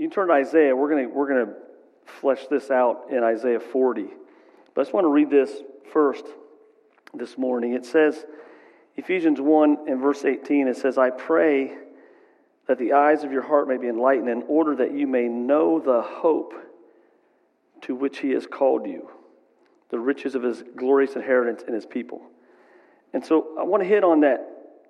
you 0.00 0.08
turn 0.08 0.28
to 0.28 0.34
Isaiah, 0.34 0.74
we're 0.74 0.88
going 0.88 1.12
we're 1.14 1.28
gonna 1.28 1.52
flesh 2.04 2.46
this 2.48 2.70
out 2.70 3.08
in 3.10 3.22
Isaiah 3.22 3.60
40. 3.60 4.06
But 4.74 4.80
I 4.80 4.84
just 4.84 4.94
want 4.94 5.04
to 5.04 5.10
read 5.10 5.30
this 5.30 5.50
first 5.92 6.24
this 7.12 7.36
morning. 7.36 7.74
It 7.74 7.84
says, 7.84 8.24
Ephesians 8.96 9.40
1 9.40 9.88
and 9.88 10.00
verse 10.00 10.24
18, 10.24 10.68
it 10.68 10.76
says, 10.76 10.96
I 10.96 11.10
pray 11.10 11.76
that 12.66 12.78
the 12.78 12.94
eyes 12.94 13.24
of 13.24 13.32
your 13.32 13.42
heart 13.42 13.68
may 13.68 13.76
be 13.76 13.88
enlightened 13.88 14.28
in 14.28 14.42
order 14.48 14.74
that 14.76 14.94
you 14.94 15.06
may 15.06 15.28
know 15.28 15.78
the 15.78 16.00
hope 16.02 16.54
to 17.82 17.94
which 17.94 18.18
he 18.18 18.30
has 18.30 18.46
called 18.46 18.86
you, 18.86 19.10
the 19.90 19.98
riches 19.98 20.34
of 20.34 20.42
his 20.42 20.62
glorious 20.76 21.14
inheritance 21.14 21.62
in 21.66 21.74
his 21.74 21.84
people. 21.84 22.22
And 23.12 23.24
so 23.24 23.56
I 23.58 23.64
want 23.64 23.82
to 23.82 23.88
hit 23.88 24.04
on 24.04 24.20
that 24.20 24.46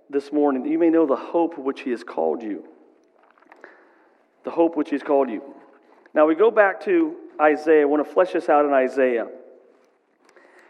this 0.08 0.32
morning, 0.32 0.62
that 0.62 0.68
you 0.68 0.79
may 0.79 0.90
know 0.90 1.06
the 1.06 1.16
hope 1.16 1.58
which 1.58 1.80
he 1.80 1.90
has 1.90 2.04
called 2.04 2.42
you. 2.42 2.64
The 4.45 4.50
hope 4.50 4.77
which 4.77 4.91
he's 4.91 5.02
called 5.02 5.30
you. 5.30 5.43
Now 6.14 6.27
we 6.27 6.34
go 6.34 6.50
back 6.50 6.82
to 6.84 7.17
Isaiah. 7.40 7.82
I 7.82 7.85
want 7.85 8.07
to 8.07 8.12
flesh 8.12 8.32
this 8.32 8.49
out 8.49 8.64
in 8.64 8.72
Isaiah. 8.72 9.29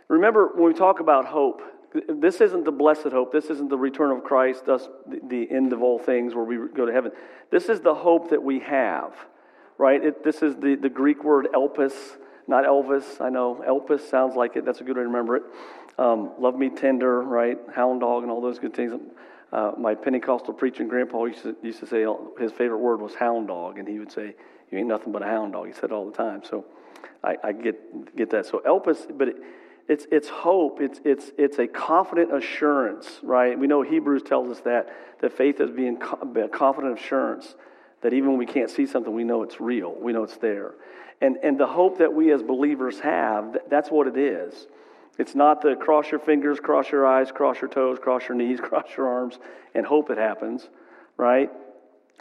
Remember, 0.08 0.50
when 0.54 0.72
we 0.72 0.74
talk 0.74 1.00
about 1.00 1.26
hope, 1.26 1.62
this 2.08 2.40
isn't 2.40 2.64
the 2.64 2.72
blessed 2.72 3.08
hope. 3.08 3.32
This 3.32 3.46
isn't 3.46 3.68
the 3.68 3.78
return 3.78 4.10
of 4.10 4.22
Christ, 4.22 4.66
thus 4.66 4.88
the 5.06 5.48
end 5.50 5.72
of 5.72 5.82
all 5.82 5.98
things 5.98 6.34
where 6.34 6.44
we 6.44 6.56
go 6.74 6.86
to 6.86 6.92
heaven. 6.92 7.12
This 7.50 7.68
is 7.68 7.80
the 7.80 7.94
hope 7.94 8.30
that 8.30 8.42
we 8.42 8.60
have, 8.60 9.14
right? 9.78 10.04
It, 10.04 10.22
this 10.22 10.42
is 10.42 10.56
the, 10.56 10.76
the 10.76 10.88
Greek 10.88 11.24
word 11.24 11.48
elpis, 11.52 11.94
not 12.46 12.64
Elvis. 12.64 13.20
I 13.20 13.28
know 13.28 13.64
elpis 13.66 14.08
sounds 14.08 14.36
like 14.36 14.56
it. 14.56 14.64
That's 14.64 14.80
a 14.80 14.84
good 14.84 14.96
way 14.96 15.02
to 15.02 15.08
remember 15.08 15.36
it. 15.36 15.42
Um, 15.98 16.32
love 16.38 16.56
me 16.56 16.70
tender, 16.70 17.22
right? 17.22 17.58
Hound 17.74 18.00
dog 18.00 18.22
and 18.22 18.30
all 18.30 18.40
those 18.40 18.58
good 18.58 18.74
things. 18.74 18.92
Uh, 19.52 19.72
my 19.76 19.94
Pentecostal 19.94 20.54
preaching 20.54 20.86
grandpa 20.88 21.24
used 21.24 21.42
to, 21.42 21.56
used 21.62 21.80
to 21.80 21.86
say 21.86 22.06
his 22.38 22.52
favorite 22.52 22.78
word 22.78 23.00
was 23.00 23.14
hound 23.14 23.48
dog, 23.48 23.78
and 23.78 23.88
he 23.88 23.98
would 23.98 24.12
say, 24.12 24.34
"You 24.70 24.78
ain't 24.78 24.88
nothing 24.88 25.12
but 25.12 25.22
a 25.22 25.26
hound 25.26 25.52
dog." 25.52 25.66
He 25.66 25.72
said 25.72 25.90
all 25.90 26.06
the 26.06 26.16
time. 26.16 26.42
So 26.48 26.64
I, 27.24 27.36
I 27.42 27.52
get 27.52 28.16
get 28.16 28.30
that. 28.30 28.46
So 28.46 28.62
elpis, 28.66 29.06
but. 29.16 29.28
It, 29.28 29.36
it's, 29.88 30.06
it's 30.12 30.28
hope. 30.28 30.80
It's, 30.80 31.00
it's, 31.04 31.32
it's 31.36 31.58
a 31.58 31.66
confident 31.66 32.32
assurance, 32.32 33.18
right? 33.24 33.58
We 33.58 33.66
know 33.66 33.82
Hebrews 33.82 34.22
tells 34.22 34.48
us 34.48 34.60
that, 34.60 34.94
that 35.20 35.32
faith 35.32 35.60
is 35.60 35.72
being 35.72 36.00
a 36.00 36.48
confident 36.48 36.96
assurance 36.96 37.56
that 38.02 38.12
even 38.12 38.30
when 38.30 38.38
we 38.38 38.46
can't 38.46 38.70
see 38.70 38.86
something, 38.86 39.12
we 39.12 39.24
know 39.24 39.42
it's 39.42 39.60
real. 39.60 39.94
We 39.98 40.12
know 40.12 40.22
it's 40.22 40.36
there. 40.36 40.74
And, 41.20 41.38
and 41.42 41.58
the 41.58 41.66
hope 41.66 41.98
that 41.98 42.12
we 42.14 42.32
as 42.32 42.42
believers 42.42 43.00
have, 43.00 43.58
that's 43.68 43.90
what 43.90 44.06
it 44.06 44.16
is. 44.16 44.68
It's 45.20 45.34
not 45.34 45.60
the 45.60 45.76
cross 45.76 46.10
your 46.10 46.18
fingers, 46.18 46.60
cross 46.60 46.90
your 46.90 47.06
eyes, 47.06 47.30
cross 47.30 47.60
your 47.60 47.68
toes, 47.68 47.98
cross 48.00 48.22
your 48.26 48.38
knees, 48.38 48.58
cross 48.62 48.86
your 48.96 49.06
arms, 49.06 49.38
and 49.74 49.84
hope 49.84 50.08
it 50.08 50.16
happens, 50.16 50.66
right? 51.18 51.50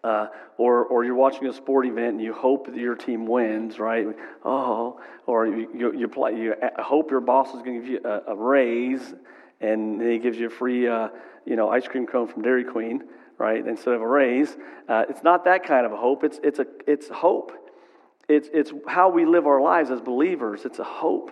Uh, 0.04 0.28
or, 0.58 0.84
or 0.84 1.06
you're 1.06 1.16
watching 1.16 1.48
a 1.48 1.54
sport 1.54 1.86
event 1.86 2.16
and 2.16 2.22
you 2.22 2.34
hope 2.34 2.66
that 2.66 2.76
your 2.76 2.96
team 2.96 3.26
wins, 3.26 3.80
right? 3.80 4.06
Oh, 4.44 5.00
or 5.26 5.48
you, 5.48 5.70
you, 5.74 5.98
you, 5.98 6.08
play, 6.10 6.36
you 6.36 6.56
hope 6.78 7.10
your 7.10 7.22
boss 7.22 7.54
is 7.54 7.62
going 7.62 7.80
to 7.80 7.80
give 7.80 7.90
you 7.90 8.02
a, 8.04 8.34
a, 8.34 8.36
raise 8.36 9.14
and 9.62 10.02
he 10.02 10.20
gives 10.20 10.38
you 10.38 10.48
a 10.48 10.50
free, 10.50 10.86
uh, 10.86 11.08
you 11.46 11.56
know, 11.56 11.70
ice 11.70 11.88
cream 11.88 12.06
cone 12.06 12.28
from 12.28 12.42
Dairy 12.42 12.66
Queen, 12.66 13.06
right? 13.38 13.66
Instead 13.66 13.94
of 13.94 14.02
a 14.02 14.08
raise. 14.08 14.58
Uh, 14.90 15.06
it's 15.10 15.24
not 15.24 15.46
that 15.46 15.66
kind 15.66 15.86
of 15.86 15.94
a 15.94 15.98
hope. 15.98 16.26
It's, 16.26 16.40
it's, 16.44 16.60
a, 16.60 16.68
it's 16.86 17.08
hope. 17.08 17.54
It's, 18.28 18.50
it's 18.54 18.74
how 18.88 19.08
we 19.10 19.26
live 19.26 19.48
our 19.48 19.62
lives 19.62 19.90
as 19.90 20.02
believers. 20.02 20.66
It's 20.66 20.80
a 20.80 20.84
hope. 20.84 21.32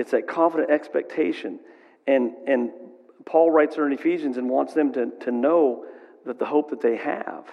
It's 0.00 0.12
that 0.12 0.26
confident 0.26 0.70
expectation. 0.70 1.60
And, 2.06 2.32
and 2.46 2.70
Paul 3.26 3.50
writes 3.50 3.76
there 3.76 3.86
in 3.86 3.92
Ephesians 3.92 4.38
and 4.38 4.48
wants 4.48 4.72
them 4.72 4.94
to, 4.94 5.10
to 5.20 5.30
know 5.30 5.84
that 6.24 6.38
the 6.38 6.46
hope 6.46 6.70
that 6.70 6.80
they 6.80 6.96
have. 6.96 7.44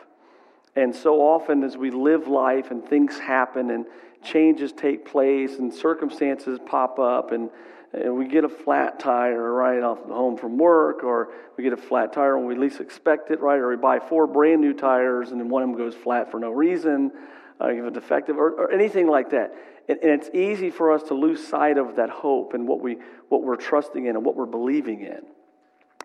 And 0.73 0.95
so 0.95 1.19
often, 1.19 1.61
as 1.65 1.75
we 1.75 1.91
live 1.91 2.29
life 2.29 2.71
and 2.71 2.87
things 2.87 3.19
happen 3.19 3.69
and 3.69 3.85
changes 4.23 4.71
take 4.71 5.05
place 5.05 5.57
and 5.57 5.73
circumstances 5.73 6.57
pop 6.65 6.99
up 6.99 7.33
and, 7.33 7.49
and 7.91 8.15
we 8.15 8.29
get 8.29 8.45
a 8.45 8.49
flat 8.49 8.97
tire 8.97 9.51
right 9.51 9.83
off 9.83 10.07
the 10.07 10.13
home 10.13 10.37
from 10.37 10.57
work, 10.57 11.03
or 11.03 11.33
we 11.57 11.65
get 11.65 11.73
a 11.73 11.77
flat 11.77 12.13
tire 12.13 12.37
when 12.37 12.47
we 12.47 12.55
least 12.55 12.79
expect 12.79 13.29
it, 13.29 13.41
right? 13.41 13.57
Or 13.57 13.67
we 13.67 13.75
buy 13.75 13.99
four 13.99 14.25
brand 14.25 14.61
new 14.61 14.73
tires 14.73 15.31
and 15.31 15.41
then 15.41 15.49
one 15.49 15.63
of 15.63 15.69
them 15.69 15.77
goes 15.77 15.95
flat 15.95 16.31
for 16.31 16.39
no 16.39 16.51
reason, 16.51 17.11
uh, 17.59 17.67
you 17.67 17.83
have 17.83 17.91
a 17.91 17.99
defective, 17.99 18.37
or, 18.37 18.51
or 18.51 18.71
anything 18.71 19.07
like 19.07 19.31
that. 19.31 19.53
And, 19.87 19.99
and 20.01 20.11
it's 20.11 20.29
easy 20.33 20.69
for 20.69 20.91
us 20.91 21.03
to 21.03 21.13
lose 21.13 21.45
sight 21.45 21.77
of 21.77 21.95
that 21.95 22.09
hope 22.09 22.53
and 22.53 22.67
what, 22.67 22.81
we, 22.81 22.97
what 23.29 23.43
we're 23.43 23.55
trusting 23.55 24.05
in 24.05 24.15
and 24.15 24.25
what 24.25 24.35
we're 24.35 24.45
believing 24.45 25.01
in. 25.01 25.21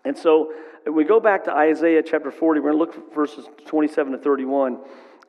And 0.05 0.17
so 0.17 0.53
we 0.91 1.03
go 1.03 1.19
back 1.19 1.45
to 1.45 1.53
Isaiah 1.53 2.03
chapter 2.03 2.31
40. 2.31 2.59
We're 2.59 2.71
going 2.71 2.87
to 2.87 2.97
look 2.97 3.15
verses 3.15 3.45
27 3.67 4.13
to 4.13 4.17
31. 4.17 4.79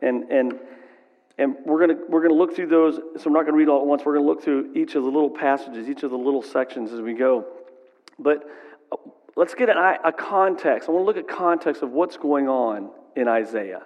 And, 0.02 0.24
and, 0.30 0.58
and 1.38 1.56
we're 1.64 1.86
going 1.86 1.96
to, 1.96 2.04
we're 2.08 2.20
going 2.20 2.32
to 2.32 2.38
look 2.38 2.56
through 2.56 2.68
those. 2.68 2.96
So 2.96 3.26
I'm 3.26 3.32
not 3.32 3.42
going 3.42 3.52
to 3.54 3.58
read 3.58 3.68
all 3.68 3.80
at 3.80 3.86
once. 3.86 4.02
We're 4.04 4.14
going 4.14 4.24
to 4.24 4.30
look 4.30 4.42
through 4.42 4.72
each 4.74 4.94
of 4.94 5.04
the 5.04 5.10
little 5.10 5.30
passages, 5.30 5.88
each 5.88 6.02
of 6.02 6.10
the 6.10 6.18
little 6.18 6.42
sections 6.42 6.92
as 6.92 7.00
we 7.00 7.14
go. 7.14 7.46
But 8.18 8.44
uh, 8.90 8.96
let's 9.36 9.54
get 9.54 9.68
a, 9.68 9.98
a 10.04 10.12
context. 10.12 10.88
I 10.88 10.92
want 10.92 11.02
to 11.02 11.06
look 11.06 11.16
at 11.16 11.28
context 11.28 11.82
of 11.82 11.90
what's 11.90 12.16
going 12.16 12.48
on 12.48 12.90
in 13.16 13.28
Isaiah. 13.28 13.82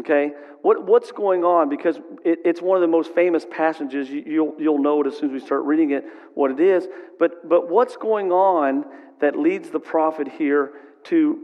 Okay? 0.00 0.32
What, 0.62 0.84
what's 0.86 1.12
going 1.12 1.44
on? 1.44 1.68
Because 1.68 1.96
it, 2.24 2.40
it's 2.44 2.60
one 2.60 2.76
of 2.76 2.82
the 2.82 2.88
most 2.88 3.14
famous 3.14 3.46
passages. 3.50 4.10
You, 4.10 4.22
you'll, 4.26 4.54
you'll 4.58 4.82
know 4.82 5.00
it 5.00 5.06
as 5.06 5.16
soon 5.16 5.34
as 5.34 5.40
we 5.40 5.46
start 5.46 5.64
reading 5.64 5.92
it 5.92 6.04
what 6.34 6.50
it 6.50 6.60
is. 6.60 6.86
But, 7.18 7.48
but 7.48 7.70
what's 7.70 7.96
going 7.96 8.32
on 8.32 8.84
that 9.20 9.38
leads 9.38 9.70
the 9.70 9.80
prophet 9.80 10.28
here 10.28 10.72
to, 11.04 11.38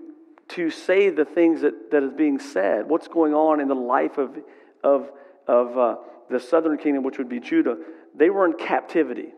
to 0.48 0.70
say 0.70 1.10
the 1.10 1.24
things 1.24 1.62
that, 1.62 1.90
that 1.90 2.02
is 2.02 2.12
being 2.12 2.38
said? 2.38 2.88
What's 2.88 3.08
going 3.08 3.34
on 3.34 3.60
in 3.60 3.68
the 3.68 3.74
life 3.74 4.18
of, 4.18 4.36
of, 4.84 5.10
of 5.46 5.78
uh, 5.78 5.96
the 6.30 6.40
southern 6.40 6.76
kingdom, 6.76 7.02
which 7.02 7.18
would 7.18 7.28
be 7.28 7.40
Judah? 7.40 7.76
They 8.14 8.30
were 8.30 8.46
in 8.46 8.54
captivity. 8.54 9.32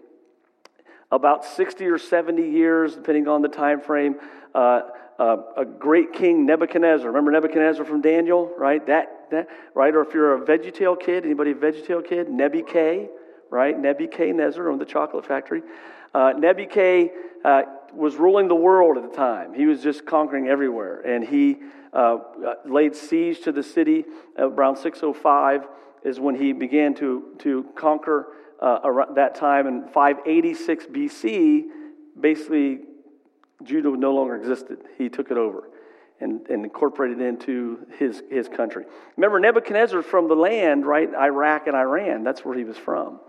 About 1.10 1.44
60 1.44 1.86
or 1.86 1.98
70 1.98 2.42
years, 2.42 2.94
depending 2.94 3.28
on 3.28 3.42
the 3.42 3.48
time 3.48 3.80
frame. 3.80 4.16
Uh, 4.54 4.82
uh, 5.18 5.36
a 5.56 5.64
great 5.64 6.12
king 6.12 6.46
Nebuchadnezzar. 6.46 7.06
Remember 7.08 7.32
Nebuchadnezzar 7.32 7.84
from 7.84 8.00
Daniel, 8.00 8.52
right? 8.56 8.86
That, 8.86 9.30
that, 9.30 9.48
right? 9.74 9.94
Or 9.94 10.02
if 10.02 10.14
you're 10.14 10.42
a 10.42 10.46
VeggieTale 10.46 11.00
kid, 11.00 11.24
anybody 11.24 11.52
a 11.52 11.54
VeggieTale 11.54 12.06
kid? 12.06 12.28
Nebuchadnezzar, 12.28 13.08
right? 13.50 13.78
Nebuchadnezzar 13.78 14.70
on 14.70 14.78
the 14.78 14.84
chocolate 14.84 15.26
factory. 15.26 15.62
Uh, 16.14 16.34
uh, 17.44 17.62
was 17.94 18.16
ruling 18.16 18.48
the 18.48 18.54
world 18.54 18.96
at 18.96 19.10
the 19.10 19.16
time. 19.16 19.54
He 19.54 19.66
was 19.66 19.82
just 19.82 20.04
conquering 20.04 20.48
everywhere, 20.48 21.00
and 21.00 21.24
he 21.24 21.58
uh, 21.92 22.18
laid 22.66 22.94
siege 22.94 23.40
to 23.40 23.52
the 23.52 23.62
city 23.62 24.04
around 24.36 24.76
605 24.76 25.66
is 26.04 26.20
when 26.20 26.34
he 26.34 26.52
began 26.52 26.94
to 26.94 27.34
to 27.38 27.66
conquer 27.74 28.28
uh, 28.60 28.80
around 28.84 29.16
that 29.16 29.34
time. 29.34 29.66
In 29.66 29.88
586 29.88 30.86
BC, 30.86 31.64
basically 32.18 32.80
Judah 33.62 33.96
no 33.96 34.14
longer 34.14 34.36
existed. 34.36 34.78
He 34.96 35.08
took 35.08 35.30
it 35.30 35.36
over 35.36 35.70
and, 36.20 36.46
and 36.48 36.64
incorporated 36.64 37.20
into 37.20 37.86
his, 37.98 38.22
his 38.30 38.48
country. 38.48 38.84
Remember, 39.16 39.38
Nebuchadnezzar 39.38 40.02
from 40.02 40.28
the 40.28 40.34
land, 40.34 40.86
right? 40.86 41.08
Iraq 41.14 41.66
and 41.66 41.76
Iran. 41.76 42.24
That's 42.24 42.44
where 42.44 42.56
he 42.56 42.64
was 42.64 42.76
from. 42.76 43.20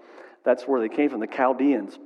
That's 0.44 0.64
where 0.64 0.80
they 0.80 0.90
came 0.90 1.10
from, 1.10 1.20
the 1.20 1.28
Chaldeans. 1.28 1.98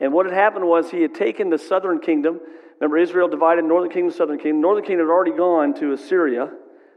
And 0.00 0.12
what 0.12 0.26
had 0.26 0.34
happened 0.34 0.66
was 0.66 0.90
he 0.90 1.02
had 1.02 1.14
taken 1.14 1.50
the 1.50 1.58
southern 1.58 2.00
kingdom. 2.00 2.40
Remember, 2.80 2.98
Israel 2.98 3.28
divided 3.28 3.64
northern 3.64 3.90
kingdom, 3.90 4.12
southern 4.12 4.38
kingdom. 4.38 4.60
Northern 4.60 4.84
kingdom 4.84 5.06
had 5.06 5.12
already 5.12 5.36
gone 5.36 5.74
to 5.74 5.92
Assyria. 5.92 6.50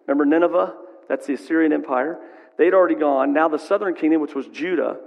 Remember 0.06 0.26
Nineveh? 0.26 0.76
That's 1.08 1.26
the 1.26 1.34
Assyrian 1.34 1.74
Empire. 1.74 2.20
They'd 2.58 2.74
already 2.74 2.96
gone. 2.96 3.34
Now 3.34 3.48
the 3.48 3.58
southern 3.58 3.96
kingdom, 3.96 4.22
which 4.22 4.36
was 4.36 4.48
Judah, 4.48 4.98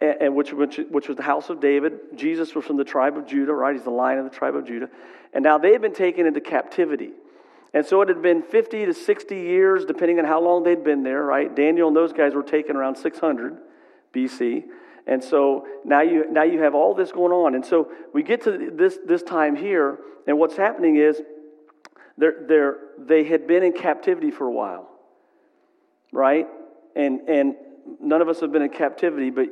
and 0.00 0.34
which, 0.34 0.52
which, 0.52 0.80
which 0.90 1.08
was 1.08 1.16
the 1.16 1.22
house 1.22 1.50
of 1.50 1.60
David. 1.60 1.98
Jesus 2.14 2.54
was 2.54 2.64
from 2.64 2.76
the 2.78 2.84
tribe 2.84 3.18
of 3.18 3.26
Judah, 3.26 3.52
right? 3.52 3.74
He's 3.74 3.84
the 3.84 3.90
lion 3.90 4.18
of 4.18 4.24
the 4.24 4.34
tribe 4.36 4.56
of 4.56 4.66
Judah. 4.66 4.88
And 5.32 5.42
now 5.42 5.58
they 5.58 5.72
had 5.72 5.82
been 5.82 5.94
taken 5.94 6.26
into 6.26 6.40
captivity. 6.40 7.10
And 7.72 7.84
so 7.84 8.00
it 8.02 8.08
had 8.08 8.22
been 8.22 8.42
50 8.42 8.86
to 8.86 8.94
60 8.94 9.36
years, 9.36 9.84
depending 9.84 10.18
on 10.18 10.24
how 10.24 10.40
long 10.40 10.64
they'd 10.64 10.82
been 10.82 11.02
there, 11.02 11.22
right? 11.22 11.54
Daniel 11.54 11.88
and 11.88 11.96
those 11.96 12.12
guys 12.12 12.34
were 12.34 12.42
taken 12.42 12.76
around 12.76 12.96
600 12.96 13.58
BC. 14.14 14.64
And 15.06 15.22
so 15.22 15.66
now 15.84 16.00
you, 16.00 16.24
now 16.30 16.42
you 16.42 16.62
have 16.62 16.74
all 16.74 16.94
this 16.94 17.12
going 17.12 17.32
on. 17.32 17.54
And 17.54 17.64
so 17.64 17.90
we 18.12 18.22
get 18.22 18.42
to 18.44 18.70
this, 18.72 18.98
this 19.06 19.22
time 19.22 19.54
here, 19.54 19.98
and 20.26 20.38
what's 20.38 20.56
happening 20.56 20.96
is 20.96 21.20
they're, 22.16 22.44
they're, 22.48 22.76
they 22.98 23.24
had 23.24 23.46
been 23.46 23.62
in 23.62 23.72
captivity 23.72 24.30
for 24.30 24.46
a 24.46 24.52
while, 24.52 24.88
right? 26.12 26.46
And, 26.96 27.20
and 27.28 27.54
none 28.00 28.20
of 28.20 28.28
us 28.28 28.40
have 28.40 28.52
been 28.52 28.62
in 28.62 28.70
captivity, 28.70 29.30
but 29.30 29.46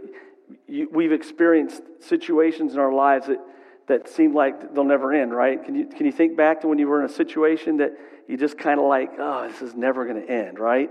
you, 0.67 0.89
we've 0.93 1.13
experienced 1.13 1.83
situations 2.01 2.75
in 2.75 2.79
our 2.79 2.93
lives 2.93 3.27
that, 3.27 3.41
that 3.87 4.09
seem 4.09 4.35
like 4.35 4.75
they'll 4.75 4.85
never 4.85 5.13
end, 5.13 5.33
right? 5.33 5.63
Can 5.65 5.75
you, 5.75 5.87
can 5.87 6.07
you 6.07 6.13
think 6.13 6.37
back 6.37 6.61
to 6.63 6.69
when 6.69 6.79
you 6.79 6.89
were 6.89 7.01
in 7.01 7.07
a 7.07 7.13
situation 7.13 7.79
that 7.79 7.93
you 8.27 8.37
just 8.37 8.59
kind 8.59 8.79
of 8.79 8.87
like, 8.87 9.11
oh, 9.19 9.49
this 9.49 9.63
is 9.63 9.75
never 9.75 10.05
going 10.07 10.21
to 10.25 10.31
end, 10.31 10.59
right? 10.59 10.91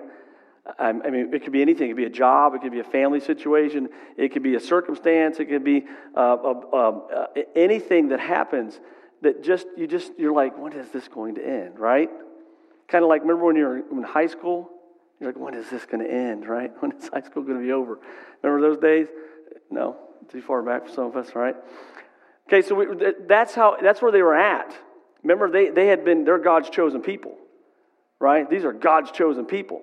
I 0.79 0.91
mean, 0.91 1.33
it 1.33 1.43
could 1.43 1.53
be 1.53 1.61
anything. 1.61 1.85
It 1.85 1.91
could 1.91 1.97
be 1.97 2.05
a 2.05 2.09
job. 2.09 2.53
It 2.53 2.61
could 2.61 2.73
be 2.73 2.79
a 2.79 2.83
family 2.83 3.21
situation. 3.21 3.87
It 4.17 4.33
could 4.33 4.43
be 4.43 4.55
a 4.55 4.59
circumstance. 4.59 5.39
It 5.39 5.45
could 5.45 5.63
be 5.63 5.85
uh, 6.15 6.19
uh, 6.19 6.69
uh, 6.73 7.27
anything 7.55 8.09
that 8.09 8.19
happens 8.19 8.79
that 9.21 9.43
just 9.43 9.65
you 9.77 9.87
just 9.87 10.11
you're 10.17 10.33
like, 10.33 10.57
when 10.57 10.73
is 10.73 10.89
this 10.89 11.07
going 11.07 11.35
to 11.35 11.45
end? 11.45 11.79
Right? 11.79 12.09
Kind 12.87 13.03
of 13.03 13.09
like 13.09 13.21
remember 13.21 13.45
when 13.45 13.55
you 13.55 13.63
were 13.63 13.77
in 13.77 14.03
high 14.03 14.27
school 14.27 14.69
You're 15.19 15.31
like, 15.31 15.39
when 15.39 15.53
is 15.53 15.69
this 15.69 15.85
going 15.85 16.03
to 16.03 16.11
end, 16.11 16.47
right? 16.47 16.71
When 16.81 16.91
is 16.91 17.07
high 17.07 17.21
school 17.21 17.43
going 17.43 17.59
to 17.59 17.63
be 17.63 17.71
over? 17.71 17.99
Remember 18.43 18.67
those 18.67 18.79
days? 18.79 19.07
No, 19.69 19.97
too 20.31 20.41
far 20.41 20.61
back 20.61 20.87
for 20.87 20.93
some 20.93 21.05
of 21.05 21.15
us, 21.15 21.35
right? 21.35 21.55
Okay, 22.47 22.61
so 22.61 22.75
we, 22.75 22.85
that's 23.27 23.53
how 23.53 23.77
that's 23.81 24.01
where 24.01 24.11
they 24.11 24.21
were 24.21 24.35
at. 24.35 24.73
Remember, 25.23 25.51
they, 25.51 25.69
they 25.69 25.87
had 25.87 26.05
been, 26.05 26.23
they're 26.23 26.37
God's 26.37 26.69
chosen 26.69 27.01
people, 27.01 27.35
right? 28.19 28.49
These 28.49 28.63
are 28.63 28.71
God's 28.71 29.11
chosen 29.11 29.45
people. 29.45 29.81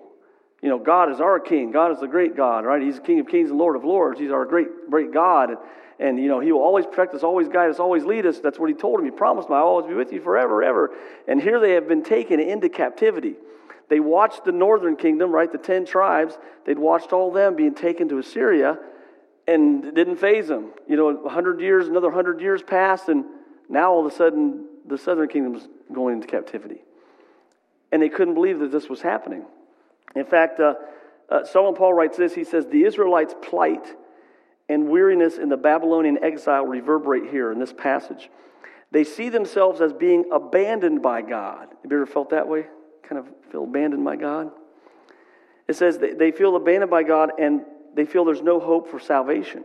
You 0.62 0.70
know, 0.70 0.78
God 0.78 1.12
is 1.12 1.20
our 1.20 1.38
king. 1.38 1.70
God 1.70 1.92
is 1.92 2.00
the 2.00 2.06
great 2.06 2.34
God, 2.34 2.64
right? 2.64 2.80
He's 2.80 2.96
the 2.96 3.02
King 3.02 3.20
of 3.20 3.28
kings 3.28 3.50
and 3.50 3.58
Lord 3.58 3.76
of 3.76 3.84
lords. 3.84 4.18
He's 4.18 4.30
our 4.30 4.46
great, 4.46 4.68
great 4.88 5.12
God. 5.12 5.50
And, 5.50 5.58
and, 5.98 6.18
you 6.18 6.28
know, 6.28 6.40
He 6.40 6.50
will 6.52 6.62
always 6.62 6.86
protect 6.86 7.14
us, 7.14 7.22
always 7.22 7.48
guide 7.48 7.68
us, 7.68 7.78
always 7.78 8.04
lead 8.04 8.24
us. 8.24 8.40
That's 8.40 8.58
what 8.58 8.70
He 8.70 8.74
told 8.74 9.00
him. 9.00 9.04
He 9.04 9.10
promised 9.10 9.50
I'll 9.50 9.64
always 9.64 9.86
be 9.86 9.94
with 9.94 10.10
you 10.10 10.22
forever, 10.22 10.62
ever. 10.62 10.92
And 11.28 11.42
here 11.42 11.60
they 11.60 11.72
have 11.72 11.86
been 11.86 12.02
taken 12.02 12.40
into 12.40 12.70
captivity. 12.70 13.34
They 13.90 14.00
watched 14.00 14.46
the 14.46 14.52
northern 14.52 14.96
kingdom, 14.96 15.30
right? 15.30 15.52
The 15.52 15.58
10 15.58 15.84
tribes. 15.84 16.38
They'd 16.64 16.78
watched 16.78 17.12
all 17.12 17.30
them 17.30 17.54
being 17.54 17.74
taken 17.74 18.08
to 18.08 18.18
Assyria 18.18 18.78
and 19.46 19.84
it 19.84 19.94
didn't 19.94 20.16
faze 20.16 20.48
them. 20.48 20.72
You 20.88 20.96
know, 20.96 21.12
100 21.12 21.60
years, 21.60 21.88
another 21.88 22.08
100 22.08 22.40
years 22.40 22.62
passed, 22.62 23.08
and 23.08 23.24
now 23.68 23.92
all 23.92 24.04
of 24.04 24.12
a 24.12 24.14
sudden 24.14 24.66
the 24.86 24.98
southern 24.98 25.28
kingdom 25.28 25.60
going 25.92 26.16
into 26.16 26.26
captivity. 26.26 26.82
And 27.92 28.02
they 28.02 28.08
couldn't 28.08 28.34
believe 28.34 28.58
that 28.60 28.72
this 28.72 28.88
was 28.88 29.00
happening. 29.00 29.44
In 30.16 30.24
fact, 30.24 30.60
uh, 30.60 30.74
uh, 31.28 31.44
Paul 31.44 31.94
writes 31.94 32.16
this 32.16 32.34
he 32.34 32.44
says, 32.44 32.66
The 32.66 32.84
Israelites' 32.84 33.34
plight 33.42 33.86
and 34.68 34.88
weariness 34.88 35.36
in 35.36 35.48
the 35.48 35.56
Babylonian 35.56 36.22
exile 36.22 36.64
reverberate 36.64 37.30
here 37.30 37.52
in 37.52 37.58
this 37.58 37.72
passage. 37.72 38.30
They 38.90 39.04
see 39.04 39.28
themselves 39.28 39.80
as 39.80 39.92
being 39.92 40.24
abandoned 40.32 41.02
by 41.02 41.22
God. 41.22 41.68
Have 41.82 41.90
you 41.90 41.96
ever 41.96 42.06
felt 42.06 42.30
that 42.30 42.48
way? 42.48 42.66
Kind 43.02 43.18
of 43.18 43.26
feel 43.50 43.64
abandoned 43.64 44.04
by 44.04 44.16
God? 44.16 44.50
It 45.66 45.76
says 45.76 45.98
they 45.98 46.30
feel 46.30 46.56
abandoned 46.56 46.90
by 46.90 47.02
God 47.02 47.32
and 47.38 47.62
they 47.94 48.04
feel 48.04 48.24
there's 48.24 48.42
no 48.42 48.60
hope 48.60 48.90
for 48.90 48.98
salvation. 48.98 49.64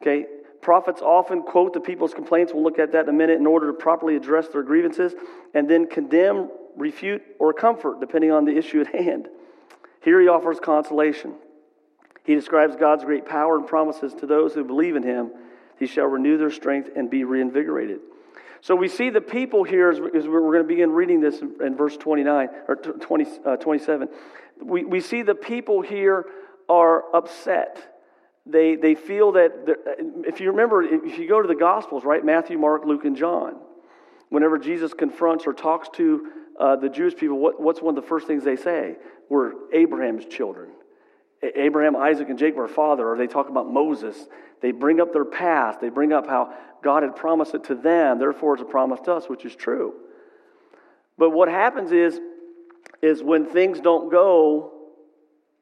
Okay? 0.00 0.26
Prophets 0.60 1.00
often 1.00 1.42
quote 1.42 1.72
the 1.72 1.80
people's 1.80 2.12
complaints. 2.12 2.52
We'll 2.52 2.62
look 2.62 2.78
at 2.78 2.92
that 2.92 3.04
in 3.04 3.08
a 3.08 3.12
minute 3.12 3.38
in 3.38 3.46
order 3.46 3.68
to 3.68 3.72
properly 3.72 4.16
address 4.16 4.48
their 4.48 4.62
grievances 4.62 5.14
and 5.54 5.68
then 5.68 5.86
condemn, 5.86 6.50
refute, 6.76 7.22
or 7.38 7.52
comfort, 7.52 8.00
depending 8.00 8.30
on 8.30 8.44
the 8.44 8.56
issue 8.56 8.80
at 8.80 8.94
hand. 8.94 9.28
Here 10.02 10.20
he 10.20 10.28
offers 10.28 10.60
consolation. 10.60 11.34
He 12.24 12.34
describes 12.34 12.76
God's 12.76 13.04
great 13.04 13.26
power 13.26 13.56
and 13.56 13.66
promises 13.66 14.14
to 14.14 14.26
those 14.26 14.54
who 14.54 14.64
believe 14.64 14.96
in 14.96 15.02
him. 15.02 15.30
He 15.78 15.86
shall 15.86 16.06
renew 16.06 16.36
their 16.36 16.50
strength 16.50 16.90
and 16.94 17.08
be 17.08 17.24
reinvigorated. 17.24 18.00
So 18.60 18.76
we 18.76 18.88
see 18.88 19.08
the 19.08 19.22
people 19.22 19.64
here, 19.64 19.90
as 19.90 19.98
we're 19.98 20.40
going 20.40 20.62
to 20.62 20.68
begin 20.68 20.90
reading 20.90 21.20
this 21.20 21.40
in 21.40 21.76
verse 21.76 21.96
29 21.96 22.48
or 22.68 22.76
20, 22.76 23.26
uh, 23.46 23.56
27. 23.56 24.08
We, 24.62 24.84
we 24.84 25.00
see 25.00 25.22
the 25.22 25.34
people 25.34 25.80
here 25.80 26.26
are 26.70 27.14
upset. 27.14 27.98
They, 28.46 28.76
they 28.76 28.94
feel 28.94 29.32
that, 29.32 29.52
if 30.26 30.40
you 30.40 30.50
remember, 30.50 30.82
if 30.82 31.18
you 31.18 31.28
go 31.28 31.42
to 31.42 31.48
the 31.48 31.54
Gospels, 31.54 32.04
right, 32.04 32.24
Matthew, 32.24 32.58
Mark, 32.58 32.84
Luke, 32.86 33.04
and 33.04 33.16
John, 33.16 33.56
whenever 34.28 34.56
Jesus 34.56 34.94
confronts 34.94 35.46
or 35.46 35.52
talks 35.52 35.88
to 35.94 36.28
uh, 36.58 36.76
the 36.76 36.88
Jewish 36.88 37.16
people, 37.16 37.38
what, 37.38 37.60
what's 37.60 37.82
one 37.82 37.96
of 37.96 38.02
the 38.02 38.08
first 38.08 38.26
things 38.26 38.44
they 38.44 38.56
say? 38.56 38.96
We're 39.28 39.52
Abraham's 39.74 40.26
children. 40.26 40.70
Abraham, 41.42 41.96
Isaac, 41.96 42.28
and 42.28 42.38
Jacob 42.38 42.60
are 42.60 42.68
father, 42.68 43.08
or 43.08 43.16
they 43.16 43.26
talk 43.26 43.48
about 43.48 43.70
Moses. 43.70 44.16
They 44.60 44.72
bring 44.72 45.00
up 45.00 45.12
their 45.12 45.24
past. 45.24 45.80
They 45.80 45.88
bring 45.88 46.12
up 46.12 46.26
how 46.26 46.54
God 46.82 47.02
had 47.02 47.16
promised 47.16 47.54
it 47.54 47.64
to 47.64 47.74
them, 47.74 48.18
therefore 48.18 48.54
it's 48.54 48.62
a 48.62 48.66
promise 48.66 49.00
to 49.04 49.12
us, 49.14 49.28
which 49.28 49.44
is 49.44 49.56
true. 49.56 49.94
But 51.18 51.30
what 51.30 51.48
happens 51.48 51.92
is, 51.92 52.18
is 53.02 53.22
when 53.22 53.46
things 53.46 53.80
don't 53.80 54.10
go 54.10 54.79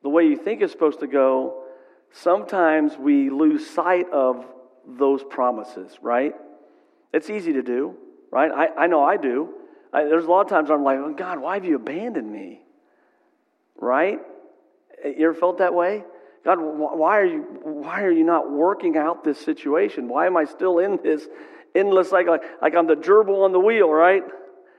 the 0.03 0.09
way 0.09 0.25
you 0.25 0.37
think 0.37 0.63
it's 0.63 0.73
supposed 0.73 1.01
to 1.01 1.07
go, 1.07 1.65
sometimes 2.13 2.97
we 2.97 3.31
lose 3.31 3.69
sight 3.69 4.11
of 4.11 4.47
those 4.87 5.23
promises, 5.25 5.99
right? 6.01 6.35
It's 7.13 7.31
easy 7.31 7.53
to 7.55 7.63
do, 7.63 7.95
right? 8.31 8.51
I, 8.51 8.85
I 8.85 8.87
know 8.87 9.03
I 9.03 9.17
do. 9.17 9.51
I, 9.93 10.05
there's 10.05 10.25
a 10.25 10.31
lot 10.31 10.43
of 10.43 10.49
times 10.49 10.71
I'm 10.71 10.85
like, 10.85 10.99
oh, 10.99 11.13
God, 11.15 11.41
why 11.41 11.55
have 11.55 11.65
you 11.65 11.77
abandoned 11.77 12.31
me? 12.31 12.61
Right? 13.77 14.19
Eh, 15.03 15.15
you 15.19 15.29
ever 15.29 15.35
felt 15.35 15.59
that 15.59 15.75
way? 15.75 16.05
God, 16.45 16.59
why 16.61 17.19
are 17.19 17.27
you 17.27 17.43
why 17.63 18.03
are 18.03 18.11
you 18.11 18.25
not 18.25 18.51
working 18.51 18.97
out 18.97 19.25
this 19.25 19.39
situation? 19.39 20.09
Why 20.09 20.27
am 20.27 20.37
I 20.37 20.45
still 20.45 20.79
in 20.79 20.99
this 21.03 21.27
endless 21.75 22.11
cycle? 22.11 22.33
Like, 22.33 22.43
like 22.63 22.75
I'm 22.75 22.87
the 22.87 22.95
gerbil 22.95 23.45
on 23.45 23.53
the 23.53 23.59
wheel, 23.59 23.91
right? 23.91 24.23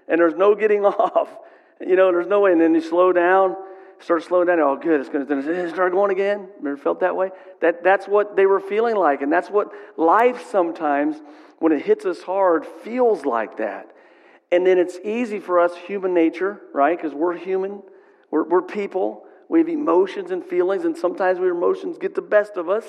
And 0.07 0.19
there's 0.19 0.35
no 0.35 0.55
getting 0.55 0.85
off. 0.85 1.29
You 1.79 1.95
know, 1.95 2.11
there's 2.11 2.27
no 2.27 2.39
way. 2.39 2.53
And 2.53 2.61
then 2.61 2.73
you 2.73 2.81
slow 2.81 3.13
down 3.13 3.55
start 3.99 4.23
slowing 4.23 4.47
down. 4.47 4.59
Oh, 4.59 4.75
good, 4.75 4.99
it's 4.99 5.09
going 5.09 5.27
to 5.27 5.69
start 5.69 5.91
going 5.91 6.11
again. 6.11 6.47
Ever 6.59 6.77
felt 6.77 7.01
that 7.01 7.15
way? 7.15 7.29
That, 7.61 7.83
that's 7.83 8.07
what 8.07 8.35
they 8.35 8.45
were 8.45 8.59
feeling 8.59 8.95
like. 8.95 9.21
And 9.21 9.31
that's 9.31 9.49
what 9.49 9.71
life 9.97 10.49
sometimes, 10.49 11.17
when 11.59 11.71
it 11.71 11.83
hits 11.83 12.05
us 12.05 12.21
hard, 12.21 12.65
feels 12.65 13.25
like 13.25 13.57
that. 13.57 13.91
And 14.51 14.65
then 14.65 14.77
it's 14.77 14.97
easy 15.03 15.39
for 15.39 15.59
us, 15.59 15.75
human 15.75 16.13
nature, 16.13 16.61
right? 16.73 16.97
Because 16.97 17.13
we're 17.13 17.37
human, 17.37 17.83
we're, 18.31 18.47
we're 18.47 18.61
people. 18.61 19.25
We 19.47 19.59
have 19.59 19.69
emotions 19.69 20.29
and 20.29 20.45
feelings, 20.45 20.85
and 20.85 20.95
sometimes 20.95 21.39
our 21.39 21.47
emotions 21.47 21.97
get 21.97 22.13
the 22.13 22.21
best 22.21 22.55
of 22.55 22.69
us. 22.69 22.85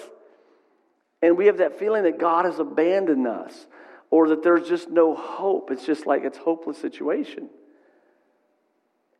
And 1.22 1.36
we 1.36 1.46
have 1.46 1.58
that 1.58 1.78
feeling 1.78 2.04
that 2.04 2.18
God 2.18 2.44
has 2.44 2.58
abandoned 2.58 3.26
us 3.26 3.66
or 4.10 4.28
that 4.28 4.42
there's 4.42 4.68
just 4.68 4.90
no 4.90 5.14
hope. 5.14 5.70
It's 5.70 5.84
just 5.84 6.06
like 6.06 6.22
it's 6.24 6.38
hopeless 6.38 6.78
situation. 6.78 7.48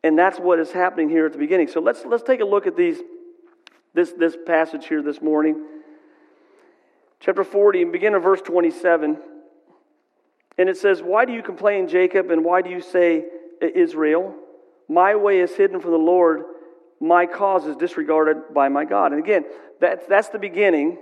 And 0.03 0.17
that's 0.17 0.39
what 0.39 0.59
is 0.59 0.71
happening 0.71 1.09
here 1.09 1.25
at 1.25 1.31
the 1.31 1.37
beginning. 1.37 1.67
So 1.67 1.79
let's, 1.79 2.03
let's 2.05 2.23
take 2.23 2.39
a 2.39 2.45
look 2.45 2.65
at 2.65 2.75
these, 2.75 2.97
this, 3.93 4.13
this 4.17 4.35
passage 4.45 4.87
here 4.87 5.01
this 5.01 5.21
morning. 5.21 5.63
Chapter 7.19 7.43
40, 7.43 7.83
and 7.83 7.91
begin 7.91 8.15
in 8.15 8.21
verse 8.21 8.41
27. 8.41 9.17
And 10.57 10.69
it 10.69 10.77
says, 10.77 11.01
Why 11.01 11.25
do 11.25 11.33
you 11.33 11.43
complain, 11.43 11.87
Jacob, 11.87 12.31
and 12.31 12.43
why 12.43 12.61
do 12.61 12.69
you 12.69 12.81
say, 12.81 13.25
Israel? 13.61 14.35
My 14.89 15.15
way 15.15 15.39
is 15.39 15.55
hidden 15.55 15.79
from 15.79 15.91
the 15.91 15.97
Lord, 15.97 16.43
my 16.99 17.25
cause 17.25 17.65
is 17.65 17.75
disregarded 17.75 18.53
by 18.53 18.69
my 18.69 18.85
God. 18.85 19.11
And 19.11 19.23
again, 19.23 19.45
that, 19.79 20.09
that's 20.09 20.29
the 20.29 20.39
beginning, 20.39 20.97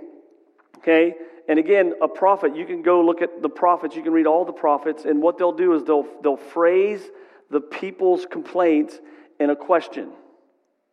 okay? 0.78 1.14
And 1.48 1.58
again, 1.58 1.94
a 2.00 2.08
prophet, 2.08 2.54
you 2.54 2.64
can 2.64 2.82
go 2.82 3.04
look 3.04 3.22
at 3.22 3.42
the 3.42 3.48
prophets, 3.48 3.96
you 3.96 4.02
can 4.02 4.12
read 4.12 4.26
all 4.26 4.44
the 4.44 4.52
prophets, 4.52 5.04
and 5.04 5.20
what 5.20 5.38
they'll 5.38 5.52
do 5.52 5.74
is 5.74 5.84
they'll, 5.84 6.06
they'll 6.22 6.36
phrase 6.36 7.02
the 7.50 7.60
people's 7.60 8.26
complaints 8.26 8.98
in 9.38 9.50
a 9.50 9.56
question, 9.56 10.10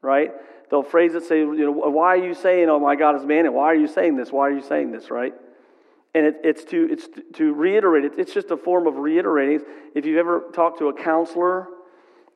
right? 0.01 0.31
They'll 0.69 0.83
phrase 0.83 1.15
it, 1.15 1.23
say, 1.23 1.39
you 1.39 1.55
know, 1.55 1.71
why 1.71 2.15
are 2.15 2.25
you 2.25 2.33
saying, 2.33 2.69
oh 2.69 2.79
my 2.79 2.95
God 2.95 3.15
is 3.15 3.25
man? 3.25 3.45
And 3.45 3.55
why 3.55 3.65
are 3.65 3.75
you 3.75 3.87
saying 3.87 4.17
this? 4.17 4.31
Why 4.31 4.47
are 4.47 4.51
you 4.51 4.61
saying 4.61 4.91
this, 4.91 5.09
right? 5.09 5.33
And 6.13 6.25
it, 6.25 6.35
it's, 6.43 6.63
to, 6.65 6.87
it's 6.91 7.07
to 7.33 7.53
reiterate 7.53 8.05
it. 8.05 8.13
It's 8.17 8.33
just 8.33 8.51
a 8.51 8.57
form 8.57 8.87
of 8.87 8.95
reiterating. 8.97 9.61
If 9.95 10.05
you've 10.05 10.17
ever 10.17 10.45
talked 10.53 10.79
to 10.79 10.89
a 10.89 10.93
counselor 10.93 11.67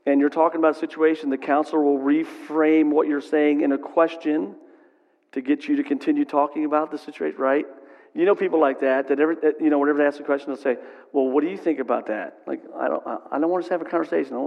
and 0.06 0.20
you're 0.20 0.30
talking 0.30 0.60
about 0.60 0.75
a 0.75 0.80
situation, 0.80 1.30
the 1.30 1.38
counselor 1.38 1.82
will 1.82 2.00
reframe 2.00 2.92
what 2.92 3.08
you're 3.08 3.22
saying 3.22 3.62
in 3.62 3.72
a 3.72 3.78
question 3.78 4.56
to 5.32 5.42
get 5.42 5.68
you 5.68 5.78
to 5.78 5.84
continue 5.84 6.25
talking 6.25 6.66
about 6.66 6.92
the 6.92 6.98
situation, 6.98 7.40
right? 7.40 7.66
You 8.13 8.25
know 8.25 8.36
people 8.36 8.60
like 8.60 8.82
that, 8.82 9.08
that 9.08 9.20
every, 9.20 9.38
you 9.60 9.70
know, 9.70 9.80
whenever 9.80 10.00
they 10.00 10.06
ask 10.06 10.20
a 10.20 10.24
question, 10.24 10.50
they'll 10.50 10.62
say, 10.62 10.77
well, 11.13 11.27
what 11.30 11.44
do 11.44 11.50
you 11.50 11.58
think 11.58 11.80
about 11.80 12.08
that? 12.08 12.39
Like, 12.46 12.62
I 12.77 12.88
don't, 12.89 13.03
I 13.32 13.39
don't 13.39 13.50
want 13.50 13.63
us 13.63 13.70
to 13.70 13.74
have 13.74 13.82
a 13.82 13.86
conversation. 13.86 14.34
I 14.34 14.39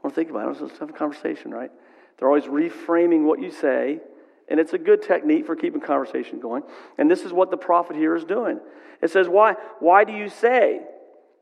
I 0.00 0.06
want 0.06 0.14
to 0.14 0.20
think 0.20 0.30
about 0.30 0.40
it. 0.40 0.42
I 0.42 0.60
want 0.62 0.72
to 0.72 0.80
have 0.80 0.90
a 0.90 0.92
conversation, 0.94 1.50
right? 1.50 1.70
They're 2.18 2.28
always 2.28 2.44
reframing 2.44 3.24
what 3.24 3.40
you 3.40 3.50
say, 3.50 4.00
and 4.48 4.58
it's 4.58 4.72
a 4.72 4.78
good 4.78 5.02
technique 5.02 5.46
for 5.46 5.54
keeping 5.54 5.80
conversation 5.80 6.40
going. 6.40 6.62
And 6.98 7.10
this 7.10 7.22
is 7.22 7.32
what 7.32 7.50
the 7.50 7.56
prophet 7.56 7.96
here 7.96 8.16
is 8.16 8.24
doing. 8.24 8.60
It 9.02 9.10
says, 9.10 9.28
why, 9.28 9.56
why 9.78 10.04
do 10.04 10.12
you 10.12 10.28
say? 10.28 10.80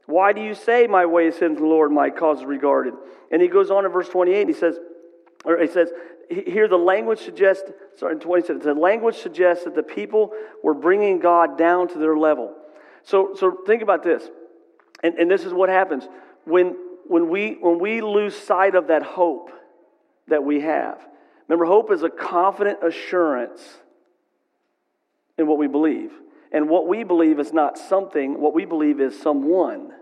Why 0.06 0.32
do 0.32 0.40
you 0.40 0.54
say 0.54 0.86
my 0.86 1.06
way 1.06 1.26
is 1.26 1.34
hidden 1.34 1.56
from 1.56 1.64
the 1.64 1.70
Lord, 1.70 1.92
my 1.92 2.10
cause 2.10 2.38
is 2.38 2.44
regarded? 2.44 2.94
And 3.30 3.42
he 3.42 3.48
goes 3.48 3.70
on 3.70 3.84
in 3.84 3.92
verse 3.92 4.08
28, 4.08 4.48
he 4.48 4.54
says, 4.54 4.78
or 5.44 5.58
he 5.58 5.66
says, 5.68 5.90
here 6.28 6.68
the 6.68 6.76
language 6.76 7.20
suggests, 7.20 7.70
sorry, 7.96 8.16
27, 8.16 8.62
the 8.62 8.74
language 8.74 9.16
suggests 9.16 9.64
that 9.64 9.74
the 9.74 9.82
people 9.82 10.32
were 10.62 10.74
bringing 10.74 11.20
God 11.20 11.56
down 11.56 11.88
to 11.88 11.98
their 11.98 12.16
level. 12.16 12.54
So, 13.02 13.34
so 13.34 13.58
think 13.66 13.82
about 13.82 14.02
this. 14.02 14.28
And, 15.02 15.14
and 15.14 15.30
this 15.30 15.44
is 15.44 15.52
what 15.52 15.68
happens. 15.68 16.06
When, 16.44 16.76
when, 17.06 17.28
we, 17.28 17.56
when 17.60 17.78
we 17.78 18.00
lose 18.00 18.36
sight 18.36 18.74
of 18.74 18.88
that 18.88 19.02
hope 19.02 19.50
that 20.28 20.44
we 20.44 20.60
have, 20.60 20.98
remember, 21.46 21.64
hope 21.64 21.90
is 21.90 22.02
a 22.02 22.10
confident 22.10 22.80
assurance 22.82 23.62
in 25.38 25.46
what 25.46 25.58
we 25.58 25.66
believe. 25.66 26.12
And 26.52 26.68
what 26.68 26.88
we 26.88 27.04
believe 27.04 27.38
is 27.38 27.52
not 27.52 27.78
something, 27.78 28.40
what 28.40 28.54
we 28.54 28.64
believe 28.64 29.00
is 29.00 29.18
someone 29.18 29.92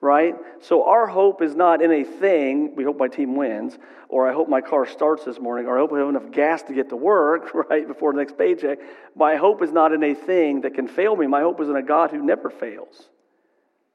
right? 0.00 0.34
So 0.60 0.84
our 0.84 1.06
hope 1.06 1.42
is 1.42 1.54
not 1.54 1.82
in 1.82 1.92
a 1.92 2.04
thing, 2.04 2.74
we 2.74 2.84
hope 2.84 2.98
my 2.98 3.08
team 3.08 3.36
wins, 3.36 3.78
or 4.08 4.28
I 4.28 4.32
hope 4.32 4.48
my 4.48 4.60
car 4.60 4.86
starts 4.86 5.24
this 5.24 5.38
morning, 5.38 5.66
or 5.66 5.76
I 5.76 5.80
hope 5.80 5.92
I 5.92 5.98
have 5.98 6.08
enough 6.08 6.30
gas 6.32 6.62
to 6.64 6.74
get 6.74 6.88
to 6.88 6.96
work, 6.96 7.54
right, 7.70 7.86
before 7.86 8.12
the 8.12 8.18
next 8.18 8.38
paycheck. 8.38 8.78
My 9.14 9.36
hope 9.36 9.62
is 9.62 9.72
not 9.72 9.92
in 9.92 10.02
a 10.02 10.14
thing 10.14 10.62
that 10.62 10.74
can 10.74 10.88
fail 10.88 11.14
me. 11.16 11.26
My 11.26 11.40
hope 11.40 11.60
is 11.60 11.68
in 11.68 11.76
a 11.76 11.82
God 11.82 12.10
who 12.10 12.22
never 12.22 12.48
fails. 12.50 13.08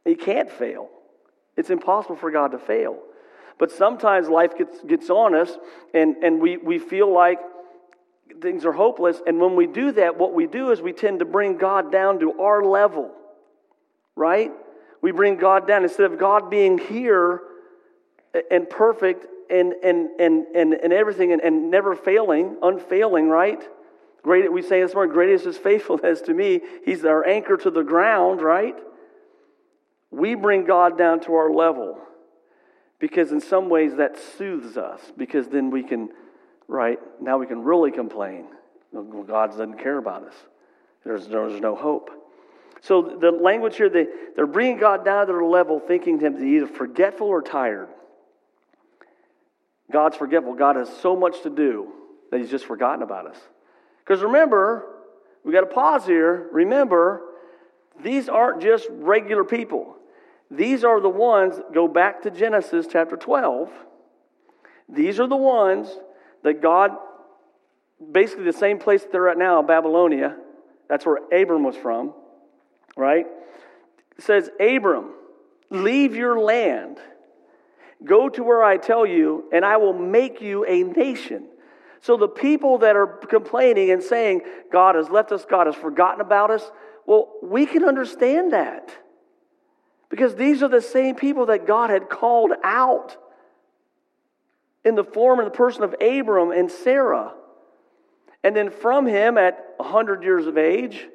He 0.03 0.15
can't 0.15 0.51
fail. 0.51 0.89
It's 1.57 1.69
impossible 1.69 2.17
for 2.17 2.29
God 2.29 2.51
to 2.51 2.59
fail. 2.59 2.99
But 3.57 3.71
sometimes 3.71 4.27
life 4.27 4.57
gets, 4.57 4.81
gets 4.83 5.09
on 5.09 5.33
us 5.33 5.57
and, 5.93 6.17
and 6.17 6.41
we, 6.41 6.57
we 6.57 6.77
feel 6.77 7.11
like 7.11 7.39
things 8.41 8.65
are 8.65 8.73
hopeless. 8.73 9.21
And 9.25 9.39
when 9.39 9.55
we 9.55 9.65
do 9.65 9.93
that, 9.93 10.17
what 10.17 10.33
we 10.33 10.45
do 10.45 10.71
is 10.71 10.81
we 10.81 10.91
tend 10.91 11.19
to 11.19 11.25
bring 11.25 11.57
God 11.57 11.91
down 11.91 12.19
to 12.19 12.39
our 12.41 12.63
level, 12.63 13.11
right? 14.15 14.51
We 15.05 15.11
bring 15.11 15.37
God 15.37 15.67
down. 15.67 15.83
Instead 15.83 16.11
of 16.11 16.17
God 16.17 16.49
being 16.49 16.79
here 16.79 17.39
and 18.49 18.67
perfect 18.67 19.27
and, 19.51 19.73
and, 19.83 20.09
and, 20.19 20.47
and, 20.55 20.73
and 20.73 20.91
everything 20.91 21.31
and, 21.31 21.43
and 21.43 21.69
never 21.69 21.95
failing, 21.95 22.57
unfailing, 22.63 23.29
right? 23.29 23.61
Great, 24.23 24.51
we 24.51 24.63
say 24.63 24.81
this 24.81 24.95
morning, 24.95 25.13
great 25.13 25.29
is 25.29 25.57
faithfulness 25.57 26.21
to 26.21 26.33
me. 26.33 26.59
He's 26.85 27.05
our 27.05 27.23
anchor 27.23 27.55
to 27.55 27.69
the 27.69 27.83
ground, 27.83 28.41
right? 28.41 28.75
We 30.09 30.33
bring 30.33 30.65
God 30.65 30.97
down 30.97 31.19
to 31.25 31.35
our 31.35 31.51
level 31.51 31.99
because 32.97 33.31
in 33.31 33.41
some 33.41 33.69
ways 33.69 33.97
that 33.97 34.17
soothes 34.17 34.75
us 34.75 35.01
because 35.15 35.49
then 35.49 35.69
we 35.69 35.83
can, 35.83 36.09
right, 36.67 36.97
now 37.21 37.37
we 37.37 37.45
can 37.45 37.61
really 37.63 37.91
complain. 37.91 38.47
God 38.91 39.51
doesn't 39.51 39.77
care 39.77 39.99
about 39.99 40.23
us. 40.23 40.35
There's, 41.03 41.27
there's 41.27 41.61
no 41.61 41.75
hope. 41.75 42.09
So 42.85 43.17
the 43.19 43.31
language 43.31 43.77
here, 43.77 43.89
they, 43.89 44.05
they're 44.35 44.45
bringing 44.45 44.77
God 44.77 45.03
down 45.03 45.25
to 45.25 45.33
their 45.33 45.43
level, 45.43 45.79
thinking 45.79 46.19
him 46.19 46.35
to 46.35 46.39
be 46.39 46.57
either 46.57 46.67
forgetful 46.67 47.25
or 47.25 47.41
tired. 47.41 47.89
God's 49.91 50.15
forgetful. 50.17 50.53
God 50.53 50.75
has 50.75 50.89
so 51.01 51.15
much 51.15 51.41
to 51.41 51.49
do 51.49 51.91
that 52.29 52.39
he's 52.39 52.51
just 52.51 52.65
forgotten 52.65 53.01
about 53.01 53.25
us. 53.25 53.37
Because 54.03 54.21
remember, 54.21 54.85
we 55.43 55.51
got 55.51 55.61
to 55.61 55.65
pause 55.73 56.05
here. 56.05 56.47
Remember, 56.51 57.23
these 58.03 58.29
aren't 58.29 58.61
just 58.61 58.85
regular 58.91 59.43
people. 59.43 59.95
These 60.51 60.83
are 60.83 61.01
the 61.01 61.09
ones, 61.09 61.55
go 61.73 61.87
back 61.87 62.21
to 62.21 62.29
Genesis 62.29 62.85
chapter 62.91 63.17
12. 63.17 63.71
These 64.89 65.19
are 65.19 65.27
the 65.27 65.35
ones 65.35 65.87
that 66.43 66.61
God, 66.61 66.91
basically 68.11 68.43
the 68.43 68.53
same 68.53 68.77
place 68.77 69.01
that 69.01 69.11
they're 69.11 69.29
at 69.29 69.39
now, 69.39 69.63
Babylonia, 69.63 70.37
that's 70.87 71.03
where 71.03 71.17
Abram 71.33 71.63
was 71.63 71.75
from, 71.75 72.13
right? 72.95 73.25
It 74.17 74.23
says, 74.23 74.49
Abram, 74.59 75.11
leave 75.69 76.15
your 76.15 76.39
land, 76.39 76.97
go 78.03 78.29
to 78.29 78.43
where 78.43 78.63
I 78.63 78.77
tell 78.77 79.05
you, 79.05 79.45
and 79.51 79.65
I 79.65 79.77
will 79.77 79.93
make 79.93 80.41
you 80.41 80.65
a 80.65 80.83
nation. 80.83 81.47
So 82.01 82.17
the 82.17 82.27
people 82.27 82.79
that 82.79 82.95
are 82.95 83.07
complaining 83.07 83.91
and 83.91 84.01
saying, 84.01 84.41
God 84.71 84.95
has 84.95 85.09
left 85.09 85.31
us, 85.31 85.45
God 85.45 85.67
has 85.67 85.75
forgotten 85.75 86.21
about 86.21 86.51
us, 86.51 86.69
well, 87.07 87.33
we 87.41 87.65
can 87.65 87.83
understand 87.83 88.53
that. 88.53 88.95
Because 90.09 90.35
these 90.35 90.61
are 90.61 90.67
the 90.67 90.81
same 90.81 91.15
people 91.15 91.47
that 91.47 91.65
God 91.65 91.89
had 91.89 92.09
called 92.09 92.51
out 92.63 93.17
in 94.83 94.95
the 94.95 95.03
form 95.03 95.39
and 95.39 95.47
the 95.47 95.51
person 95.51 95.83
of 95.83 95.95
Abram 95.99 96.51
and 96.51 96.71
Sarah. 96.71 97.33
And 98.43 98.55
then 98.55 98.69
from 98.69 99.07
him, 99.07 99.37
at 99.37 99.73
100 99.77 100.23
years 100.23 100.45
of 100.45 100.57
age, 100.57 101.07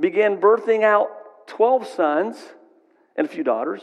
began 0.00 0.38
birthing 0.38 0.82
out 0.82 1.08
12 1.46 1.86
sons 1.86 2.36
and 3.16 3.26
a 3.26 3.30
few 3.30 3.44
daughters. 3.44 3.82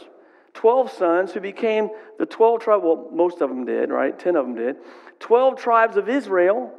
12 0.54 0.90
sons 0.90 1.32
who 1.32 1.40
became 1.40 1.88
the 2.18 2.26
12 2.26 2.60
tribes. 2.60 2.82
Well, 2.84 3.08
most 3.12 3.40
of 3.40 3.48
them 3.48 3.64
did, 3.64 3.90
right? 3.90 4.18
10 4.18 4.34
of 4.34 4.44
them 4.46 4.54
did. 4.56 4.76
12 5.20 5.56
tribes 5.56 5.96
of 5.96 6.08
Israel. 6.08 6.72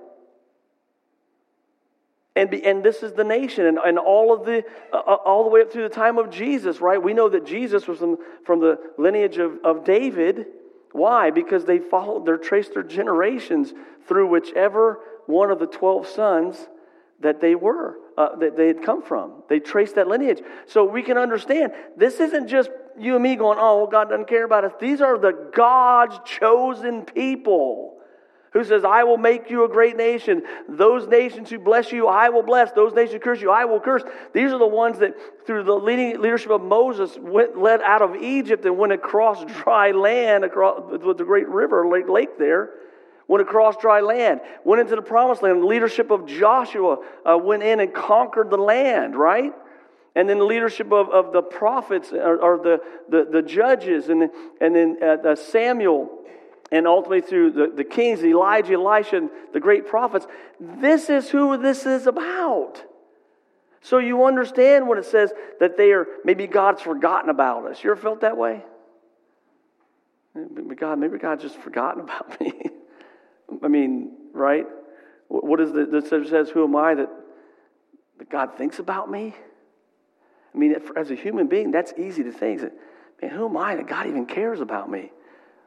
And, 2.36 2.50
be, 2.50 2.63
and 2.65 2.84
this 2.84 3.03
is 3.03 3.13
the 3.13 3.24
nation, 3.24 3.65
and, 3.65 3.77
and 3.77 3.98
all 3.98 4.34
of 4.34 4.46
the 4.46 4.63
uh, 4.93 4.98
uh, 4.98 5.15
all 5.25 5.43
the 5.43 5.50
way 5.50 5.62
up 5.62 5.72
through 5.72 5.84
the 5.84 5.93
time 5.93 6.17
of 6.17 6.29
Jesus, 6.29 6.79
right? 6.79 7.01
We 7.01 7.13
know 7.13 7.27
that 7.27 7.46
Jesus 7.46 7.88
was 7.88 8.00
from, 8.00 8.17
from 8.46 8.60
the 8.60 8.79
lineage 8.98 9.38
of, 9.38 9.58
of 9.65 9.84
David. 9.84 10.46
Why? 10.93 11.31
Because 11.31 11.65
they 11.65 11.79
followed, 11.79 12.25
they 12.25 12.38
traced 12.38 12.75
their 12.75 12.84
generations 12.84 13.74
through 14.08 14.27
whichever 14.27 15.00
one 15.25 15.51
of 15.51 15.60
the 15.60 15.67
12 15.67 16.08
sons 16.08 16.67
that 17.19 17.41
they 17.41 17.55
were, 17.55 17.98
uh, 18.20 18.36
that 18.36 18.58
they 18.58 18.68
had 18.68 18.84
come 18.84 19.02
from. 19.02 19.32
They 19.48 19.60
traced 19.60 19.96
that 19.96 20.10
lineage. 20.10 20.42
So 20.68 20.84
we 20.84 21.02
can 21.02 21.18
understand 21.18 21.72
this 21.96 22.20
isn't 22.20 22.50
just 22.50 22.70
you 23.00 23.16
and 23.16 23.24
me 23.24 23.38
going, 23.38 23.58
oh, 23.60 23.78
well, 23.78 23.88
God 23.88 24.10
doesn't 24.10 24.28
care 24.28 24.44
about 24.44 24.66
us. 24.66 24.74
These 24.80 25.00
are 25.00 25.18
the 25.18 25.50
God's 25.56 26.20
chosen 26.26 27.06
people 27.06 27.96
who 28.52 28.66
says, 28.66 28.84
I 28.84 29.06
will 29.06 29.18
make 29.18 29.50
you 29.50 29.64
a 29.64 29.70
great 29.70 29.96
nation. 29.96 30.44
Those 30.68 31.08
nations 31.08 31.50
who 31.50 31.60
bless 31.60 31.94
you, 31.94 32.08
I 32.08 32.28
will 32.28 32.44
bless. 32.44 32.74
Those 32.74 32.94
nations 32.94 33.14
who 33.14 33.20
curse 33.20 33.42
you, 33.42 33.52
I 33.52 33.64
will 33.64 33.80
curse. 33.80 34.04
These 34.34 34.52
are 34.52 34.60
the 34.60 34.68
ones 34.68 35.00
that, 35.00 35.14
through 35.46 35.64
the 35.64 35.76
leading 35.76 36.20
leadership 36.20 36.52
of 36.52 36.62
Moses, 36.62 37.18
went, 37.22 37.58
led 37.58 37.82
out 37.82 38.02
of 38.02 38.18
Egypt 38.18 38.66
and 38.66 38.78
went 38.78 38.92
across 38.92 39.46
dry 39.64 39.92
land, 39.92 40.44
across 40.44 40.82
with 40.92 41.18
the 41.18 41.24
great 41.24 41.48
river, 41.48 41.88
lake, 41.88 42.10
lake 42.10 42.38
there, 42.38 42.72
went 43.29 43.41
across 43.41 43.77
dry 43.77 44.01
land, 44.01 44.41
went 44.65 44.81
into 44.81 44.98
the 44.98 45.01
promised 45.01 45.41
land. 45.41 45.62
The 45.62 45.67
leadership 45.67 46.12
of 46.12 46.25
Joshua 46.25 46.98
uh, 47.25 47.38
went 47.38 47.63
in 47.63 47.79
and 47.79 47.93
conquered 47.93 48.50
the 48.50 48.57
land, 48.57 49.15
right? 49.15 49.53
and 50.15 50.27
then 50.27 50.39
the 50.39 50.45
leadership 50.45 50.91
of, 50.91 51.09
of 51.12 51.31
the 51.31 51.41
prophets 51.41 52.12
or, 52.12 52.41
or 52.41 52.57
the, 52.57 52.81
the, 53.09 53.29
the, 53.31 53.41
judges, 53.41 54.09
and, 54.09 54.29
and 54.59 54.75
then 54.75 54.98
uh, 55.01 55.36
Samuel, 55.36 56.09
and 56.71 56.88
ultimately 56.88 57.21
through 57.21 57.51
the, 57.51 57.71
the 57.74 57.83
kings, 57.83 58.24
Elijah, 58.24 58.74
Elisha, 58.74 59.17
and 59.17 59.29
the 59.53 59.59
great 59.59 59.88
prophets. 59.88 60.27
This 60.59 61.09
is 61.09 61.29
who 61.29 61.57
this 61.57 61.86
is 61.86 62.05
about. 62.05 62.83
So 63.81 64.00
you 64.00 64.25
understand 64.25 64.88
when 64.88 64.98
it 64.98 65.05
says 65.05 65.31
that 65.59 65.77
they 65.77 65.91
are, 65.93 66.05
maybe 66.25 66.48
God's 66.48 66.81
forgotten 66.81 67.29
about 67.29 67.65
us. 67.67 67.83
You 67.83 67.91
ever 67.91 68.01
felt 68.01 68.21
that 68.21 68.36
way? 68.36 68.65
God, 70.75 71.00
maybe 71.00 71.17
God's 71.17 71.43
just 71.43 71.57
forgotten 71.57 72.01
about 72.03 72.39
me. 72.41 72.53
I 73.63 73.68
mean, 73.68 74.12
right? 74.34 74.65
What 75.27 75.60
is 75.60 75.72
the, 75.72 75.86
that 75.86 76.08
says, 76.08 76.50
who 76.50 76.63
am 76.63 76.75
I 76.75 76.96
that, 76.96 77.10
that 78.18 78.29
God 78.29 78.58
thinks 78.58 78.79
about 78.79 79.10
me? 79.12 79.36
I 80.53 80.58
mean, 80.58 80.75
as 80.96 81.12
a 81.12 81.15
human 81.15 81.48
being, 81.48 81.72
that's 81.72 81.94
easy 81.98 82.24
to 82.24 82.32
think. 82.32 82.62
That, 82.62 82.74
Man, 83.22 83.32
who 83.32 83.48
am 83.48 83.58
I 83.58 83.75
that 83.75 83.88
God 83.88 84.08
even 84.08 84.25
cares 84.25 84.62
about 84.62 84.89
me? 84.89 85.12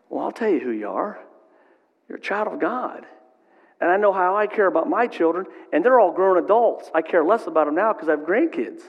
Well, 0.09 0.25
I'll 0.25 0.33
tell 0.33 0.49
you 0.49 0.61
who 0.61 0.71
you 0.71 0.89
are. 0.89 1.21
You're 2.09 2.19
a 2.19 2.21
child 2.21 2.49
of 2.49 2.61
God. 2.61 3.07
And 3.81 3.91
I 3.91 3.97
know 3.97 4.13
how 4.13 4.37
I 4.37 4.47
care 4.47 4.67
about 4.67 4.89
my 4.89 5.07
children, 5.07 5.47
and 5.73 5.85
they're 5.85 5.99
all 5.99 6.13
grown 6.13 6.43
adults. 6.43 6.91
I 6.95 7.03
care 7.03 7.25
less 7.25 7.47
about 7.47 7.67
them 7.67 7.75
now 7.75 7.93
because 7.93 8.09
I 8.09 8.13
have 8.13 8.21
grandkids. 8.21 8.83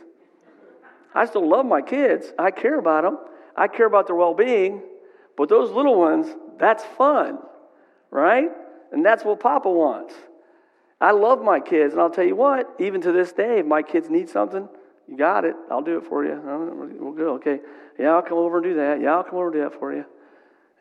I 1.16 1.26
still 1.26 1.48
love 1.48 1.66
my 1.66 1.82
kids. 1.82 2.32
I 2.38 2.52
care 2.52 2.80
about 2.80 3.04
them. 3.04 3.18
I 3.56 3.68
care 3.68 3.86
about 3.86 4.08
their 4.08 4.16
well 4.16 4.34
being. 4.34 4.82
But 5.36 5.50
those 5.50 5.72
little 5.72 5.98
ones, 5.98 6.28
that's 6.60 6.84
fun, 6.98 7.40
right? 8.12 8.50
And 8.94 9.04
that's 9.04 9.26
what 9.26 9.40
Papa 9.40 9.70
wants. 9.70 10.14
I 11.02 11.12
love 11.12 11.42
my 11.42 11.60
kids, 11.60 11.94
and 11.94 12.02
I'll 12.02 12.10
tell 12.10 12.24
you 12.24 12.36
what, 12.36 12.74
even 12.80 13.02
to 13.02 13.12
this 13.12 13.34
day, 13.34 13.60
if 13.60 13.66
my 13.66 13.82
kids 13.82 14.10
need 14.10 14.30
something, 14.30 14.70
you 15.08 15.18
got 15.18 15.44
it. 15.44 15.56
I'll 15.70 15.82
do 15.82 15.98
it 15.98 16.06
for 16.06 16.24
you. 16.24 16.40
We'll 17.00 17.12
go. 17.12 17.34
Okay. 17.34 17.60
Yeah, 18.00 18.12
I'll 18.12 18.22
come 18.22 18.38
over 18.38 18.58
and 18.58 18.64
do 18.64 18.76
that. 18.76 19.02
Yeah, 19.02 19.16
I'll 19.16 19.24
come 19.24 19.36
over 19.36 19.48
and 19.48 19.54
do 19.54 19.60
that 19.62 19.78
for 19.78 19.94
you. 19.94 20.06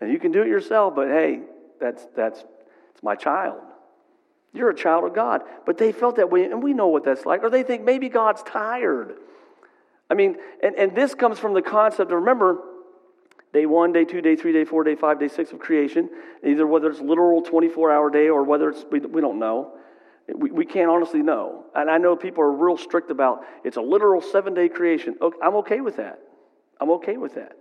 And 0.00 0.12
you 0.12 0.21
can 0.21 0.31
do 0.31 0.42
it 0.42 0.49
yourself, 0.49 0.95
but 0.95 1.09
hey, 1.09 1.40
that's 1.81 2.07
that's 2.14 2.45
it's 2.92 3.02
my 3.02 3.16
child. 3.16 3.61
You're 4.52 4.71
a 4.71 4.75
child 4.75 5.04
of 5.04 5.14
God. 5.14 5.42
But 5.66 5.78
they 5.78 5.90
felt 5.90 6.16
that 6.16 6.31
way, 6.31 6.45
and 6.45 6.62
we 6.62 6.75
know 6.75 6.88
what 6.88 7.04
that's 7.04 7.26
like. 7.26 7.42
Or 7.42 7.50
they 7.50 7.62
think 7.62 7.83
maybe 7.83 8.09
God's 8.09 8.42
tired. 8.42 9.14
I 10.11 10.14
mean, 10.14 10.37
and, 10.62 10.76
and 10.76 10.95
this 10.95 11.14
comes 11.14 11.38
from 11.38 11.54
the 11.54 11.62
concept 11.62 12.12
of 12.12 12.19
remember, 12.19 12.59
day 13.52 13.66
one, 13.66 13.92
day 13.92 14.04
two, 14.04 14.21
day 14.21 14.37
three, 14.37 14.52
day 14.52 14.64
four, 14.64 14.85
day 14.85 14.94
five, 14.94 15.21
day 15.21 15.28
six 15.28 15.52
of 15.52 15.59
creation, 15.59 16.09
either 16.44 16.66
whether 16.66 16.90
it's 16.90 17.00
literal 17.00 17.42
24 17.42 17.92
hour 17.92 18.11
day 18.11 18.28
or 18.28 18.44
whether 18.44 18.71
it's, 18.71 18.85
we, 18.90 19.00
we 19.00 19.21
don't 19.21 19.38
know. 19.38 19.75
We, 20.35 20.50
we 20.50 20.64
can't 20.64 20.90
honestly 20.90 21.23
know. 21.23 21.64
And 21.75 21.90
I 21.90 21.99
know 21.99 22.16
people 22.16 22.42
are 22.42 22.52
real 22.52 22.76
strict 22.76 23.11
about 23.11 23.44
it's 23.64 23.76
a 23.76 23.82
literal 23.82 24.21
seven 24.21 24.54
day 24.54 24.68
creation. 24.68 25.16
I'm 25.42 25.56
okay 25.56 25.80
with 25.80 25.97
that. 25.97 26.21
I'm 26.80 26.90
okay 26.90 27.16
with 27.16 27.35
that. 27.35 27.56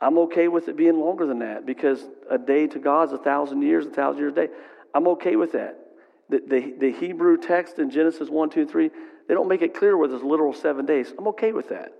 I'm 0.00 0.18
okay 0.18 0.48
with 0.48 0.68
it 0.68 0.76
being 0.76 0.98
longer 0.98 1.26
than 1.26 1.40
that 1.40 1.66
because 1.66 2.02
a 2.30 2.38
day 2.38 2.66
to 2.68 2.78
God 2.78 3.08
is 3.08 3.12
a 3.12 3.18
thousand 3.18 3.62
years, 3.62 3.86
a 3.86 3.90
thousand 3.90 4.20
years 4.20 4.32
a 4.32 4.46
day. 4.46 4.48
I'm 4.94 5.06
okay 5.08 5.36
with 5.36 5.52
that. 5.52 5.78
The, 6.30 6.40
the, 6.46 6.74
the 6.78 6.92
Hebrew 6.92 7.36
text 7.36 7.78
in 7.78 7.90
Genesis 7.90 8.30
1, 8.30 8.50
2, 8.50 8.66
3, 8.66 8.90
they 9.28 9.34
don't 9.34 9.48
make 9.48 9.62
it 9.62 9.74
clear 9.74 9.96
whether 9.96 10.14
it's 10.14 10.24
literal 10.24 10.54
seven 10.54 10.86
days. 10.86 11.12
I'm 11.18 11.28
okay 11.28 11.52
with 11.52 11.68
that. 11.68 11.92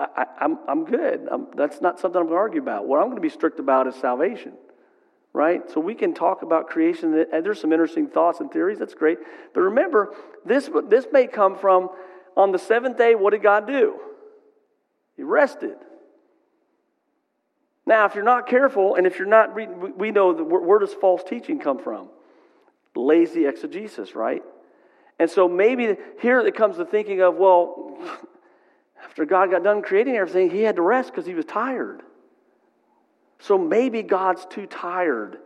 I, 0.00 0.22
am 0.22 0.26
I'm, 0.40 0.58
I'm 0.68 0.84
good. 0.84 1.28
I'm, 1.30 1.46
that's 1.54 1.80
not 1.80 2.00
something 2.00 2.20
I'm 2.20 2.26
going 2.26 2.36
to 2.36 2.40
argue 2.40 2.62
about. 2.62 2.88
What 2.88 2.98
I'm 2.98 3.06
going 3.06 3.16
to 3.16 3.22
be 3.22 3.28
strict 3.28 3.60
about 3.60 3.86
is 3.86 3.94
salvation 3.94 4.54
right? 5.32 5.70
So 5.70 5.80
we 5.80 5.94
can 5.94 6.14
talk 6.14 6.42
about 6.42 6.68
creation, 6.68 7.26
and 7.32 7.44
there's 7.44 7.60
some 7.60 7.72
interesting 7.72 8.08
thoughts 8.08 8.40
and 8.40 8.50
theories. 8.50 8.78
That's 8.78 8.94
great. 8.94 9.18
But 9.54 9.60
remember, 9.60 10.14
this, 10.44 10.68
this 10.88 11.06
may 11.12 11.26
come 11.26 11.56
from 11.56 11.90
on 12.36 12.52
the 12.52 12.58
seventh 12.58 12.98
day, 12.98 13.14
what 13.14 13.30
did 13.30 13.42
God 13.42 13.66
do? 13.66 13.98
He 15.16 15.22
rested. 15.22 15.76
Now, 17.86 18.06
if 18.06 18.14
you're 18.14 18.24
not 18.24 18.46
careful, 18.46 18.94
and 18.94 19.06
if 19.06 19.18
you're 19.18 19.28
not, 19.28 19.54
reading, 19.54 19.96
we 19.96 20.10
know 20.10 20.32
that 20.32 20.44
where 20.44 20.78
does 20.78 20.94
false 20.94 21.22
teaching 21.22 21.58
come 21.58 21.78
from? 21.78 22.08
Lazy 22.94 23.46
exegesis, 23.46 24.14
right? 24.14 24.42
And 25.18 25.30
so 25.30 25.48
maybe 25.48 25.96
here 26.20 26.40
it 26.40 26.54
comes 26.56 26.76
to 26.76 26.84
thinking 26.84 27.20
of, 27.20 27.36
well, 27.36 27.98
after 29.04 29.24
God 29.24 29.50
got 29.50 29.62
done 29.62 29.82
creating 29.82 30.16
everything, 30.16 30.50
he 30.50 30.62
had 30.62 30.76
to 30.76 30.82
rest 30.82 31.10
because 31.10 31.26
he 31.26 31.34
was 31.34 31.44
tired. 31.44 32.02
So 33.38 33.56
maybe 33.56 34.02
God's 34.02 34.46
too 34.46 34.66
tired. 34.66 35.38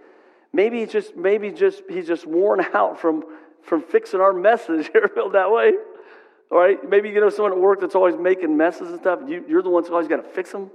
Maybe 0.52 0.80
he's 0.80 0.92
just 0.92 1.16
maybe 1.16 1.50
just 1.50 1.82
he's 1.88 2.06
just 2.06 2.26
worn 2.26 2.60
out 2.74 3.00
from 3.00 3.24
from 3.62 3.82
fixing 3.82 4.20
our 4.20 4.32
messes. 4.32 4.88
You 4.94 5.00
ever 5.00 5.08
feel 5.08 5.30
that 5.30 5.50
way? 5.50 5.72
All 6.50 6.58
right. 6.58 6.78
Maybe 6.88 7.10
you 7.10 7.20
know 7.20 7.30
someone 7.30 7.52
at 7.52 7.58
work 7.58 7.80
that's 7.80 7.94
always 7.94 8.16
making 8.16 8.56
messes 8.56 8.90
and 8.90 9.00
stuff. 9.00 9.20
You, 9.26 9.44
you're 9.48 9.62
the 9.62 9.70
one 9.70 9.82
that's 9.82 9.90
always 9.92 10.08
got 10.08 10.16
to 10.16 10.22
fix 10.22 10.52
them. 10.52 10.70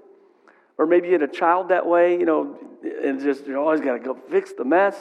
Or 0.80 0.86
maybe 0.86 1.08
you 1.08 1.14
had 1.14 1.24
a 1.24 1.28
child 1.28 1.70
that 1.70 1.86
way, 1.86 2.18
you 2.18 2.26
know, 2.26 2.58
and 3.04 3.20
just 3.20 3.46
you 3.46 3.58
always 3.58 3.82
got 3.82 3.94
to 3.94 4.00
go 4.00 4.18
fix 4.30 4.54
the 4.54 4.64
mess. 4.64 4.96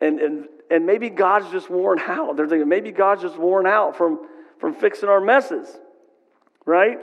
And, 0.00 0.18
and, 0.20 0.48
and 0.70 0.86
maybe 0.86 1.10
God's 1.10 1.50
just 1.50 1.68
worn 1.68 2.00
out. 2.08 2.36
They're 2.36 2.48
thinking 2.48 2.68
maybe 2.68 2.90
God's 2.90 3.22
just 3.22 3.36
worn 3.36 3.66
out 3.66 3.96
from, 3.96 4.26
from 4.58 4.74
fixing 4.74 5.10
our 5.10 5.20
messes, 5.20 5.68
right? 6.66 6.98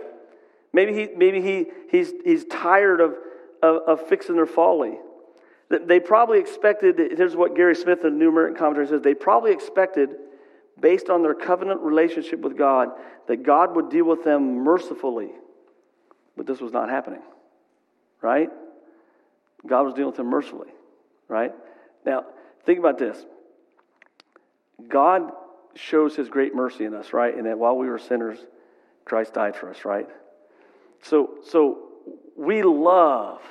Maybe, 0.74 0.94
he, 0.94 1.10
maybe 1.16 1.42
he, 1.42 1.66
he's, 1.90 2.12
he's 2.24 2.46
tired 2.46 3.02
of, 3.02 3.16
of, 3.64 3.82
of 3.88 4.08
fixing 4.08 4.36
their 4.36 4.46
folly. 4.46 4.98
They 5.70 6.00
probably 6.00 6.40
expected, 6.40 7.00
here's 7.18 7.36
what 7.36 7.56
Gary 7.56 7.76
Smith, 7.76 8.04
the 8.04 8.12
New 8.12 8.30
American 8.30 8.58
Commentary, 8.58 8.88
says 8.88 9.02
they 9.02 9.16
probably 9.16 9.52
expected, 9.52 10.10
based 10.80 11.10
on 11.10 11.24
their 11.24 11.34
covenant 11.34 11.82
relationship 11.82 12.42
with 12.42 12.58
God, 12.58 12.90
that 13.28 13.44
God 13.44 13.76
would 13.76 13.90
deal 13.90 14.06
with 14.06 14.24
them 14.24 14.58
mercifully. 14.58 15.32
But 16.36 16.46
this 16.46 16.60
was 16.60 16.72
not 16.72 16.90
happening, 16.90 17.22
right? 18.22 18.50
God 19.66 19.84
was 19.84 19.94
dealing 19.94 20.08
with 20.08 20.18
them 20.18 20.28
mercifully, 20.28 20.70
right? 21.28 21.54
Now, 22.06 22.26
think 22.66 22.80
about 22.80 22.98
this 22.98 23.26
God 24.88 25.32
shows 25.76 26.16
his 26.16 26.30
great 26.30 26.54
mercy 26.54 26.86
in 26.86 26.94
us, 26.94 27.14
right? 27.14 27.36
And 27.36 27.46
that 27.46 27.58
while 27.58 27.78
we 27.78 27.88
were 27.88 28.00
sinners, 28.00 28.38
Christ 29.06 29.34
died 29.34 29.56
for 29.56 29.70
us, 29.70 29.86
right? 29.86 30.08
So, 31.02 31.36
so 31.44 31.90
we 32.36 32.64
love 32.64 33.42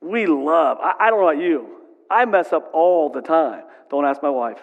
we 0.00 0.26
love. 0.26 0.78
I, 0.80 0.94
I 0.98 1.10
don't 1.10 1.20
know 1.20 1.28
about 1.28 1.42
you. 1.42 1.68
I 2.10 2.24
mess 2.24 2.52
up 2.52 2.70
all 2.72 3.10
the 3.10 3.20
time. 3.20 3.64
Don't 3.90 4.04
ask 4.04 4.22
my 4.22 4.30
wife. 4.30 4.58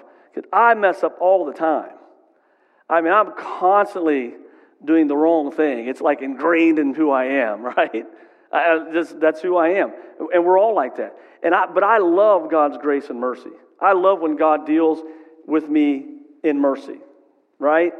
I 0.51 0.73
mess 0.73 1.03
up 1.03 1.17
all 1.19 1.45
the 1.45 1.53
time. 1.53 1.91
I 2.89 3.01
mean, 3.01 3.13
I'm 3.13 3.33
constantly 3.37 4.33
doing 4.83 5.07
the 5.07 5.17
wrong 5.17 5.51
thing. 5.51 5.87
It's 5.87 6.01
like 6.01 6.21
ingrained 6.21 6.79
in 6.79 6.93
who 6.93 7.11
I 7.11 7.25
am, 7.25 7.63
right? 7.77 8.05
I, 8.51 8.85
just, 8.93 9.19
that's 9.19 9.41
who 9.41 9.57
I 9.57 9.69
am. 9.69 9.91
And 10.33 10.45
we're 10.45 10.59
all 10.59 10.75
like 10.75 10.97
that. 10.97 11.15
And 11.43 11.53
I, 11.53 11.67
but 11.67 11.83
I 11.83 11.97
love 11.97 12.49
God's 12.49 12.77
grace 12.77 13.09
and 13.09 13.19
mercy. 13.19 13.51
I 13.79 13.93
love 13.93 14.19
when 14.19 14.35
God 14.35 14.65
deals 14.65 14.99
with 15.45 15.69
me 15.69 16.05
in 16.43 16.59
mercy, 16.59 16.97
right? 17.59 17.93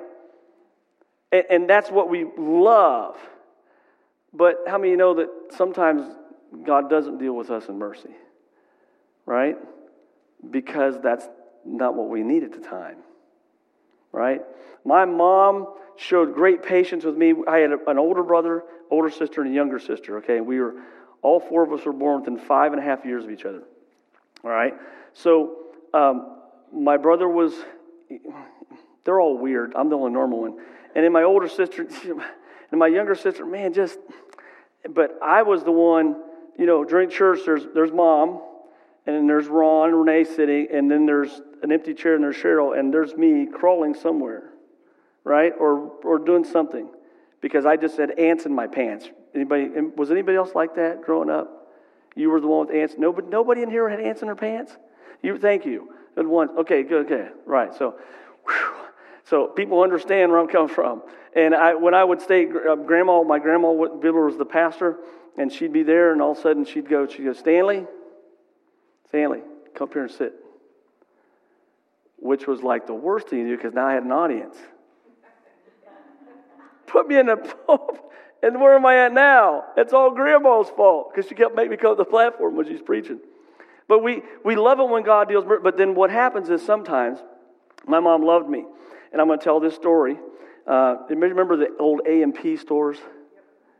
And, 1.31 1.43
and 1.49 1.69
that's 1.69 1.89
what 1.89 2.09
we 2.09 2.25
love. 2.37 3.17
But 4.33 4.57
how 4.67 4.77
many 4.77 4.91
you 4.91 4.97
know 4.97 5.15
that 5.15 5.29
sometimes 5.55 6.03
God 6.63 6.89
doesn't 6.89 7.17
deal 7.17 7.33
with 7.33 7.49
us 7.49 7.67
in 7.67 7.77
mercy, 7.77 8.11
right? 9.25 9.57
Because 10.49 10.99
that's 11.01 11.27
not 11.65 11.95
what 11.95 12.09
we 12.09 12.23
need 12.23 12.43
at 12.43 12.51
the 12.51 12.59
time, 12.59 12.97
right? 14.11 14.41
My 14.85 15.05
mom 15.05 15.67
showed 15.97 16.33
great 16.33 16.63
patience 16.63 17.03
with 17.03 17.17
me. 17.17 17.33
I 17.47 17.57
had 17.57 17.71
an 17.71 17.97
older 17.97 18.23
brother, 18.23 18.63
older 18.89 19.09
sister, 19.09 19.41
and 19.41 19.51
a 19.51 19.53
younger 19.53 19.79
sister, 19.79 20.17
okay? 20.19 20.37
And 20.37 20.45
we 20.45 20.59
were, 20.59 20.75
all 21.21 21.39
four 21.39 21.63
of 21.63 21.73
us 21.73 21.85
were 21.85 21.93
born 21.93 22.21
within 22.21 22.37
five 22.37 22.71
and 22.73 22.81
a 22.81 22.85
half 22.85 23.03
years 23.03 23.23
of 23.25 23.31
each 23.31 23.45
other, 23.45 23.63
all 24.43 24.51
right? 24.51 24.73
So 25.13 25.57
um, 25.93 26.37
my 26.71 26.97
brother 26.97 27.27
was, 27.27 27.53
they're 29.03 29.19
all 29.19 29.37
weird. 29.37 29.73
I'm 29.75 29.89
the 29.89 29.97
only 29.97 30.11
normal 30.11 30.41
one. 30.41 30.59
And 30.97 31.05
then 31.05 31.13
my 31.13 31.23
older 31.23 31.47
sister, 31.47 31.87
and 32.71 32.79
my 32.79 32.87
younger 32.87 33.15
sister, 33.15 33.45
man, 33.45 33.71
just, 33.71 33.97
but 34.89 35.17
I 35.23 35.43
was 35.43 35.63
the 35.63 35.71
one 35.71 36.17
you 36.57 36.65
know, 36.65 36.83
during 36.83 37.09
church, 37.09 37.39
there's, 37.45 37.65
there's 37.73 37.91
mom, 37.91 38.41
and 39.05 39.15
then 39.15 39.27
there's 39.27 39.47
Ron 39.47 39.89
and 39.89 39.99
Renee 39.99 40.23
sitting, 40.23 40.67
and 40.71 40.89
then 40.89 41.05
there's 41.05 41.41
an 41.61 41.71
empty 41.71 41.93
chair, 41.93 42.15
and 42.15 42.23
there's 42.23 42.35
Cheryl, 42.35 42.77
and 42.77 42.93
there's 42.93 43.15
me 43.15 43.45
crawling 43.45 43.93
somewhere, 43.93 44.49
right? 45.23 45.53
Or, 45.57 45.91
or 46.03 46.19
doing 46.19 46.43
something 46.43 46.89
because 47.41 47.65
I 47.65 47.77
just 47.77 47.97
had 47.97 48.19
ants 48.19 48.45
in 48.45 48.53
my 48.53 48.67
pants. 48.67 49.07
Anybody, 49.35 49.69
was 49.95 50.09
anybody 50.09 50.35
else 50.35 50.55
like 50.55 50.75
that 50.75 51.03
growing 51.03 51.29
up? 51.29 51.67
You 52.15 52.31
were 52.31 52.41
the 52.41 52.47
one 52.47 52.65
with 52.65 52.75
ants. 52.75 52.95
Nobody, 52.97 53.27
nobody 53.27 53.61
in 53.61 53.69
here 53.69 53.87
had 53.87 53.99
ants 53.99 54.21
in 54.21 54.27
their 54.27 54.35
pants? 54.35 54.75
You, 55.21 55.37
thank 55.37 55.65
you. 55.65 55.93
Good 56.15 56.25
one. 56.25 56.57
Okay, 56.57 56.81
good, 56.81 57.05
okay. 57.05 57.29
Right. 57.45 57.73
So, 57.75 57.95
whew. 58.47 58.86
So 59.29 59.47
people 59.47 59.81
understand 59.81 60.31
where 60.31 60.39
I'm 60.39 60.47
coming 60.47 60.73
from. 60.73 61.01
And 61.35 61.53
I, 61.53 61.75
when 61.75 61.93
I 61.93 62.03
would 62.03 62.21
stay, 62.21 62.47
uh, 62.47 62.75
grandma, 62.75 63.23
my 63.23 63.39
grandma 63.39 63.67
Biller 63.67 64.25
was 64.25 64.37
the 64.37 64.45
pastor, 64.45 64.97
and 65.37 65.51
she'd 65.51 65.73
be 65.73 65.83
there, 65.83 66.13
and 66.13 66.21
all 66.21 66.31
of 66.31 66.37
a 66.37 66.41
sudden 66.41 66.63
she'd 66.65 66.89
go, 66.89 67.07
she'd 67.07 67.25
go, 67.25 67.33
Stanley, 67.33 67.85
Stanley, 69.09 69.41
come 69.75 69.89
up 69.89 69.93
here 69.93 70.03
and 70.03 70.11
sit. 70.11 70.33
Which 72.17 72.47
was 72.47 72.63
like 72.63 72.87
the 72.87 72.93
worst 72.93 73.29
thing 73.29 73.43
to 73.43 73.49
do 73.49 73.57
because 73.57 73.73
now 73.73 73.85
I 73.85 73.93
had 73.93 74.03
an 74.03 74.11
audience. 74.11 74.55
Put 76.87 77.07
me 77.07 77.19
in 77.19 77.27
pulp, 77.65 78.11
and 78.41 78.61
where 78.61 78.75
am 78.75 78.85
I 78.85 79.05
at 79.05 79.13
now? 79.13 79.65
It's 79.75 79.93
all 79.93 80.11
Grandma's 80.11 80.69
fault 80.69 81.11
because 81.13 81.27
she 81.27 81.35
kept 81.35 81.55
making 81.55 81.71
me 81.71 81.77
come 81.77 81.91
to 81.91 82.03
the 82.03 82.09
platform 82.09 82.55
when 82.55 82.65
she's 82.65 82.81
preaching. 82.81 83.19
But 83.89 84.03
we, 84.03 84.21
we 84.43 84.55
love 84.55 84.79
it 84.79 84.87
when 84.87 85.03
God 85.03 85.27
deals. 85.27 85.45
But 85.45 85.77
then 85.77 85.95
what 85.95 86.11
happens 86.11 86.49
is 86.49 86.61
sometimes 86.65 87.19
my 87.85 87.99
mom 87.99 88.23
loved 88.23 88.49
me, 88.49 88.65
and 89.11 89.21
I'm 89.21 89.27
going 89.27 89.39
to 89.39 89.43
tell 89.43 89.59
this 89.59 89.75
story. 89.75 90.17
Uh, 90.65 90.97
remember 91.09 91.55
the 91.55 91.75
old 91.79 92.01
A 92.05 92.21
and 92.21 92.33
P 92.33 92.57
stores? 92.57 92.97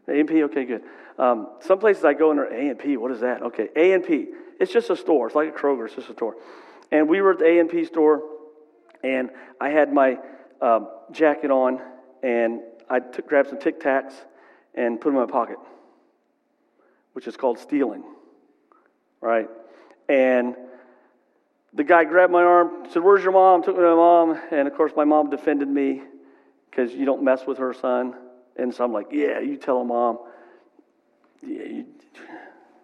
A 0.08 0.20
and 0.20 0.28
P, 0.28 0.44
okay, 0.44 0.66
good. 0.66 0.84
Um, 1.20 1.50
some 1.60 1.80
places 1.80 2.06
I 2.06 2.14
go 2.14 2.32
and 2.32 2.80
P, 2.80 2.98
what 2.98 3.12
is 3.12 3.20
that? 3.22 3.42
Okay, 3.42 3.70
A 3.76 3.94
and 3.94 4.06
P. 4.06 4.28
It's 4.60 4.72
just 4.72 4.90
a 4.90 4.96
store. 4.96 5.28
It's 5.28 5.36
like 5.36 5.50
a 5.50 5.52
Kroger. 5.52 5.86
It's 5.86 5.96
just 5.96 6.10
a 6.10 6.14
store. 6.14 6.36
And 6.92 7.10
we 7.10 7.22
were 7.22 7.34
at 7.34 7.40
the 7.40 7.46
A 7.46 7.60
and 7.60 7.70
P 7.70 7.84
store, 7.86 8.24
and 9.04 9.30
I 9.60 9.70
had 9.70 9.92
my 9.92 10.18
um, 10.62 10.88
jacket 11.12 11.52
on, 11.52 11.82
and 12.24 12.62
I 12.90 13.00
took, 13.00 13.28
grabbed 13.28 13.50
some 13.50 13.60
Tic 13.60 13.80
Tacs 13.80 14.14
and 14.74 15.00
put 15.02 15.10
them 15.10 15.20
in 15.20 15.26
my 15.26 15.32
pocket, 15.32 15.58
which 17.14 17.28
is 17.28 17.36
called 17.36 17.60
stealing, 17.60 18.04
right? 19.22 19.48
And 20.08 20.56
the 21.78 21.86
guy 21.86 22.04
grabbed 22.04 22.34
my 22.34 22.44
arm, 22.44 22.88
said, 22.92 23.04
"Where's 23.04 23.24
your 23.24 23.32
mom?" 23.32 23.64
Took 23.64 23.78
me 23.78 23.84
to 23.84 23.90
my 23.90 23.96
mom, 23.96 24.42
and 24.52 24.68
of 24.68 24.76
course, 24.76 24.92
my 24.98 25.06
mom 25.06 25.30
defended 25.30 25.70
me 25.70 26.02
because 26.70 26.94
you 26.94 27.06
don't 27.06 27.24
mess 27.24 27.48
with 27.48 27.60
her 27.60 27.74
son. 27.74 28.16
And 28.58 28.74
so 28.74 28.84
I'm 28.84 28.92
like, 28.92 29.08
"Yeah, 29.12 29.40
you 29.40 29.56
tell 29.56 29.80
him, 29.82 29.88
mom." 29.88 30.20
yeah, 31.42 31.64
you, 31.64 31.86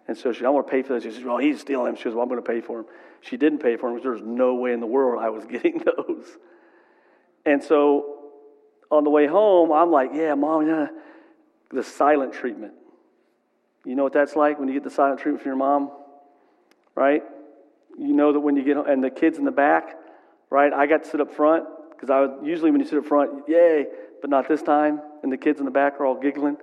and 0.06 0.16
so 0.16 0.32
she, 0.32 0.44
I 0.44 0.50
want 0.50 0.66
to 0.66 0.70
pay 0.70 0.82
for 0.82 0.94
this. 0.94 1.04
She 1.04 1.10
says, 1.10 1.24
well, 1.24 1.38
he's 1.38 1.60
stealing 1.60 1.86
them. 1.86 1.96
She 1.96 2.04
goes, 2.04 2.14
well, 2.14 2.22
I'm 2.22 2.28
going 2.28 2.42
to 2.42 2.48
pay 2.48 2.60
for 2.60 2.78
them. 2.82 2.86
She 3.22 3.36
didn't 3.36 3.60
pay 3.60 3.76
for 3.76 3.88
them 3.88 3.96
because 3.96 4.20
there's 4.20 4.26
no 4.26 4.54
way 4.54 4.72
in 4.72 4.80
the 4.80 4.86
world 4.86 5.22
I 5.22 5.30
was 5.30 5.44
getting 5.50 5.82
those. 5.84 6.26
And 7.46 7.62
so 7.62 8.30
on 8.90 9.04
the 9.04 9.10
way 9.10 9.26
home, 9.26 9.72
I'm 9.72 9.90
like, 9.90 10.10
yeah, 10.12 10.34
mom, 10.34 10.66
yeah, 10.66 10.88
the 11.70 11.82
silent 11.82 12.32
treatment. 12.32 12.74
You 13.84 13.94
know 13.94 14.02
what 14.02 14.12
that's 14.12 14.36
like 14.36 14.58
when 14.58 14.68
you 14.68 14.74
get 14.74 14.84
the 14.84 14.90
silent 14.90 15.20
treatment 15.20 15.42
from 15.42 15.50
your 15.50 15.56
mom, 15.56 15.90
right? 16.94 17.22
You 17.98 18.12
know 18.12 18.32
that 18.32 18.40
when 18.40 18.56
you 18.56 18.64
get 18.64 18.76
and 18.76 19.02
the 19.02 19.10
kids 19.10 19.38
in 19.38 19.44
the 19.44 19.52
back, 19.52 19.96
right? 20.50 20.72
I 20.72 20.86
got 20.86 21.04
to 21.04 21.08
sit 21.08 21.20
up 21.20 21.32
front 21.34 21.64
because 21.90 22.10
I 22.10 22.20
would, 22.20 22.46
usually 22.46 22.70
when 22.70 22.80
you 22.80 22.86
sit 22.86 22.98
up 22.98 23.06
front, 23.06 23.48
yay, 23.48 23.86
but 24.20 24.30
not 24.30 24.48
this 24.48 24.62
time. 24.62 25.00
And 25.22 25.32
the 25.32 25.36
kids 25.36 25.58
in 25.58 25.64
the 25.64 25.70
back 25.70 26.00
are 26.00 26.06
all 26.06 26.20
giggling. 26.20 26.56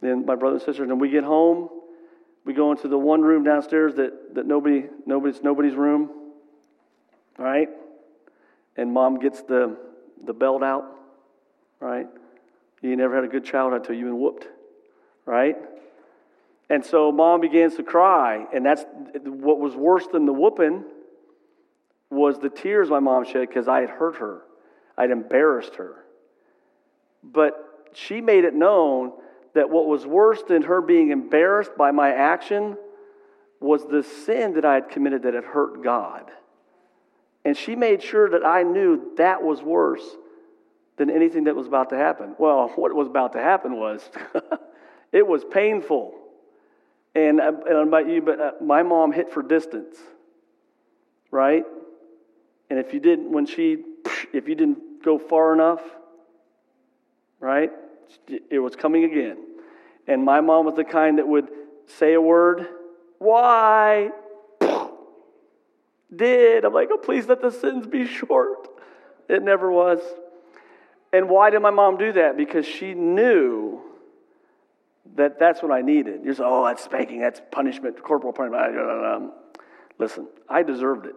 Then 0.00 0.24
my 0.26 0.34
brother 0.34 0.56
and 0.56 0.64
sisters, 0.64 0.90
and 0.90 1.00
we 1.00 1.10
get 1.10 1.24
home, 1.24 1.68
we 2.44 2.54
go 2.54 2.72
into 2.72 2.88
the 2.88 2.98
one 2.98 3.22
room 3.22 3.44
downstairs 3.44 3.94
that, 3.96 4.34
that 4.34 4.46
nobody, 4.46 4.84
nobody's 5.06 5.42
nobody's 5.42 5.74
room. 5.74 6.10
Right? 7.38 7.68
And 8.76 8.92
mom 8.92 9.18
gets 9.18 9.42
the, 9.42 9.76
the 10.24 10.32
belt 10.32 10.62
out. 10.62 10.84
Right? 11.80 12.06
You 12.80 12.96
never 12.96 13.14
had 13.14 13.24
a 13.24 13.28
good 13.28 13.44
childhood 13.44 13.82
until 13.82 13.94
you've 13.94 14.08
been 14.08 14.20
whooped. 14.20 14.46
Right? 15.24 15.56
And 16.72 16.82
so 16.82 17.12
mom 17.12 17.42
begins 17.42 17.74
to 17.74 17.82
cry, 17.82 18.46
and 18.50 18.64
that's 18.64 18.82
what 19.24 19.60
was 19.60 19.76
worse 19.76 20.06
than 20.10 20.24
the 20.24 20.32
whooping 20.32 20.84
was 22.10 22.38
the 22.38 22.48
tears 22.48 22.88
my 22.88 22.98
mom 22.98 23.26
shed 23.26 23.46
because 23.46 23.68
I 23.68 23.82
had 23.82 23.90
hurt 23.90 24.16
her. 24.16 24.40
I'd 24.96 25.10
embarrassed 25.10 25.74
her. 25.74 25.96
But 27.22 27.90
she 27.92 28.22
made 28.22 28.46
it 28.46 28.54
known 28.54 29.12
that 29.54 29.68
what 29.68 29.86
was 29.86 30.06
worse 30.06 30.42
than 30.48 30.62
her 30.62 30.80
being 30.80 31.10
embarrassed 31.10 31.72
by 31.76 31.90
my 31.90 32.08
action 32.10 32.78
was 33.60 33.84
the 33.84 34.02
sin 34.02 34.54
that 34.54 34.64
I 34.64 34.72
had 34.72 34.88
committed 34.88 35.24
that 35.24 35.34
had 35.34 35.44
hurt 35.44 35.84
God. 35.84 36.30
And 37.44 37.54
she 37.54 37.76
made 37.76 38.02
sure 38.02 38.30
that 38.30 38.46
I 38.46 38.62
knew 38.62 39.12
that 39.18 39.42
was 39.42 39.60
worse 39.60 40.16
than 40.96 41.10
anything 41.10 41.44
that 41.44 41.54
was 41.54 41.66
about 41.66 41.90
to 41.90 41.98
happen. 41.98 42.34
Well, 42.38 42.68
what 42.76 42.94
was 42.94 43.08
about 43.08 43.34
to 43.34 43.40
happen 43.40 43.76
was 43.76 44.08
it 45.12 45.26
was 45.26 45.44
painful. 45.44 46.14
And, 47.14 47.40
uh, 47.40 47.52
and 47.68 47.88
about 47.88 48.08
you, 48.08 48.22
but 48.22 48.40
uh, 48.40 48.50
my 48.60 48.82
mom 48.82 49.12
hit 49.12 49.32
for 49.32 49.42
distance, 49.42 49.96
right? 51.30 51.64
And 52.70 52.78
if 52.78 52.94
you 52.94 53.00
didn't, 53.00 53.30
when 53.30 53.44
she, 53.44 53.84
if 54.32 54.48
you 54.48 54.54
didn't 54.54 55.04
go 55.04 55.18
far 55.18 55.52
enough, 55.52 55.82
right? 57.38 57.70
It 58.50 58.58
was 58.58 58.76
coming 58.76 59.04
again. 59.04 59.36
And 60.06 60.24
my 60.24 60.40
mom 60.40 60.66
was 60.66 60.74
the 60.74 60.84
kind 60.84 61.18
that 61.18 61.28
would 61.28 61.48
say 61.86 62.14
a 62.14 62.20
word. 62.20 62.66
Why? 63.18 64.10
Did. 66.16 66.64
I'm 66.64 66.72
like, 66.72 66.88
oh, 66.90 66.98
please 66.98 67.26
let 67.26 67.42
the 67.42 67.50
sins 67.50 67.86
be 67.86 68.06
short. 68.06 68.68
It 69.28 69.42
never 69.42 69.70
was. 69.70 70.00
And 71.12 71.28
why 71.28 71.50
did 71.50 71.60
my 71.60 71.70
mom 71.70 71.98
do 71.98 72.12
that? 72.12 72.36
Because 72.36 72.66
she 72.66 72.94
knew 72.94 73.82
that 75.16 75.38
that's 75.38 75.62
what 75.62 75.72
I 75.72 75.82
needed. 75.82 76.20
You're 76.24 76.34
oh, 76.40 76.64
that's 76.66 76.84
spanking, 76.84 77.20
that's 77.20 77.40
punishment, 77.50 78.02
corporal 78.02 78.32
punishment. 78.32 78.78
Um, 78.78 79.04
um, 79.04 79.32
listen, 79.98 80.28
I 80.48 80.62
deserved 80.62 81.06
it, 81.06 81.14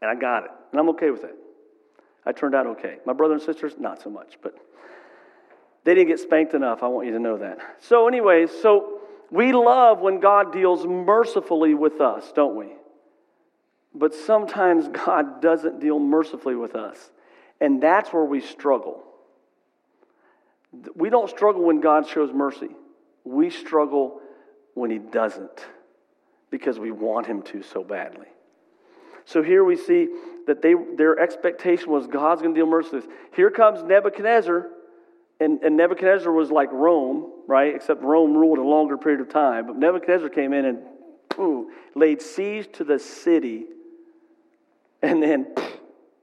and 0.00 0.10
I 0.10 0.14
got 0.14 0.44
it, 0.44 0.50
and 0.70 0.80
I'm 0.80 0.88
okay 0.90 1.10
with 1.10 1.24
it. 1.24 1.34
I 2.24 2.32
turned 2.32 2.54
out 2.54 2.66
okay. 2.66 2.98
My 3.04 3.12
brother 3.12 3.34
and 3.34 3.42
sisters, 3.42 3.74
not 3.78 4.00
so 4.00 4.10
much, 4.10 4.38
but 4.42 4.54
they 5.84 5.94
didn't 5.94 6.08
get 6.08 6.20
spanked 6.20 6.54
enough. 6.54 6.82
I 6.82 6.88
want 6.88 7.06
you 7.06 7.12
to 7.14 7.18
know 7.18 7.38
that. 7.38 7.58
So, 7.80 8.06
anyways, 8.06 8.50
so 8.62 9.00
we 9.30 9.52
love 9.52 10.00
when 10.00 10.20
God 10.20 10.52
deals 10.52 10.86
mercifully 10.86 11.74
with 11.74 12.00
us, 12.00 12.30
don't 12.32 12.54
we? 12.54 12.68
But 13.94 14.14
sometimes 14.14 14.88
God 14.88 15.40
doesn't 15.40 15.80
deal 15.80 15.98
mercifully 15.98 16.54
with 16.54 16.76
us. 16.76 17.10
And 17.60 17.82
that's 17.82 18.12
where 18.12 18.24
we 18.24 18.40
struggle. 18.40 19.02
We 20.94 21.10
don't 21.10 21.28
struggle 21.28 21.62
when 21.62 21.80
God 21.80 22.08
shows 22.08 22.32
mercy. 22.32 22.70
We 23.24 23.50
struggle 23.50 24.20
when 24.74 24.90
He 24.90 24.98
doesn't 24.98 25.66
because 26.50 26.78
we 26.78 26.90
want 26.90 27.26
Him 27.26 27.42
to 27.42 27.62
so 27.62 27.82
badly. 27.82 28.26
So 29.24 29.42
here 29.42 29.64
we 29.64 29.76
see 29.76 30.08
that 30.46 30.62
they, 30.62 30.74
their 30.96 31.18
expectation 31.18 31.90
was 31.90 32.06
God's 32.06 32.42
going 32.42 32.54
to 32.54 32.58
deal 32.58 32.66
mercilessly. 32.66 33.10
Here 33.34 33.50
comes 33.50 33.82
Nebuchadnezzar, 33.82 34.68
and, 35.40 35.62
and 35.62 35.76
Nebuchadnezzar 35.76 36.32
was 36.32 36.50
like 36.50 36.70
Rome, 36.72 37.30
right? 37.46 37.74
Except 37.74 38.02
Rome 38.02 38.36
ruled 38.36 38.58
a 38.58 38.62
longer 38.62 38.96
period 38.96 39.20
of 39.20 39.28
time. 39.28 39.66
But 39.66 39.76
Nebuchadnezzar 39.76 40.28
came 40.28 40.52
in 40.52 40.64
and 40.64 41.66
laid 41.94 42.20
siege 42.20 42.70
to 42.72 42.84
the 42.84 42.98
city 42.98 43.66
and 45.00 45.22
then 45.22 45.54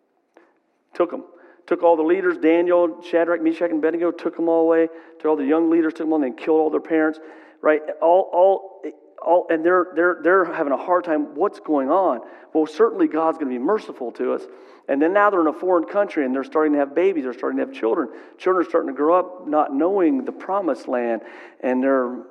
took 0.93 1.11
them. 1.11 1.23
Took 1.69 1.83
all 1.83 1.95
the 1.95 2.01
leaders, 2.01 2.35
Daniel, 2.39 2.99
Shadrach, 3.03 3.43
Meshach, 3.43 3.69
and 3.69 3.77
Abednego, 3.77 4.09
took 4.09 4.35
them 4.35 4.49
all 4.49 4.63
away. 4.63 4.87
Took 5.19 5.25
all 5.25 5.35
the 5.35 5.45
young 5.45 5.69
leaders, 5.69 5.93
took 5.93 6.07
them 6.07 6.13
all, 6.13 6.15
and 6.15 6.23
then 6.23 6.33
killed 6.33 6.59
all 6.59 6.71
their 6.71 6.81
parents, 6.81 7.19
right? 7.61 7.83
All, 8.01 8.27
all, 8.33 8.81
all, 9.23 9.45
and 9.51 9.63
they're, 9.63 9.89
they're, 9.95 10.19
they're 10.23 10.45
having 10.45 10.73
a 10.73 10.77
hard 10.77 11.03
time. 11.03 11.35
What's 11.35 11.59
going 11.59 11.91
on? 11.91 12.21
Well, 12.55 12.65
certainly 12.65 13.07
God's 13.07 13.37
going 13.37 13.53
to 13.53 13.59
be 13.59 13.63
merciful 13.63 14.11
to 14.13 14.33
us. 14.33 14.41
And 14.87 14.99
then 14.99 15.13
now 15.13 15.29
they're 15.29 15.41
in 15.41 15.45
a 15.45 15.53
foreign 15.53 15.83
country 15.83 16.25
and 16.25 16.33
they're 16.33 16.43
starting 16.43 16.73
to 16.73 16.79
have 16.79 16.95
babies, 16.95 17.25
they're 17.25 17.35
starting 17.35 17.59
to 17.59 17.67
have 17.67 17.75
children. 17.75 18.09
Children 18.39 18.65
are 18.65 18.67
starting 18.67 18.89
to 18.89 18.97
grow 18.97 19.19
up 19.19 19.47
not 19.47 19.71
knowing 19.71 20.25
the 20.25 20.31
promised 20.31 20.87
land, 20.87 21.21
and 21.59 21.83
they're 21.83 22.23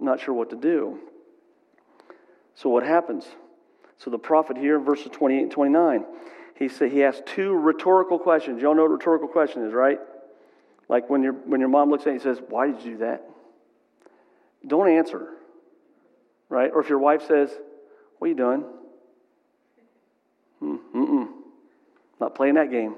not 0.00 0.20
sure 0.20 0.32
what 0.32 0.50
to 0.50 0.56
do. 0.56 1.00
So, 2.54 2.70
what 2.70 2.84
happens? 2.84 3.26
So, 3.98 4.12
the 4.12 4.18
prophet 4.18 4.56
here, 4.56 4.78
verses 4.78 5.08
28 5.10 5.42
and 5.42 5.50
29, 5.50 6.04
he, 6.58 6.68
say, 6.68 6.88
he 6.88 7.04
asks 7.04 7.22
two 7.26 7.52
rhetorical 7.52 8.18
questions. 8.18 8.62
Y'all 8.62 8.74
know 8.74 8.82
what 8.82 8.90
rhetorical 8.90 9.28
question 9.28 9.66
is, 9.66 9.72
right? 9.72 10.00
Like 10.88 11.10
when, 11.10 11.22
your 11.22 11.32
when 11.32 11.60
your 11.60 11.68
mom 11.68 11.90
looks 11.90 12.02
at 12.02 12.06
you 12.06 12.12
and 12.12 12.22
says, 12.22 12.38
Why 12.48 12.66
did 12.70 12.82
you 12.84 12.92
do 12.92 12.98
that? 12.98 13.28
Don't 14.66 14.88
answer 14.88 15.36
right? 16.48 16.70
Or 16.72 16.80
if 16.80 16.88
your 16.88 16.98
wife 16.98 17.26
says, 17.26 17.50
What 18.18 18.26
are 18.26 18.28
you 18.28 18.36
doing? 18.36 18.64
Hmm, 20.60 20.76
mm-mm. 20.94 21.28
Not 22.20 22.34
playing 22.34 22.54
that 22.54 22.70
game. 22.70 22.94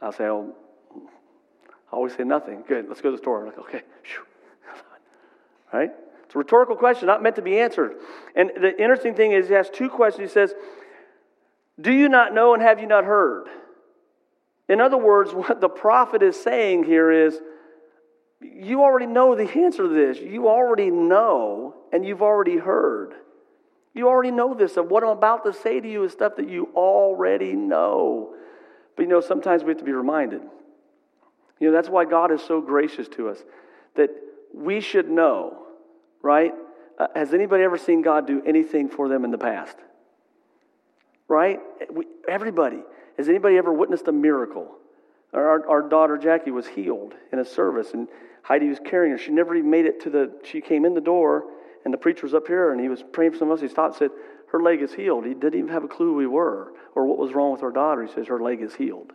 I'll 0.00 0.12
say, 0.12 0.24
Oh, 0.24 0.54
I 0.94 1.96
always 1.96 2.14
say 2.14 2.24
nothing. 2.24 2.64
Good, 2.66 2.88
let's 2.88 3.00
go 3.00 3.10
to 3.10 3.16
the 3.16 3.22
store. 3.22 3.40
I'm 3.40 3.46
like, 3.46 3.58
okay. 3.58 3.82
right? 5.72 5.90
It's 6.24 6.34
a 6.34 6.38
rhetorical 6.38 6.76
question, 6.76 7.06
not 7.06 7.22
meant 7.22 7.36
to 7.36 7.42
be 7.42 7.58
answered. 7.58 7.94
And 8.34 8.50
the 8.60 8.78
interesting 8.78 9.14
thing 9.14 9.32
is, 9.32 9.48
he 9.48 9.54
has 9.54 9.70
two 9.70 9.88
questions. 9.88 10.28
He 10.28 10.32
says, 10.32 10.52
Do 11.80 11.92
you 11.92 12.08
not 12.08 12.34
know 12.34 12.54
and 12.54 12.62
have 12.62 12.80
you 12.80 12.86
not 12.86 13.04
heard? 13.04 13.46
In 14.68 14.80
other 14.80 14.98
words, 14.98 15.32
what 15.34 15.60
the 15.60 15.68
prophet 15.68 16.22
is 16.22 16.40
saying 16.40 16.84
here 16.84 17.10
is, 17.10 17.38
you 18.40 18.82
already 18.82 19.06
know 19.06 19.34
the 19.34 19.50
answer 19.50 19.82
to 19.82 19.88
this. 19.88 20.18
You 20.18 20.48
already 20.48 20.90
know, 20.90 21.74
and 21.92 22.04
you've 22.04 22.22
already 22.22 22.56
heard. 22.56 23.14
You 23.94 24.08
already 24.08 24.30
know 24.30 24.54
this. 24.54 24.76
And 24.76 24.88
what 24.88 25.02
I'm 25.02 25.10
about 25.10 25.44
to 25.44 25.52
say 25.52 25.80
to 25.80 25.90
you 25.90 26.04
is 26.04 26.12
stuff 26.12 26.36
that 26.36 26.48
you 26.48 26.68
already 26.76 27.54
know. 27.54 28.34
But 28.94 29.02
you 29.02 29.08
know, 29.08 29.20
sometimes 29.20 29.64
we 29.64 29.70
have 29.70 29.78
to 29.78 29.84
be 29.84 29.92
reminded. 29.92 30.42
You 31.58 31.68
know, 31.68 31.72
that's 31.72 31.88
why 31.88 32.04
God 32.04 32.30
is 32.30 32.40
so 32.40 32.60
gracious 32.60 33.08
to 33.08 33.28
us 33.28 33.42
that 33.96 34.10
we 34.54 34.80
should 34.80 35.10
know, 35.10 35.66
right? 36.22 36.52
Uh, 36.96 37.08
has 37.16 37.34
anybody 37.34 37.64
ever 37.64 37.76
seen 37.76 38.02
God 38.02 38.26
do 38.26 38.40
anything 38.46 38.88
for 38.88 39.08
them 39.08 39.24
in 39.24 39.32
the 39.32 39.38
past? 39.38 39.76
Right? 41.28 41.60
We, 41.90 42.06
everybody. 42.26 42.82
Has 43.16 43.28
anybody 43.28 43.56
ever 43.56 43.72
witnessed 43.72 44.08
a 44.08 44.12
miracle? 44.12 44.76
Our, 45.32 45.68
our 45.68 45.82
daughter 45.82 46.16
Jackie 46.16 46.50
was 46.50 46.66
healed 46.66 47.14
in 47.32 47.38
a 47.38 47.44
service, 47.44 47.92
and 47.92 48.08
Heidi 48.42 48.68
was 48.68 48.80
carrying 48.84 49.12
her. 49.12 49.18
She 49.18 49.30
never 49.30 49.54
even 49.54 49.70
made 49.70 49.84
it 49.84 50.00
to 50.02 50.10
the, 50.10 50.32
she 50.42 50.60
came 50.60 50.84
in 50.84 50.94
the 50.94 51.00
door, 51.00 51.44
and 51.84 51.92
the 51.92 51.98
preacher 51.98 52.22
was 52.22 52.34
up 52.34 52.46
here, 52.46 52.72
and 52.72 52.80
he 52.80 52.88
was 52.88 53.02
praying 53.12 53.32
for 53.32 53.38
some 53.38 53.50
of 53.50 53.58
us. 53.58 53.62
He 53.62 53.68
stopped 53.68 54.00
and 54.00 54.10
said, 54.10 54.18
Her 54.50 54.62
leg 54.62 54.80
is 54.80 54.94
healed. 54.94 55.26
He 55.26 55.34
didn't 55.34 55.58
even 55.58 55.68
have 55.68 55.84
a 55.84 55.88
clue 55.88 56.12
who 56.12 56.14
we 56.14 56.26
were 56.26 56.72
or 56.94 57.06
what 57.06 57.18
was 57.18 57.32
wrong 57.34 57.52
with 57.52 57.62
our 57.62 57.70
daughter. 57.70 58.04
He 58.04 58.12
says, 58.12 58.28
Her 58.28 58.40
leg 58.40 58.62
is 58.62 58.74
healed. 58.74 59.12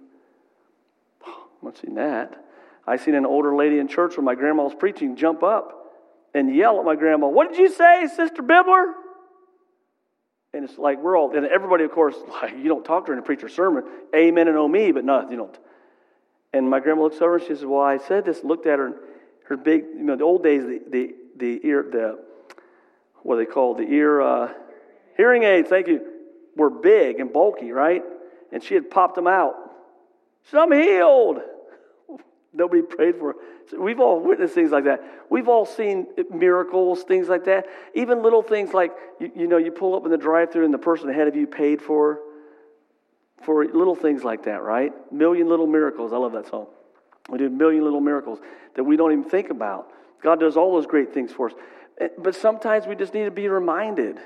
I've 1.68 1.78
seen 1.78 1.96
that. 1.96 2.46
I 2.86 2.98
seen 2.98 3.16
an 3.16 3.26
older 3.26 3.56
lady 3.56 3.80
in 3.80 3.88
church 3.88 4.18
when 4.18 4.26
my 4.26 4.36
grandma 4.36 4.64
was 4.64 4.76
preaching 4.76 5.16
jump 5.16 5.42
up 5.42 5.80
and 6.34 6.54
yell 6.54 6.80
at 6.80 6.86
my 6.86 6.96
grandma, 6.96 7.28
What 7.28 7.50
did 7.50 7.58
you 7.58 7.70
say, 7.70 8.08
Sister 8.08 8.44
Bibler? 8.44 8.94
And 10.54 10.64
it's 10.64 10.78
like 10.78 11.00
we're 11.00 11.18
all, 11.18 11.36
and 11.36 11.46
everybody, 11.46 11.84
of 11.84 11.92
course, 11.92 12.16
like 12.42 12.56
you 12.58 12.66
don't 12.66 12.86
talk 12.86 13.06
during 13.06 13.20
a 13.20 13.24
preacher's 13.24 13.54
sermon, 13.54 13.84
amen 14.16 14.48
and 14.48 14.58
oh 14.58 14.68
me, 14.68 14.92
but 14.92 15.04
no, 15.04 15.30
you 15.30 15.38
don't. 15.38 15.58
And 16.54 16.70
my 16.70 16.80
grandma 16.80 17.04
looks 17.04 17.18
over 17.18 17.38
and 17.38 17.44
she 17.44 17.50
says, 17.50 17.66
Well, 17.66 17.82
I 17.82 17.98
said 17.98 18.26
this, 18.26 18.44
looked 18.44 18.68
at 18.68 18.80
her, 18.80 18.88
and 18.88 18.96
her 19.48 19.58
big, 19.58 19.84
you 19.96 20.04
know, 20.04 20.16
the 20.16 20.24
old 20.24 20.44
days, 20.44 20.64
the, 20.64 20.82
the, 20.90 21.16
the 21.38 21.68
ear, 21.68 21.86
the, 21.92 22.20
what 23.24 23.38
they 23.38 23.46
call 23.46 23.74
the 23.76 23.84
ear, 23.84 24.22
uh, 24.22 24.54
hearing 25.18 25.44
aids, 25.44 25.70
thank 25.70 25.88
you, 25.88 26.02
were 26.56 26.70
big 26.70 27.20
and 27.20 27.34
bulky, 27.34 27.72
right? 27.72 28.04
And 28.52 28.64
she 28.64 28.76
had 28.76 28.92
popped 28.92 29.16
them 29.16 29.28
out. 29.28 29.56
I'm 30.54 30.72
healed. 30.72 31.40
Nobody 32.54 32.84
prayed 32.84 33.16
for. 33.16 33.36
So 33.70 33.82
we've 33.82 34.00
all 34.00 34.20
witnessed 34.20 34.54
things 34.54 34.72
like 34.72 34.84
that. 34.84 35.02
We've 35.30 35.48
all 35.48 35.66
seen 35.66 36.08
miracles, 36.32 37.04
things 37.04 37.28
like 37.28 37.46
that. 37.46 37.66
Even 37.96 38.22
little 38.22 38.44
things 38.44 38.74
like, 38.74 38.92
you, 39.20 39.32
you 39.36 39.48
know, 39.48 39.58
you 39.58 39.72
pull 39.72 39.96
up 39.96 40.06
in 40.06 40.12
the 40.12 40.18
drive 40.18 40.52
through 40.52 40.66
and 40.66 40.74
the 40.74 40.78
person 40.78 41.10
ahead 41.10 41.28
of 41.28 41.36
you 41.36 41.48
paid 41.48 41.82
for 41.82 42.20
for 43.44 43.66
little 43.66 43.96
things 43.96 44.24
like 44.24 44.44
that, 44.46 44.64
right? 44.64 44.94
Million 45.12 45.50
little 45.50 45.68
miracles. 45.68 46.14
I 46.14 46.18
love 46.18 46.32
that 46.34 46.48
song. 46.48 46.68
We 47.30 47.38
do 47.38 47.48
a 47.48 47.50
million 47.50 47.84
little 47.84 48.00
miracles 48.02 48.40
that 48.76 48.84
we 48.84 48.96
don't 48.96 49.12
even 49.12 49.24
think 49.26 49.50
about. 49.50 49.90
God 50.22 50.40
does 50.40 50.56
all 50.56 50.74
those 50.74 50.88
great 50.88 51.14
things 51.14 51.32
for 51.32 51.50
us. 51.50 51.56
Eh, 52.00 52.08
but 52.18 52.36
sometimes 52.36 52.88
we 52.88 52.96
just 52.96 53.14
need 53.14 53.26
to 53.26 53.32
be 53.32 53.48
reminded. 53.48 54.20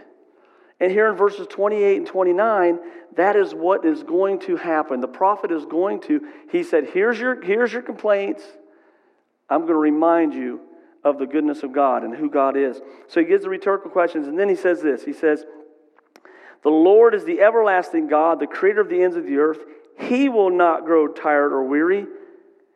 And 0.80 0.92
here 0.92 1.10
in 1.10 1.16
verses 1.16 1.48
28 1.48 1.98
and 1.98 2.08
29, 2.08 2.80
that 3.16 3.36
is 3.36 3.54
what 3.54 3.86
is 3.86 4.04
going 4.04 4.40
to 4.42 4.58
happen. 4.58 5.00
The 5.00 5.08
prophet 5.08 5.52
is 5.52 5.66
going 5.66 6.02
to, 6.02 6.22
he 6.52 6.64
said, 6.64 6.90
Here's 6.94 7.20
your, 7.20 7.42
here's 7.42 7.74
your 7.74 7.82
complaints. 7.82 8.44
I'm 9.50 9.62
going 9.62 9.74
to 9.74 9.76
remind 9.76 10.34
you 10.34 10.62
of 11.04 11.18
the 11.18 11.26
goodness 11.26 11.64
of 11.64 11.72
God 11.72 12.04
and 12.04 12.16
who 12.16 12.30
God 12.30 12.58
is. 12.58 12.80
So 13.08 13.22
he 13.22 13.26
gives 13.26 13.44
the 13.44 13.50
rhetorical 13.50 13.90
questions, 13.90 14.28
and 14.28 14.38
then 14.38 14.50
he 14.50 14.56
says 14.56 14.82
this 14.82 15.04
He 15.04 15.14
says, 15.14 15.46
the 16.64 16.70
Lord 16.70 17.14
is 17.16 17.24
the 17.24 17.40
everlasting 17.42 18.08
God, 18.08 18.40
the 18.40 18.48
creator 18.48 18.82
of 18.82 18.90
the 18.90 19.02
ends 19.02 19.16
of 19.16 19.26
the 19.26 19.38
earth. 19.38 19.60
He 19.98 20.30
will 20.30 20.50
not 20.50 20.86
grow 20.86 21.08
tired 21.08 21.54
or 21.54 21.64
weary, 21.64 22.06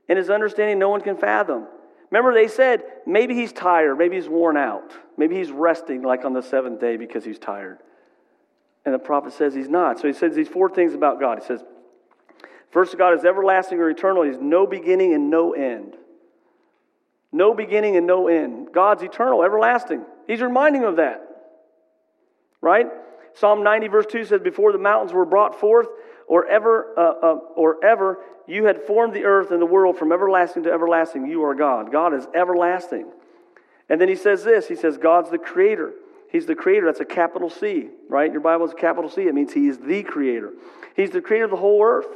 and 0.08 0.18
his 0.18 0.30
understanding 0.30 0.80
no 0.80 0.90
one 0.90 1.02
can 1.02 1.18
fathom. 1.18 1.68
Remember, 2.10 2.34
they 2.34 2.48
said 2.48 2.84
maybe 3.06 3.34
he's 3.34 3.54
tired, 3.54 3.98
maybe 3.98 4.16
he's 4.16 4.30
worn 4.30 4.58
out, 4.58 4.92
maybe 5.18 5.36
he's 5.36 5.52
resting 5.52 6.04
like 6.04 6.26
on 6.26 6.34
the 6.34 6.42
seventh 6.42 6.80
day 6.80 6.98
because 6.98 7.24
he's 7.24 7.40
tired. 7.40 7.80
And 8.86 8.94
the 8.94 9.00
prophet 9.00 9.34
says 9.34 9.54
he's 9.54 9.70
not. 9.70 10.00
So 10.00 10.08
he 10.08 10.14
says 10.14 10.36
these 10.36 10.48
four 10.48 10.70
things 10.70 10.94
about 10.94 11.20
God. 11.20 11.40
He 11.40 11.46
says, 11.46 11.64
First, 12.72 12.98
God 12.98 13.14
is 13.14 13.26
everlasting 13.26 13.80
or 13.80 13.90
eternal. 13.90 14.24
He's 14.24 14.40
no 14.40 14.66
beginning 14.66 15.14
and 15.14 15.30
no 15.30 15.54
end. 15.54 15.96
No 17.32 17.54
beginning 17.54 17.98
and 17.98 18.08
no 18.08 18.28
end. 18.28 18.70
God's 18.74 19.04
eternal, 19.04 19.44
everlasting. 19.44 20.06
He's 20.28 20.42
reminding 20.42 20.84
of 20.84 20.96
that. 20.96 21.22
Right? 22.62 22.88
Psalm 23.34 23.64
90, 23.64 23.88
verse 23.88 24.06
2 24.10 24.26
says, 24.26 24.42
Before 24.42 24.72
the 24.72 24.78
mountains 24.78 25.14
were 25.14 25.26
brought 25.26 25.60
forth, 25.60 25.88
or 26.28 26.48
ever, 26.48 26.94
uh, 26.98 27.26
uh, 27.26 27.40
or 27.56 27.84
ever, 27.84 28.20
you 28.48 28.66
had 28.66 28.82
formed 28.84 29.14
the 29.14 29.26
earth 29.26 29.52
and 29.52 29.62
the 29.62 29.66
world 29.66 29.98
from 29.98 30.12
everlasting 30.12 30.64
to 30.64 30.72
everlasting. 30.72 31.28
You 31.28 31.44
are 31.44 31.56
God. 31.56 31.92
God 31.92 32.14
is 32.14 32.28
everlasting. 32.34 33.06
And 33.90 34.00
then 34.00 34.08
he 34.08 34.16
says 34.16 34.44
this 34.44 34.68
He 34.68 34.76
says, 34.76 34.98
God's 34.98 35.30
the 35.30 35.38
creator. 35.38 35.94
He's 36.32 36.46
the 36.46 36.56
creator. 36.56 36.86
That's 36.86 37.02
a 37.02 37.06
capital 37.06 37.50
C, 37.50 37.90
right? 38.08 38.32
Your 38.32 38.42
Bible 38.42 38.66
is 38.66 38.72
a 38.72 38.76
capital 38.76 39.10
C. 39.10 39.24
It 39.24 39.36
means 39.36 39.52
He 39.54 39.68
is 39.68 39.78
the 39.78 40.04
creator. 40.04 40.54
He's 40.96 41.12
the 41.12 41.22
creator 41.22 41.46
of 41.46 41.52
the 41.52 41.58
whole 41.58 41.84
earth, 41.84 42.08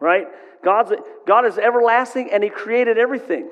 right? 0.00 0.26
God's, 0.64 0.92
God 1.26 1.46
is 1.46 1.56
everlasting 1.56 2.30
and 2.32 2.42
He 2.42 2.50
created 2.50 2.98
everything. 2.98 3.48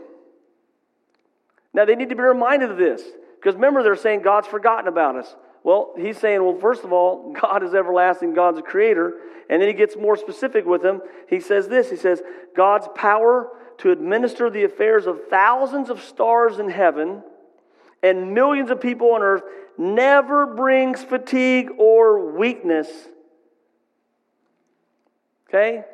Now, 1.73 1.85
they 1.85 1.95
need 1.95 2.09
to 2.09 2.17
be 2.17 2.23
reminded 2.23 2.71
of 2.71 2.79
this 2.79 3.03
Because 3.37 3.55
remember, 3.55 3.83
they're 3.83 3.97
saying 3.97 4.23
God's 4.23 4.49
forgotten 4.49 4.89
about 4.89 5.15
us. 5.17 5.37
Well, 5.63 5.95
he's 5.97 6.17
saying, 6.19 6.43
well, 6.43 6.59
first 6.59 6.85
of 6.85 6.93
all, 6.93 7.33
God 7.41 7.63
is 7.63 7.75
everlasting, 7.75 8.35
God's 8.35 8.59
a 8.59 8.63
creator. 8.63 9.15
And 9.49 9.63
then 9.63 9.69
he 9.69 9.75
gets 9.75 9.97
more 9.97 10.17
specific 10.17 10.67
with 10.67 10.83
them. 10.83 11.01
He 11.29 11.39
says 11.39 11.69
this 11.69 11.91
He 11.91 11.97
says, 11.97 12.23
God's 12.57 12.89
power 12.97 13.51
to 13.79 13.93
administer 13.93 14.51
the 14.51 14.65
affairs 14.65 15.07
of 15.07 15.29
thousands 15.29 15.91
of 15.91 16.03
stars 16.03 16.59
in 16.59 16.71
heaven 16.71 17.23
and 18.03 18.33
millions 18.33 18.71
of 18.71 18.81
people 18.81 19.13
on 19.13 19.23
earth 19.23 19.43
never 19.79 20.47
brings 20.47 21.03
fatigue 21.03 21.71
or 21.79 22.37
weakness. 22.37 22.89
Okay? 25.49 25.85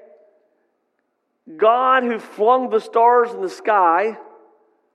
God, 1.56 2.04
who 2.04 2.18
flung 2.18 2.70
the 2.70 2.80
stars 2.80 3.32
in 3.32 3.42
the 3.42 3.50
sky, 3.50 4.16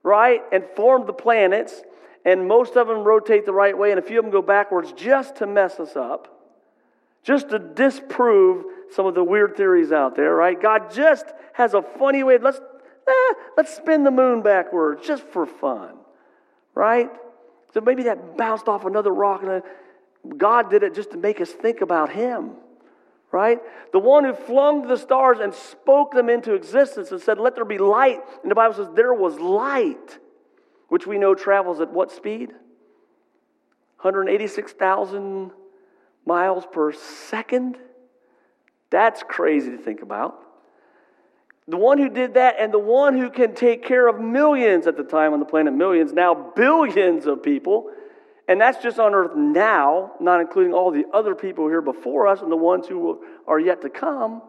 right, 0.04 0.42
and 0.52 0.64
formed 0.76 1.08
the 1.08 1.14
planets, 1.14 1.84
and 2.26 2.48
most 2.48 2.76
of 2.76 2.88
them 2.88 3.04
rotate 3.04 3.46
the 3.46 3.54
right 3.54 3.78
way, 3.78 3.92
and 3.92 4.00
a 4.00 4.04
few 4.04 4.20
of 4.20 4.26
them 4.26 4.32
go 4.32 4.42
backwards 4.42 4.92
just 4.94 5.38
to 5.38 5.48
mess 5.48 5.80
us 5.80 5.96
up, 5.96 6.28
just 7.24 7.50
to 7.50 7.60
disprove 7.60 8.66
some 8.92 9.06
of 9.06 9.16
the 9.16 9.24
weird 9.24 9.56
theories 9.56 9.92
out 9.92 10.16
there, 10.16 10.34
right? 10.34 10.60
God 10.62 10.92
just 10.94 11.26
has 11.54 11.74
a 11.74 11.82
funny 11.82 12.24
way. 12.24 12.38
Let's 12.38 12.60
eh, 13.08 13.34
let's 13.58 13.76
spin 13.76 14.04
the 14.04 14.12
moon 14.12 14.42
backwards 14.42 15.06
just 15.06 15.24
for 15.24 15.46
fun, 15.46 15.96
right? 16.74 17.10
So 17.74 17.82
maybe 17.82 18.04
that 18.04 18.38
bounced 18.38 18.68
off 18.68 18.86
another 18.86 19.14
rock, 19.14 19.42
and 19.42 19.52
uh, 19.52 19.62
God 20.38 20.70
did 20.70 20.84
it 20.84 20.96
just 20.96 21.12
to 21.12 21.18
make 21.18 21.42
us 21.42 21.52
think 21.52 21.82
about 21.82 22.12
Him 22.12 22.56
right? 23.32 23.60
The 23.92 24.00
one 24.00 24.24
who 24.24 24.34
flung 24.34 24.88
the 24.88 24.98
stars 24.98 25.40
and 25.40 25.54
spoke 25.54 26.14
them 26.14 26.30
into 26.30 26.54
existence 26.54 27.12
and 27.12 27.22
said, 27.22 27.40
Let 27.40 27.56
there 27.56 27.66
be 27.66 27.78
light. 27.78 28.20
And 28.42 28.50
the 28.50 28.56
Bible 28.56 28.76
says, 28.76 28.88
There 28.96 29.14
was 29.14 29.40
light, 29.40 30.20
which 30.90 31.06
we 31.06 31.18
know 31.18 31.36
travels 31.36 31.82
at 31.82 31.92
what 31.92 32.12
speed? 32.12 32.50
186,000 34.02 35.52
miles 36.26 36.66
per 36.72 36.94
second. 36.94 37.78
That's 38.90 39.24
crazy 39.24 39.72
to 39.72 39.78
think 39.78 40.02
about. 40.02 40.40
The 41.68 41.78
one 41.78 41.98
who 41.98 42.10
did 42.10 42.36
that 42.36 42.56
and 42.60 42.74
the 42.74 42.80
one 42.80 43.18
who 43.18 43.30
can 43.30 43.54
take 43.54 43.84
care 43.84 44.08
of 44.08 44.20
millions 44.20 44.88
at 44.88 44.96
the 44.96 45.04
time 45.04 45.34
on 45.34 45.40
the 45.40 45.46
planet, 45.46 45.74
millions, 45.74 46.14
now 46.14 46.34
billions 46.56 47.26
of 47.26 47.44
people 47.44 47.92
and 48.48 48.62
that's 48.62 48.82
just 48.82 48.98
on 48.98 49.14
earth 49.14 49.36
now, 49.36 50.14
not 50.22 50.40
including 50.40 50.74
all 50.74 50.92
the 50.92 51.06
other 51.14 51.36
people 51.36 51.68
here 51.68 51.82
before 51.82 52.28
us 52.28 52.42
and 52.42 52.52
the 52.52 52.58
ones 52.58 52.88
who 52.88 53.26
are 53.46 53.60
yet 53.60 53.82
to 53.82 53.90
come. 53.90 54.42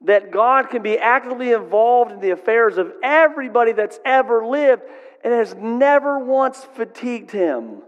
That 0.00 0.32
God 0.32 0.70
can 0.70 0.82
be 0.82 0.98
actively 0.98 1.52
involved 1.52 2.12
in 2.12 2.20
the 2.20 2.30
affairs 2.30 2.76
of 2.76 2.92
everybody 3.02 3.72
that's 3.72 4.00
ever 4.04 4.44
lived 4.44 4.82
and 5.22 5.32
has 5.32 5.54
never 5.54 6.18
once 6.18 6.66
fatigued 6.74 7.30
him. 7.30 7.82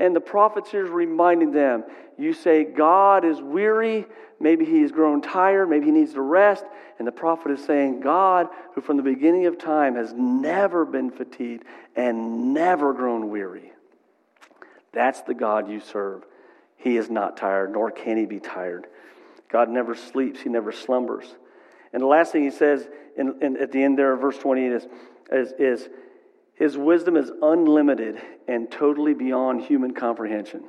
And 0.00 0.14
the 0.14 0.20
prophets 0.20 0.70
here 0.70 0.84
is 0.84 0.90
reminding 0.90 1.52
them 1.52 1.84
you 2.18 2.32
say, 2.32 2.64
God 2.64 3.24
is 3.24 3.40
weary, 3.40 4.04
maybe 4.40 4.64
he's 4.64 4.92
grown 4.92 5.20
tired, 5.20 5.68
maybe 5.68 5.86
he 5.86 5.92
needs 5.92 6.14
to 6.14 6.20
rest. 6.20 6.64
And 6.98 7.06
the 7.06 7.12
prophet 7.12 7.52
is 7.52 7.64
saying, 7.64 8.00
God, 8.00 8.48
who 8.74 8.80
from 8.80 8.96
the 8.96 9.02
beginning 9.02 9.46
of 9.46 9.58
time 9.58 9.94
has 9.94 10.12
never 10.12 10.84
been 10.84 11.10
fatigued 11.10 11.64
and 11.94 12.52
never 12.52 12.92
grown 12.92 13.30
weary. 13.30 13.72
That's 14.92 15.20
the 15.22 15.34
God 15.34 15.70
you 15.70 15.80
serve. 15.80 16.24
He 16.76 16.96
is 16.96 17.10
not 17.10 17.36
tired, 17.36 17.72
nor 17.72 17.90
can 17.90 18.16
he 18.16 18.26
be 18.26 18.40
tired. 18.40 18.86
God 19.48 19.68
never 19.68 19.94
sleeps, 19.94 20.40
he 20.40 20.48
never 20.48 20.72
slumbers. 20.72 21.34
And 21.92 22.02
the 22.02 22.06
last 22.06 22.32
thing 22.32 22.44
he 22.44 22.50
says 22.50 22.86
in, 23.16 23.42
in, 23.42 23.56
at 23.56 23.72
the 23.72 23.82
end 23.82 23.98
there 23.98 24.12
of 24.12 24.20
verse 24.20 24.38
28 24.38 24.72
is, 24.72 24.86
is, 25.30 25.52
is 25.58 25.88
his 26.54 26.76
wisdom 26.76 27.16
is 27.16 27.30
unlimited 27.42 28.20
and 28.46 28.70
totally 28.70 29.14
beyond 29.14 29.62
human 29.62 29.94
comprehension. 29.94 30.64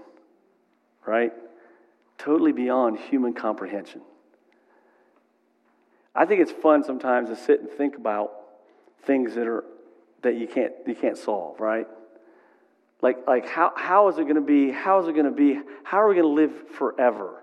Right? 1.05 1.33
Totally 2.19 2.51
beyond 2.51 2.99
human 2.99 3.33
comprehension. 3.33 4.01
I 6.13 6.25
think 6.25 6.41
it's 6.41 6.51
fun 6.51 6.83
sometimes 6.83 7.29
to 7.29 7.35
sit 7.35 7.61
and 7.61 7.69
think 7.69 7.95
about 7.95 8.31
things 9.03 9.35
that 9.35 9.47
are 9.47 9.63
that 10.21 10.35
you 10.35 10.47
can't 10.47 10.73
you 10.85 10.93
can't 10.93 11.17
solve, 11.17 11.59
right? 11.59 11.87
Like, 13.01 13.27
like 13.27 13.47
how, 13.47 13.71
how 13.75 14.09
is 14.09 14.17
it 14.17 14.23
going 14.23 14.35
to 14.35 14.41
be? 14.41 14.71
How 14.71 14.99
is 14.99 15.07
it 15.07 15.13
going 15.13 15.25
to 15.25 15.31
be? 15.31 15.59
How 15.83 16.01
are 16.01 16.09
we 16.09 16.15
going 16.15 16.27
to 16.27 16.33
live 16.33 16.69
forever? 16.71 17.41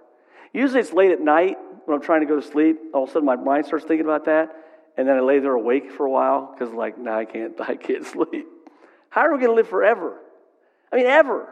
Usually 0.53 0.81
it's 0.81 0.93
late 0.93 1.11
at 1.11 1.21
night 1.21 1.57
when 1.87 1.97
I'm 1.97 2.03
trying 2.03 2.21
to 2.21 2.27
go 2.27 2.39
to 2.39 2.47
sleep. 2.47 2.79
All 2.93 3.05
of 3.05 3.09
a 3.09 3.13
sudden 3.13 3.27
my 3.27 3.37
mind 3.37 3.67
starts 3.67 3.85
thinking 3.85 4.05
about 4.05 4.27
that. 4.27 4.55
And 4.99 5.07
then 5.09 5.17
I 5.17 5.21
lay 5.21 5.39
there 5.39 5.53
awake 5.53 5.93
for 5.93 6.07
a 6.07 6.11
while 6.11 6.53
because 6.53 6.73
like, 6.75 6.99
now 6.99 7.19
I 7.19 7.25
can't, 7.25 7.59
I 7.61 7.77
can't 7.77 8.05
sleep. 8.05 8.47
How 9.09 9.23
are 9.23 9.33
we 9.33 9.39
going 9.39 9.51
to 9.51 9.57
live 9.57 9.69
forever? 9.69 10.19
I 10.93 10.97
mean, 10.97 11.07
ever. 11.07 11.49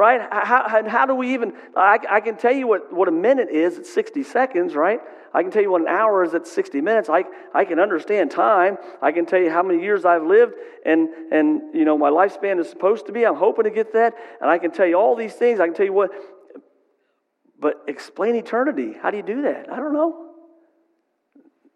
Right? 0.00 0.22
How, 0.32 0.88
how, 0.88 1.04
do 1.04 1.14
we 1.14 1.34
even, 1.34 1.52
I, 1.76 1.98
I 2.08 2.20
can 2.20 2.38
tell 2.38 2.54
you 2.54 2.66
what, 2.66 2.90
what 2.90 3.06
a 3.06 3.12
minute 3.12 3.50
is. 3.50 3.76
It's 3.76 3.92
60 3.92 4.22
seconds, 4.22 4.74
right? 4.74 4.98
I 5.34 5.42
can 5.42 5.50
tell 5.50 5.60
you 5.60 5.70
what 5.70 5.82
an 5.82 5.88
hour 5.88 6.24
is 6.24 6.32
at 6.32 6.46
60 6.46 6.80
minutes. 6.80 7.10
I, 7.10 7.24
I 7.52 7.66
can 7.66 7.78
understand 7.78 8.30
time. 8.30 8.78
I 9.02 9.12
can 9.12 9.26
tell 9.26 9.38
you 9.38 9.50
how 9.50 9.62
many 9.62 9.82
years 9.82 10.06
I've 10.06 10.22
lived 10.22 10.54
and, 10.86 11.10
and, 11.30 11.74
you 11.74 11.84
know, 11.84 11.98
my 11.98 12.08
lifespan 12.08 12.58
is 12.58 12.70
supposed 12.70 13.08
to 13.08 13.12
be. 13.12 13.26
I'm 13.26 13.34
hoping 13.34 13.64
to 13.64 13.70
get 13.70 13.92
that. 13.92 14.14
And 14.40 14.48
I 14.48 14.56
can 14.56 14.70
tell 14.70 14.86
you 14.86 14.94
all 14.94 15.16
these 15.16 15.34
things. 15.34 15.60
I 15.60 15.66
can 15.66 15.74
tell 15.74 15.84
you 15.84 15.92
what, 15.92 16.12
but 17.60 17.74
explain 17.86 18.36
eternity. 18.36 18.94
How 19.02 19.10
do 19.10 19.18
you 19.18 19.22
do 19.22 19.42
that? 19.42 19.70
I 19.70 19.76
don't 19.76 19.92
know. 19.92 20.30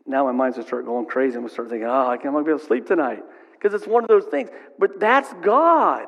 Now 0.07 0.25
my 0.25 0.33
mind's 0.33 0.57
going 0.57 0.65
to 0.65 0.69
start 0.69 0.87
going 0.87 1.05
crazy. 1.05 1.35
I'm 1.35 1.43
going 1.43 1.49
to 1.49 1.53
start 1.53 1.69
thinking, 1.69 1.89
oh, 1.89 2.09
I 2.09 2.17
can't 2.17 2.35
be 2.43 2.51
able 2.51 2.59
to 2.59 2.65
sleep 2.65 2.87
tonight. 2.87 3.23
Because 3.53 3.75
it's 3.79 3.87
one 3.87 4.03
of 4.03 4.09
those 4.09 4.25
things. 4.25 4.49
But 4.79 4.99
that's 4.99 5.31
God. 5.43 6.07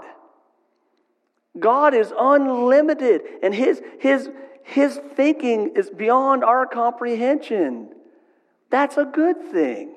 God 1.58 1.94
is 1.94 2.12
unlimited. 2.18 3.22
And 3.42 3.54
his, 3.54 3.82
his, 3.98 4.30
his 4.62 5.00
thinking 5.14 5.72
is 5.76 5.90
beyond 5.90 6.44
our 6.44 6.66
comprehension. 6.66 7.90
That's 8.70 8.96
a 8.96 9.04
good 9.04 9.50
thing. 9.52 9.96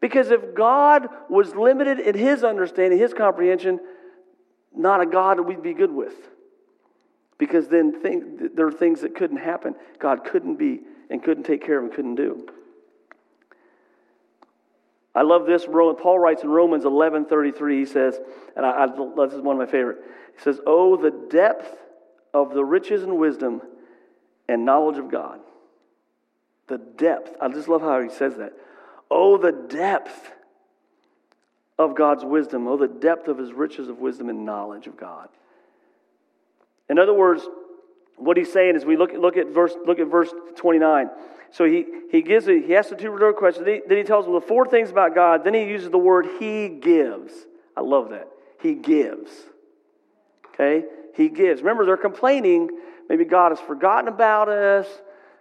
Because 0.00 0.30
if 0.30 0.54
God 0.54 1.08
was 1.30 1.54
limited 1.54 2.00
in 2.00 2.16
his 2.16 2.42
understanding, 2.42 2.98
his 2.98 3.14
comprehension, 3.14 3.78
not 4.74 5.00
a 5.00 5.06
God 5.06 5.40
we'd 5.40 5.62
be 5.62 5.74
good 5.74 5.92
with. 5.92 6.14
Because 7.38 7.68
then 7.68 8.00
think, 8.00 8.56
there 8.56 8.66
are 8.66 8.72
things 8.72 9.02
that 9.02 9.14
couldn't 9.14 9.38
happen. 9.38 9.74
God 9.98 10.24
couldn't 10.24 10.56
be 10.56 10.80
and 11.10 11.22
couldn't 11.22 11.44
take 11.44 11.64
care 11.64 11.78
of 11.78 11.84
and 11.84 11.92
couldn't 11.92 12.16
do. 12.16 12.46
I 15.14 15.22
love 15.22 15.46
this. 15.46 15.66
Paul 15.66 16.18
writes 16.18 16.42
in 16.42 16.48
Romans 16.48 16.84
11 16.84 17.26
33, 17.26 17.78
he 17.80 17.86
says, 17.86 18.18
and 18.56 18.64
I, 18.64 18.84
I, 18.84 18.86
this 18.86 19.34
is 19.34 19.42
one 19.42 19.60
of 19.60 19.66
my 19.66 19.70
favorite. 19.70 19.98
He 20.36 20.42
says, 20.42 20.60
Oh, 20.66 20.96
the 20.96 21.10
depth 21.30 21.68
of 22.32 22.54
the 22.54 22.64
riches 22.64 23.02
and 23.02 23.18
wisdom 23.18 23.60
and 24.48 24.64
knowledge 24.64 24.98
of 24.98 25.10
God. 25.10 25.40
The 26.68 26.78
depth. 26.78 27.36
I 27.40 27.48
just 27.48 27.68
love 27.68 27.82
how 27.82 28.00
he 28.00 28.08
says 28.08 28.36
that. 28.36 28.52
Oh, 29.10 29.36
the 29.36 29.52
depth 29.52 30.32
of 31.78 31.94
God's 31.94 32.24
wisdom. 32.24 32.66
Oh, 32.66 32.78
the 32.78 32.88
depth 32.88 33.28
of 33.28 33.36
his 33.36 33.52
riches 33.52 33.88
of 33.88 33.98
wisdom 33.98 34.30
and 34.30 34.46
knowledge 34.46 34.86
of 34.86 34.96
God. 34.96 35.28
In 36.88 36.98
other 36.98 37.14
words, 37.14 37.46
what 38.16 38.36
he's 38.36 38.52
saying 38.52 38.76
is 38.76 38.84
we 38.84 38.96
look, 38.96 39.12
look, 39.12 39.36
at, 39.36 39.48
verse, 39.48 39.74
look 39.86 39.98
at 39.98 40.06
verse 40.06 40.32
29. 40.56 41.10
So 41.52 41.64
he, 41.64 41.84
he 42.10 42.22
gives 42.22 42.46
he 42.46 42.74
asks 42.74 42.90
the 42.90 42.96
two 42.96 43.10
rhetorical 43.10 43.38
questions. 43.38 43.66
Then 43.66 43.74
he, 43.76 43.80
then 43.86 43.98
he 43.98 44.04
tells 44.04 44.24
them 44.24 44.34
the 44.34 44.40
four 44.40 44.66
things 44.66 44.90
about 44.90 45.14
God. 45.14 45.44
Then 45.44 45.54
he 45.54 45.64
uses 45.64 45.90
the 45.90 45.98
word 45.98 46.26
he 46.40 46.68
gives. 46.68 47.32
I 47.76 47.82
love 47.82 48.10
that. 48.10 48.28
He 48.60 48.74
gives. 48.74 49.30
Okay? 50.48 50.84
He 51.14 51.28
gives. 51.28 51.60
Remember, 51.60 51.84
they're 51.84 51.96
complaining 51.96 52.70
Maybe 53.12 53.26
God 53.26 53.52
has 53.52 53.60
forgotten 53.60 54.08
about 54.08 54.48
us. 54.48 54.86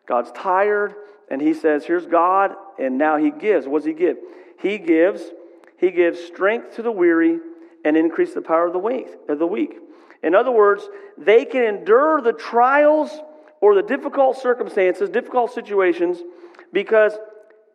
God's 0.06 0.30
tired. 0.34 0.94
And 1.30 1.42
he 1.42 1.54
says, 1.54 1.86
Here's 1.86 2.06
God. 2.06 2.54
And 2.78 2.98
now 2.98 3.16
he 3.16 3.32
gives. 3.32 3.66
What 3.66 3.80
does 3.80 3.86
he 3.86 3.94
give? 3.94 4.18
He 4.60 4.78
gives. 4.78 5.22
He 5.78 5.92
gives 5.92 6.20
strength 6.20 6.76
to 6.76 6.82
the 6.82 6.92
weary 6.92 7.40
and 7.86 7.96
increase 7.96 8.34
the 8.34 8.42
power 8.42 8.68
of 8.68 8.74
the 8.74 8.80
weak. 8.80 9.08
Of 9.30 9.40
the 9.40 9.48
weak. 9.48 9.76
In 10.22 10.36
other 10.36 10.52
words, 10.52 10.84
they 11.18 11.46
can 11.46 11.64
endure 11.64 12.22
the 12.22 12.34
trials 12.34 13.10
or 13.62 13.76
the 13.76 13.84
difficult 13.84 14.38
circumstances, 14.38 15.10
difficult 15.10 15.54
situations, 15.54 16.18
because 16.74 17.14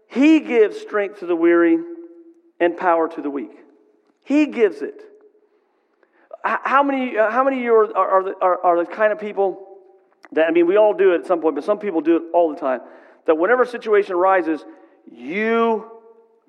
He 0.08 0.40
gives 0.40 0.78
strength 0.78 1.20
to 1.20 1.26
the 1.26 1.36
weary 1.36 1.78
and 2.60 2.76
power 2.76 3.08
to 3.08 3.22
the 3.22 3.30
weak. 3.30 3.56
He 4.24 4.46
gives 4.46 4.82
it. 4.82 5.00
How 6.44 6.82
many, 6.82 7.16
how 7.16 7.42
many 7.44 7.58
of 7.58 7.62
you 7.62 7.74
are, 7.74 7.96
are, 7.96 8.42
are, 8.42 8.64
are 8.64 8.84
the 8.84 8.90
kind 8.90 9.12
of 9.12 9.18
people 9.18 9.66
that, 10.32 10.46
I 10.46 10.50
mean, 10.50 10.66
we 10.66 10.76
all 10.76 10.94
do 10.94 11.12
it 11.12 11.20
at 11.20 11.26
some 11.26 11.40
point, 11.40 11.54
but 11.54 11.64
some 11.64 11.78
people 11.78 12.00
do 12.00 12.16
it 12.16 12.22
all 12.32 12.52
the 12.52 12.60
time. 12.60 12.80
That 13.26 13.36
whenever 13.36 13.62
a 13.62 13.66
situation 13.66 14.14
arises, 14.14 14.64
you, 15.10 15.90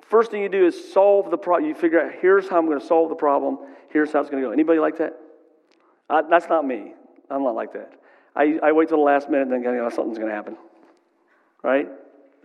first 0.02 0.32
thing 0.32 0.42
you 0.42 0.50
do 0.50 0.66
is 0.66 0.94
solve 0.94 1.32
the 1.32 1.38
problem. 1.38 1.68
You 1.68 1.76
figure 1.76 2.00
out, 2.00 2.12
here's 2.20 2.48
how 2.48 2.58
I'm 2.58 2.66
going 2.68 2.80
to 2.80 2.86
solve 2.86 3.10
the 3.10 3.16
problem. 3.16 3.60
Here's 3.90 4.12
how 4.12 4.20
it's 4.20 4.30
going 4.30 4.42
to 4.42 4.50
go. 4.50 4.54
Anybody 4.54 4.80
like 4.80 4.98
that? 5.00 5.20
Uh, 6.10 6.22
that's 6.30 6.48
not 6.48 6.66
me. 6.66 6.94
I'm 7.30 7.44
not 7.44 7.56
like 7.56 7.74
that. 7.74 7.97
I, 8.38 8.60
I 8.62 8.72
wait 8.72 8.90
till 8.90 8.98
the 8.98 9.04
last 9.04 9.30
minute 9.30 9.48
and 9.48 9.52
then 9.52 9.64
you 9.64 9.82
know, 9.82 9.90
something's 9.90 10.20
going 10.20 10.30
to 10.30 10.36
happen. 10.36 10.56
Right? 11.64 11.90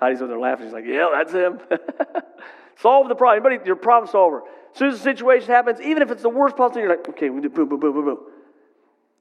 Heidi's 0.01 0.23
over 0.23 0.29
there 0.29 0.39
laughing. 0.39 0.67
She's 0.67 0.73
like, 0.73 0.87
yeah, 0.87 1.09
that's 1.13 1.33
him. 1.33 1.61
solve 2.81 3.09
the 3.09 3.15
problem. 3.15 3.45
Anybody, 3.45 3.67
your 3.67 3.77
problem 3.77 4.11
solver. 4.11 4.43
As 4.73 4.79
soon 4.79 4.89
as 4.89 4.99
the 4.99 5.05
situation 5.05 5.51
happens, 5.51 5.81
even 5.83 6.03
if 6.03 6.11
it's 6.11 6.23
the 6.23 6.31
worst 6.31 6.57
possible, 6.57 6.81
you're 6.81 6.89
like, 6.89 7.07
okay, 7.11 7.29
we 7.29 7.43
do 7.43 7.51
boom, 7.51 7.69
boom, 7.69 7.79
boom, 7.79 7.93
boom, 7.93 8.05
boom. 8.07 8.19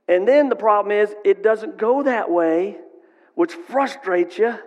And 0.07 0.27
then 0.27 0.49
the 0.49 0.55
problem 0.55 0.91
is, 0.91 1.13
it 1.25 1.43
doesn't 1.43 1.77
go 1.77 2.03
that 2.03 2.31
way, 2.31 2.77
which 3.35 3.53
frustrates 3.53 4.37
you, 4.37 4.57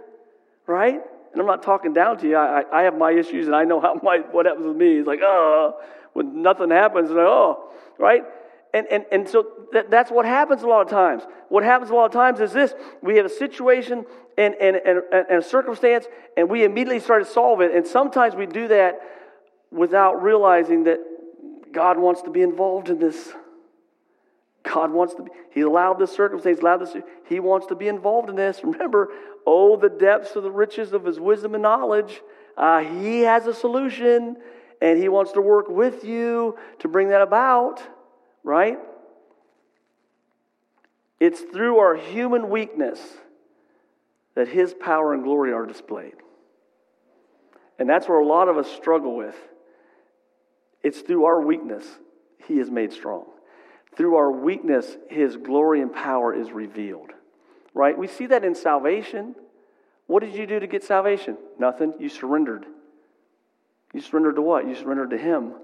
right? 0.67 1.01
And 1.33 1.41
I'm 1.41 1.47
not 1.47 1.63
talking 1.63 1.93
down 1.95 2.19
to 2.19 2.29
you. 2.29 2.37
I, 2.37 2.61
I, 2.61 2.81
I 2.81 2.83
have 2.83 2.97
my 2.97 3.13
issues, 3.13 3.47
and 3.47 3.57
I 3.57 3.65
know 3.65 3.81
how 3.81 3.95
my 4.03 4.19
what 4.31 4.47
happens 4.47 4.67
with 4.67 4.77
me. 4.77 4.99
It's 4.99 5.07
like, 5.07 5.21
oh, 5.23 5.81
when 6.13 6.43
nothing 6.43 6.71
happens, 6.71 7.09
and 7.09 7.19
like, 7.19 7.27
oh, 7.27 7.71
right? 7.99 8.23
And, 8.75 8.89
and, 8.91 9.07
and 9.13 9.29
so 9.29 9.47
that, 9.73 9.89
that's 9.89 10.11
what 10.11 10.27
happens 10.27 10.65
a 10.65 10.67
lot 10.67 10.83
of 10.83 10.91
times. 10.91 11.23
What 11.49 11.63
happens 11.63 11.91
a 11.91 11.95
lot 11.95 12.07
of 12.07 12.13
times 12.13 12.41
is 12.41 12.53
this 12.53 12.75
we 13.03 13.17
have 13.17 13.25
a 13.25 13.31
situation 13.31 14.05
and, 14.37 14.55
and, 14.61 14.77
and, 14.77 15.01
and 15.13 15.39
a 15.39 15.43
circumstance, 15.43 16.07
and 16.37 16.51
we 16.51 16.65
immediately 16.65 16.99
start 16.99 17.25
to 17.25 17.31
solve 17.31 17.61
it. 17.61 17.73
And 17.73 17.87
sometimes 17.87 18.35
we 18.35 18.47
do 18.47 18.67
that 18.69 18.99
without 19.71 20.25
realizing 20.25 20.85
that 20.85 20.99
God 21.73 21.99
wants 21.99 22.23
to 22.23 22.31
be 22.31 22.43
involved 22.43 22.91
in 22.91 22.99
this. 22.99 23.33
God 24.65 24.91
wants 24.91 25.15
to 25.15 25.23
be, 25.23 25.31
He 25.53 25.61
allowed 25.61 26.01
this 26.01 26.11
circumstance, 26.11 26.59
allowed 26.59 26.79
this, 26.79 26.97
He 27.29 27.39
wants 27.39 27.69
to 27.69 27.77
be 27.77 27.87
involved 27.87 28.29
in 28.29 28.35
this. 28.35 28.61
Remember, 28.65 29.11
oh, 29.47 29.77
the 29.77 29.89
depths 29.89 30.35
of 30.35 30.43
the 30.43 30.51
riches 30.51 30.93
of 30.93 31.05
His 31.05 31.21
wisdom 31.21 31.55
and 31.55 31.63
knowledge. 31.63 32.23
Uh, 32.57 32.81
he 32.81 33.21
has 33.21 33.47
a 33.47 33.55
solution, 33.55 34.37
and 34.83 34.99
He 34.99 35.09
wants 35.09 35.31
to 35.33 35.41
work 35.41 35.69
with 35.69 36.03
you 36.03 36.59
to 36.81 36.89
bring 36.89 37.11
that 37.11 37.23
about 37.23 37.81
right? 38.45 38.79
It's 41.19 41.41
through 41.41 41.79
our 41.79 41.97
human 41.97 42.51
weakness 42.51 43.01
that 44.35 44.49
His 44.49 44.75
power 44.75 45.15
and 45.15 45.25
glory 45.25 45.53
are 45.53 45.67
displayed. 45.67 46.15
And 47.79 47.89
that's 47.89 48.09
where 48.09 48.21
a 48.21 48.27
lot 48.27 48.49
of 48.49 48.57
us 48.57 48.71
struggle 48.71 49.17
with. 49.17 49.37
It's 50.83 51.01
through 51.01 51.25
our 51.25 51.41
weakness 51.41 51.85
He 52.47 52.61
is 52.61 52.71
made 52.71 52.93
strong. 52.93 53.25
Through 53.97 54.17
our 54.17 54.31
weakness, 54.31 54.97
His 55.09 55.37
glory 55.37 55.81
and 55.81 55.93
power 55.93 56.35
is 56.35 56.53
revealed. 56.53 57.11
Right? 57.73 57.97
We 57.97 58.07
see 58.07 58.27
that 58.27 58.45
in 58.45 58.55
salvation. 58.55 59.35
What 60.07 60.23
did 60.23 60.35
you 60.35 60.47
do 60.47 60.61
to 60.61 60.67
get 60.67 60.85
salvation? 60.85 61.39
Nothing. 61.59 61.95
You 61.99 62.09
surrendered. 62.09 62.67
You 63.95 64.01
surrendered 64.01 64.37
to 64.37 64.43
what? 64.43 64.69
You 64.69 64.75
surrendered 64.75 65.11
to 65.11 65.19
Him. 65.19 65.55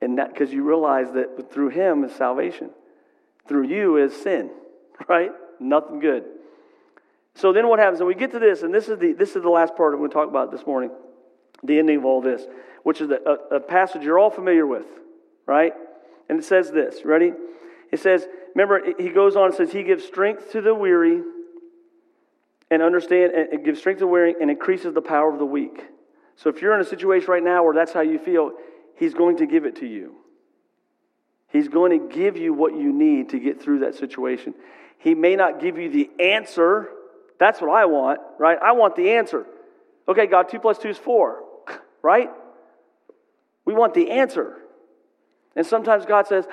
And 0.00 0.18
that 0.18 0.32
because 0.32 0.52
you 0.52 0.62
realize 0.62 1.12
that 1.12 1.52
through 1.52 1.70
him 1.70 2.04
is 2.04 2.12
salvation. 2.12 2.70
Through 3.48 3.68
you 3.68 3.96
is 3.96 4.14
sin, 4.14 4.50
right? 5.08 5.30
Nothing 5.58 5.98
good. 5.98 6.24
So 7.34 7.52
then 7.52 7.68
what 7.68 7.78
happens? 7.78 8.00
And 8.00 8.08
we 8.08 8.14
get 8.14 8.32
to 8.32 8.38
this, 8.38 8.62
and 8.62 8.74
this 8.74 8.88
is 8.88 8.98
the 8.98 9.12
this 9.12 9.36
is 9.36 9.42
the 9.42 9.48
last 9.48 9.76
part 9.76 9.94
I'm 9.94 10.00
going 10.00 10.10
to 10.10 10.14
talk 10.14 10.28
about 10.28 10.50
this 10.50 10.66
morning, 10.66 10.90
the 11.62 11.78
ending 11.78 11.98
of 11.98 12.04
all 12.04 12.20
this, 12.20 12.42
which 12.82 13.00
is 13.00 13.10
a, 13.10 13.56
a, 13.56 13.60
passage 13.60 14.02
you're 14.02 14.18
all 14.18 14.30
familiar 14.30 14.66
with, 14.66 14.86
right? 15.46 15.72
And 16.28 16.40
it 16.40 16.44
says 16.44 16.70
this, 16.72 17.04
ready? 17.04 17.32
It 17.92 18.00
says, 18.00 18.26
remember, 18.54 18.82
he 18.98 19.08
goes 19.10 19.36
on 19.36 19.46
and 19.46 19.54
says, 19.54 19.72
He 19.72 19.82
gives 19.82 20.04
strength 20.04 20.52
to 20.52 20.60
the 20.60 20.74
weary 20.74 21.22
and 22.70 22.82
understand 22.82 23.32
and 23.32 23.64
gives 23.64 23.78
strength 23.78 23.98
to 23.98 24.04
the 24.04 24.08
weary 24.08 24.34
and 24.40 24.50
increases 24.50 24.92
the 24.94 25.00
power 25.00 25.32
of 25.32 25.38
the 25.38 25.46
weak. 25.46 25.84
So 26.36 26.50
if 26.50 26.60
you're 26.60 26.74
in 26.74 26.80
a 26.80 26.84
situation 26.84 27.30
right 27.30 27.42
now 27.42 27.64
where 27.64 27.74
that's 27.74 27.92
how 27.92 28.00
you 28.00 28.18
feel, 28.18 28.52
He's 28.98 29.14
going 29.14 29.38
to 29.38 29.46
give 29.46 29.64
it 29.64 29.76
to 29.76 29.86
you. 29.86 30.16
He's 31.48 31.68
going 31.68 31.98
to 31.98 32.14
give 32.14 32.36
you 32.36 32.52
what 32.52 32.76
you 32.76 32.92
need 32.92 33.30
to 33.30 33.38
get 33.38 33.62
through 33.62 33.80
that 33.80 33.94
situation. 33.94 34.54
He 34.98 35.14
may 35.14 35.36
not 35.36 35.60
give 35.60 35.78
you 35.78 35.88
the 35.88 36.10
answer. 36.20 36.90
That's 37.38 37.60
what 37.60 37.70
I 37.70 37.86
want, 37.86 38.20
right? 38.38 38.58
I 38.60 38.72
want 38.72 38.96
the 38.96 39.12
answer. 39.12 39.46
Okay, 40.08 40.26
God, 40.26 40.48
2 40.50 40.58
plus 40.58 40.78
2 40.78 40.88
is 40.88 40.98
4, 40.98 41.42
right? 42.02 42.28
We 43.64 43.74
want 43.74 43.94
the 43.94 44.10
answer. 44.10 44.56
And 45.54 45.64
sometimes 45.64 46.04
God 46.04 46.26
says, 46.26 46.46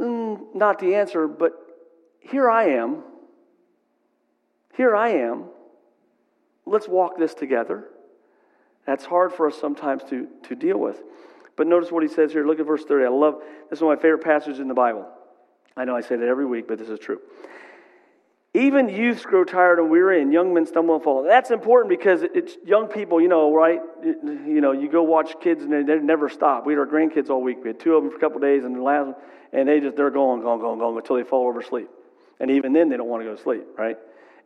mm, 0.00 0.40
not 0.54 0.78
the 0.78 0.94
answer, 0.94 1.28
but 1.28 1.52
here 2.20 2.50
I 2.50 2.70
am. 2.70 3.02
Here 4.76 4.96
I 4.96 5.10
am. 5.10 5.44
Let's 6.64 6.88
walk 6.88 7.18
this 7.18 7.34
together. 7.34 7.84
That's 8.86 9.04
hard 9.04 9.32
for 9.32 9.48
us 9.48 9.58
sometimes 9.60 10.02
to, 10.04 10.28
to 10.44 10.54
deal 10.54 10.78
with. 10.78 11.00
But 11.56 11.66
notice 11.66 11.90
what 11.90 12.02
he 12.02 12.08
says 12.08 12.32
here. 12.32 12.46
Look 12.46 12.60
at 12.60 12.66
verse 12.66 12.84
30. 12.84 13.04
I 13.04 13.08
love 13.08 13.42
this 13.70 13.78
is 13.78 13.82
one 13.82 13.92
of 13.92 13.98
my 13.98 14.02
favorite 14.02 14.24
passages 14.24 14.60
in 14.60 14.68
the 14.68 14.74
Bible. 14.74 15.06
I 15.76 15.84
know 15.84 15.96
I 15.96 16.00
say 16.00 16.16
that 16.16 16.28
every 16.28 16.46
week, 16.46 16.68
but 16.68 16.78
this 16.78 16.88
is 16.88 16.98
true. 16.98 17.20
Even 18.54 18.90
youths 18.90 19.24
grow 19.24 19.44
tired 19.44 19.78
and 19.78 19.90
weary, 19.90 20.20
and 20.20 20.30
young 20.30 20.52
men 20.52 20.66
stumble 20.66 20.94
and 20.96 21.02
fall. 21.02 21.22
That's 21.22 21.50
important 21.50 21.88
because 21.88 22.22
it's 22.22 22.58
young 22.66 22.86
people, 22.86 23.18
you 23.18 23.28
know, 23.28 23.54
right? 23.54 23.80
You 24.04 24.60
know, 24.60 24.72
you 24.72 24.90
go 24.90 25.02
watch 25.02 25.34
kids 25.40 25.62
and 25.62 25.88
they, 25.88 25.98
never 25.98 26.28
stop. 26.28 26.66
We 26.66 26.74
had 26.74 26.80
our 26.80 26.86
grandkids 26.86 27.30
all 27.30 27.40
week. 27.40 27.58
We 27.62 27.68
had 27.68 27.80
two 27.80 27.96
of 27.96 28.02
them 28.02 28.10
for 28.10 28.18
a 28.18 28.20
couple 28.20 28.40
days, 28.40 28.64
and 28.64 28.76
the 28.76 28.82
last 28.82 29.14
and 29.54 29.68
they 29.68 29.80
just 29.80 29.96
they're 29.96 30.10
going, 30.10 30.42
going, 30.42 30.60
going, 30.60 30.78
going 30.78 30.96
until 30.96 31.16
they 31.16 31.24
fall 31.24 31.46
over 31.48 31.60
asleep. 31.60 31.88
And 32.40 32.50
even 32.50 32.72
then, 32.74 32.90
they 32.90 32.96
don't 32.96 33.08
want 33.08 33.22
to 33.22 33.28
go 33.28 33.36
to 33.36 33.42
sleep, 33.42 33.64
right? 33.78 33.96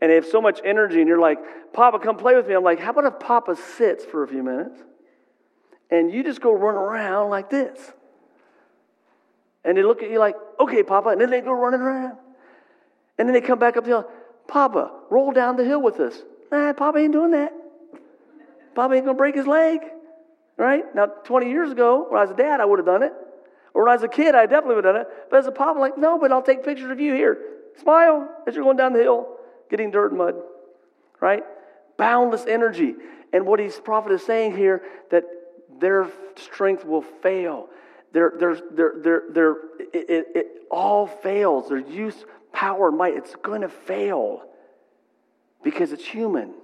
And 0.01 0.11
they 0.11 0.14
have 0.16 0.27
so 0.27 0.40
much 0.40 0.61
energy, 0.64 1.01
and 1.01 1.09
you're 1.09 1.19
like, 1.19 1.38
Papa, 1.73 1.99
come 1.99 2.16
play 2.16 2.37
with 2.37 2.47
me. 2.47 2.55
I'm 2.55 2.62
like, 2.62 2.79
how 2.79 2.90
about 2.90 3.07
if 3.07 3.19
Papa 3.19 3.57
sits 3.77 4.05
for 4.05 4.23
a 4.23 4.29
few 4.29 4.42
minutes? 4.42 4.79
And 5.90 6.12
you 6.12 6.22
just 6.22 6.40
go 6.40 6.53
run 6.53 6.75
around 6.75 7.31
like 7.31 7.51
this. 7.51 7.92
And 9.64 9.77
they 9.77 9.83
look 9.83 10.03
at 10.03 10.11
you 10.11 10.18
like, 10.18 10.37
okay, 10.61 10.83
Papa, 10.83 11.11
and 11.11 11.20
then 11.20 11.31
they 11.31 11.40
go 11.40 11.53
running 11.53 11.81
around. 11.81 12.16
And 13.18 13.29
then 13.29 13.35
they 13.35 13.40
come 13.40 13.59
back 13.59 13.77
up 13.77 13.85
the 13.85 13.90
hill, 13.90 14.11
Papa, 14.46 14.92
roll 15.11 15.33
down 15.33 15.57
the 15.57 15.64
hill 15.64 15.83
with 15.83 15.99
us. 15.99 16.22
Nah, 16.53 16.72
Papa 16.72 16.99
ain't 16.99 17.12
doing 17.12 17.33
that. 17.33 17.53
Papa 18.75 18.94
ain't 18.94 19.05
gonna 19.05 19.18
break 19.18 19.35
his 19.35 19.46
leg. 19.46 19.81
Right? 20.57 20.85
Now, 20.94 21.07
20 21.07 21.51
years 21.51 21.70
ago, 21.70 22.07
when 22.09 22.18
I 22.18 22.22
was 22.22 22.31
a 22.31 22.37
dad, 22.37 22.61
I 22.61 22.64
would 22.64 22.79
have 22.79 22.87
done 22.87 23.03
it. 23.03 23.12
Or 23.75 23.83
when 23.83 23.90
I 23.90 23.94
was 23.94 24.03
a 24.03 24.09
kid, 24.09 24.35
I 24.35 24.46
definitely 24.46 24.77
would 24.77 24.85
have 24.87 24.94
done 24.94 25.03
it. 25.03 25.09
But 25.31 25.38
as 25.40 25.46
a 25.46 25.53
papa, 25.53 25.72
I'm 25.72 25.81
like, 25.81 25.99
no, 25.99 26.18
but 26.18 26.33
I'll 26.33 26.42
take 26.42 26.64
pictures 26.64 26.90
of 26.90 26.99
you 26.99 27.12
here. 27.12 27.38
Smile 27.83 28.27
as 28.46 28.55
you're 28.55 28.64
going 28.64 28.79
down 28.79 28.94
the 28.94 29.03
hill, 29.03 29.37
getting 29.68 29.90
dirt 29.90 30.12
and 30.12 30.18
mud. 30.18 30.37
Right? 31.20 31.42
Boundless 31.99 32.46
energy. 32.46 32.94
And 33.35 33.44
what 33.46 33.61
his 33.61 33.79
prophet 33.79 34.12
is 34.12 34.25
saying 34.25 34.57
here, 34.57 34.83
that 35.11 35.25
their 35.81 36.11
strength 36.37 36.85
will 36.85 37.03
fail. 37.03 37.69
Their, 38.12 38.33
their, 38.39 38.59
their, 38.71 38.93
their, 39.03 39.23
their, 39.31 39.51
it, 39.93 40.11
it, 40.11 40.27
it 40.35 40.47
all 40.71 41.07
fails. 41.07 41.69
Their 41.69 41.79
use, 41.79 42.25
power, 42.53 42.91
might, 42.91 43.15
it's 43.17 43.35
going 43.37 43.62
to 43.62 43.69
fail 43.69 44.43
because 45.62 45.93
it's 45.93 46.05
human. 46.05 46.55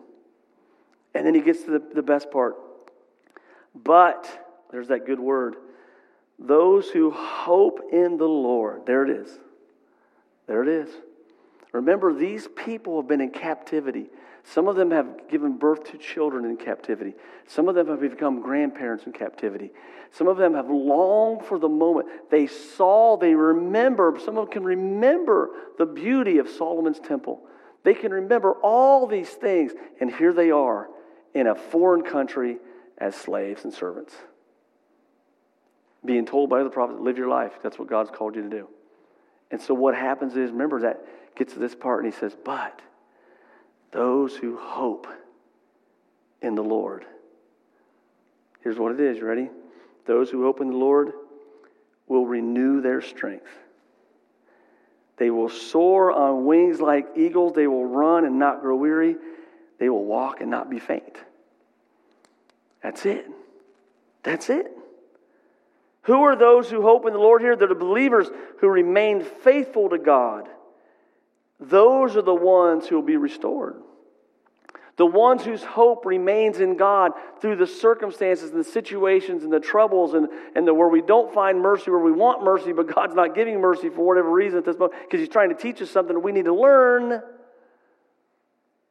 And 1.15 1.27
then 1.27 1.35
he 1.35 1.41
gets 1.41 1.65
to 1.65 1.73
the, 1.73 1.83
the 1.95 2.03
best 2.03 2.31
part. 2.31 2.57
But, 3.75 4.29
there's 4.71 4.89
that 4.89 5.07
good 5.07 5.21
word, 5.21 5.57
those 6.39 6.89
who 6.89 7.11
hope 7.11 7.81
in 7.93 8.17
the 8.17 8.29
Lord. 8.29 8.87
There 8.87 9.05
it 9.05 9.11
is. 9.11 9.29
There 10.47 10.63
it 10.63 10.69
is. 10.69 10.89
Remember, 11.73 12.13
these 12.13 12.49
people 12.49 13.01
have 13.01 13.09
been 13.09 13.21
in 13.21 13.31
captivity. 13.31 14.07
Some 14.45 14.67
of 14.67 14.77
them 14.77 14.91
have 14.91 15.29
given 15.31 15.57
birth 15.57 15.85
to 15.93 15.99
children 15.99 16.45
in 16.45 16.57
captivity. 16.57 17.15
Some 17.47 17.69
of 17.69 17.75
them 17.75 17.87
have 17.89 18.01
become 18.01 18.41
grandparents 18.43 19.05
in 19.07 19.13
captivity. 19.13 19.73
Some 20.11 20.27
of 20.27 20.37
them 20.37 20.55
have 20.55 20.69
longed 20.69 21.45
for 21.45 21.59
the 21.59 21.69
moment. 21.69 22.09
They 22.31 22.47
saw, 22.49 23.17
they 23.17 23.35
remember, 23.35 24.19
some 24.19 24.37
of 24.37 24.47
them 24.47 24.53
can 24.53 24.65
remember 24.65 25.51
the 25.79 25.87
beauty 25.87 26.39
of 26.39 26.49
Solomon's 26.49 26.99
temple. 26.99 27.43
They 27.85 27.95
can 27.95 28.13
remember 28.13 28.53
all 28.63 29.07
these 29.07 29.31
things, 29.31 29.73
and 30.01 30.13
here 30.13 30.33
they 30.33 30.51
are 30.51 30.89
in 31.35 31.47
a 31.47 31.55
foreign 31.55 32.03
country 32.03 32.59
as 32.99 33.15
slaves 33.15 33.65
and 33.65 33.73
servants. 33.73 34.15
Being 36.05 36.27
told 36.27 36.51
by 36.51 36.65
the 36.65 36.71
prophet, 36.71 37.01
live 37.01 37.17
your 37.17 37.29
life. 37.29 37.53
That's 37.63 37.79
what 37.79 37.89
God's 37.89 38.11
called 38.11 38.35
you 38.35 38.43
to 38.43 38.51
do. 38.51 38.69
And 39.53 39.61
so 39.61 39.73
what 39.73 39.95
happens 39.95 40.37
is, 40.37 40.51
remember 40.51 40.81
that 40.81 41.01
gets 41.37 41.55
to 41.55 41.61
this 41.61 41.75
part, 41.75 42.05
and 42.05 42.13
he 42.13 42.19
says, 42.19 42.37
but 42.45 42.83
those 43.93 44.35
who 44.35 44.57
hope 44.57 45.07
in 46.41 46.55
the 46.55 46.63
Lord. 46.63 47.05
Here's 48.63 48.79
what 48.79 48.93
it 48.93 49.01
is. 49.01 49.19
You 49.19 49.27
ready? 49.27 49.51
Those 50.07 50.31
who 50.31 50.43
hope 50.43 50.61
in 50.61 50.71
the 50.71 50.77
Lord 50.77 51.13
will 52.09 52.27
renew 52.27 52.81
their 52.81 53.01
strength. 53.01 53.49
They 55.19 55.31
will 55.31 55.49
soar 55.49 56.11
on 56.11 56.47
wings 56.47 56.81
like 56.81 57.07
eagles. 57.17 57.53
They 57.55 57.67
will 57.67 57.87
run 57.87 58.25
and 58.25 58.39
not 58.39 58.61
grow 58.61 58.77
weary. 58.77 59.17
They 59.79 59.89
will 59.89 60.05
walk 60.05 60.41
and 60.41 60.51
not 60.51 60.71
be 60.71 60.79
faint. 60.79 61.17
That's 62.83 63.07
it. 63.07 63.31
That's 64.23 64.51
it. 64.51 64.67
Who 66.03 66.23
are 66.23 66.35
those 66.35 66.69
who 66.69 66.83
hope 66.83 67.07
in 67.07 67.13
the 67.13 67.19
Lord 67.19 67.43
here? 67.43 67.55
They're 67.55 67.69
the 67.69 67.75
believers 67.75 68.29
who 68.59 68.69
remain 68.69 69.23
faithful 69.23 69.91
to 69.91 69.99
God 69.99 70.49
those 71.69 72.17
are 72.17 72.23
the 72.23 72.35
ones 72.35 72.87
who 72.87 72.97
will 72.97 73.03
be 73.03 73.17
restored. 73.17 73.77
The 74.97 75.07
ones 75.07 75.43
whose 75.43 75.63
hope 75.63 76.05
remains 76.05 76.61
in 76.61 76.77
God 76.77 77.13
through 77.41 77.57
the 77.57 77.67
circumstances 77.67 78.51
and 78.51 78.61
the 78.61 78.65
situations 78.65 79.43
and 79.43 79.53
the 79.53 79.61
troubles 79.61 80.13
and, 80.13 80.29
and 80.55 80.69
the, 80.69 80.75
where 80.75 80.89
we 80.89 81.01
don't 81.01 81.33
find 81.33 81.61
mercy, 81.61 81.91
where 81.91 81.99
we 81.99 82.13
want 82.13 82.45
mercy, 82.45 82.73
but 82.73 82.95
God's 82.95 83.15
not 83.15 83.35
giving 83.35 83.61
mercy 83.61 83.89
for 83.89 84.07
whatever 84.07 84.31
reason 84.31 84.59
at 84.59 84.65
this 84.67 84.77
moment, 84.77 85.01
because 85.03 85.21
He's 85.21 85.31
trying 85.31 85.49
to 85.49 85.55
teach 85.55 85.81
us 85.81 85.91
something 85.91 86.21
we 86.21 86.33
need 86.33 86.45
to 86.45 86.55
learn. 86.55 87.23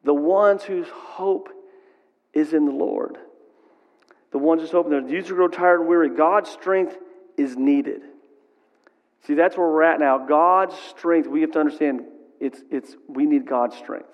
The 0.04 0.14
ones 0.14 0.64
whose 0.64 0.88
hope 0.90 1.50
is 2.34 2.54
in 2.54 2.66
the 2.66 2.72
Lord. 2.72 3.20
The 4.32 4.40
ones 4.40 4.62
whose 4.62 4.72
hope, 4.72 4.90
the 4.90 5.06
youths 5.08 5.30
who 5.30 5.36
grow 5.36 5.50
tired 5.50 5.82
and 5.82 5.90
weary, 5.90 6.10
God's 6.10 6.50
strength 6.50 6.98
is 7.38 7.56
needed. 7.56 8.02
See, 9.28 9.36
that's 9.36 9.56
where 9.56 9.68
we're 9.68 9.84
at 9.84 10.00
now. 10.00 10.26
God's 10.26 10.76
strength, 10.90 11.28
we 11.28 11.42
have 11.42 11.52
to 11.52 11.60
understand 11.60 12.06
it's, 12.42 12.60
it's, 12.72 12.96
we 13.08 13.26
need 13.26 13.46
God's 13.46 13.78
strength. 13.78 14.10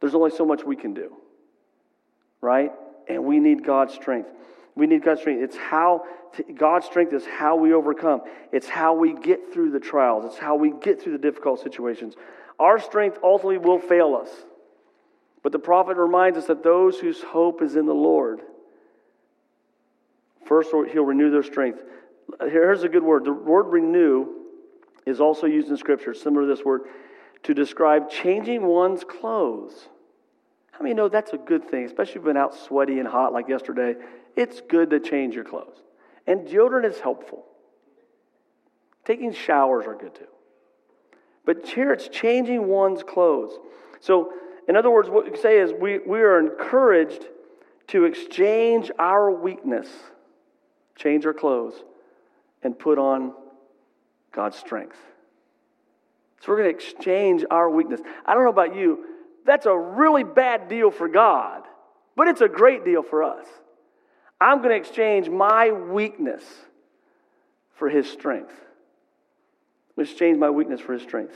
There's 0.00 0.14
only 0.14 0.30
so 0.30 0.46
much 0.46 0.64
we 0.64 0.74
can 0.74 0.94
do, 0.94 1.14
right? 2.40 2.72
And 3.06 3.24
we 3.24 3.38
need 3.38 3.64
God's 3.64 3.94
strength. 3.94 4.30
We 4.74 4.86
need 4.86 5.04
God's 5.04 5.20
strength. 5.20 5.42
It's 5.42 5.56
how, 5.56 6.04
God's 6.56 6.86
strength 6.86 7.12
is 7.12 7.26
how 7.26 7.56
we 7.56 7.74
overcome. 7.74 8.22
It's 8.50 8.66
how 8.66 8.94
we 8.94 9.12
get 9.12 9.52
through 9.52 9.70
the 9.72 9.78
trials. 9.78 10.24
It's 10.24 10.38
how 10.38 10.56
we 10.56 10.72
get 10.72 11.02
through 11.02 11.12
the 11.12 11.18
difficult 11.18 11.60
situations. 11.60 12.14
Our 12.58 12.80
strength 12.80 13.18
ultimately 13.22 13.58
will 13.58 13.78
fail 13.78 14.18
us. 14.20 14.30
But 15.42 15.52
the 15.52 15.58
prophet 15.58 15.98
reminds 15.98 16.38
us 16.38 16.46
that 16.46 16.62
those 16.62 16.98
whose 16.98 17.22
hope 17.22 17.60
is 17.60 17.76
in 17.76 17.84
the 17.84 17.94
Lord, 17.94 18.40
first 20.46 20.70
he'll 20.70 21.04
renew 21.04 21.30
their 21.30 21.42
strength. 21.42 21.82
Here's 22.40 22.84
a 22.84 22.88
good 22.88 23.02
word. 23.02 23.24
The 23.24 23.32
word 23.32 23.64
renew 23.64 24.41
is 25.06 25.20
also 25.20 25.46
used 25.46 25.68
in 25.68 25.76
Scripture, 25.76 26.14
similar 26.14 26.46
to 26.46 26.54
this 26.54 26.64
word, 26.64 26.82
to 27.44 27.54
describe 27.54 28.10
changing 28.10 28.62
one's 28.62 29.04
clothes. 29.04 29.88
How 30.70 30.82
many 30.82 30.94
know 30.94 31.08
that's 31.08 31.32
a 31.32 31.38
good 31.38 31.68
thing, 31.70 31.84
especially 31.84 32.12
if 32.12 32.14
you've 32.16 32.24
been 32.24 32.36
out 32.36 32.54
sweaty 32.54 32.98
and 32.98 33.08
hot 33.08 33.32
like 33.32 33.48
yesterday? 33.48 33.94
It's 34.36 34.60
good 34.60 34.90
to 34.90 35.00
change 35.00 35.34
your 35.34 35.44
clothes. 35.44 35.76
And 36.26 36.46
deodorant 36.46 36.84
is 36.84 37.00
helpful. 37.00 37.44
Taking 39.04 39.32
showers 39.32 39.86
are 39.86 39.94
good 39.94 40.14
too. 40.14 40.26
But 41.44 41.66
here 41.66 41.92
it's 41.92 42.08
changing 42.08 42.68
one's 42.68 43.02
clothes. 43.02 43.58
So, 44.00 44.32
in 44.68 44.76
other 44.76 44.90
words, 44.90 45.10
what 45.10 45.30
we 45.30 45.36
say 45.36 45.58
is 45.58 45.72
we, 45.72 45.98
we 45.98 46.20
are 46.20 46.38
encouraged 46.38 47.26
to 47.88 48.04
exchange 48.04 48.90
our 48.98 49.30
weakness, 49.30 49.88
change 50.94 51.26
our 51.26 51.34
clothes, 51.34 51.74
and 52.62 52.78
put 52.78 52.96
on 52.96 53.32
God's 54.32 54.56
strength. 54.56 54.96
So 56.40 56.50
we're 56.50 56.58
going 56.58 56.70
to 56.70 56.76
exchange 56.76 57.44
our 57.50 57.70
weakness. 57.70 58.00
I 58.26 58.34
don't 58.34 58.44
know 58.44 58.50
about 58.50 58.74
you, 58.74 59.04
that's 59.44 59.66
a 59.66 59.76
really 59.76 60.24
bad 60.24 60.68
deal 60.68 60.90
for 60.90 61.08
God, 61.08 61.62
but 62.16 62.28
it's 62.28 62.40
a 62.40 62.48
great 62.48 62.84
deal 62.84 63.02
for 63.02 63.22
us. 63.22 63.46
I'm 64.40 64.58
going 64.58 64.70
to 64.70 64.76
exchange 64.76 65.28
my 65.28 65.70
weakness 65.70 66.42
for 67.74 67.88
His 67.88 68.10
strength. 68.10 68.52
I'm 69.96 70.02
exchange 70.02 70.38
my 70.38 70.50
weakness 70.50 70.80
for 70.80 70.94
His 70.94 71.02
strength. 71.02 71.34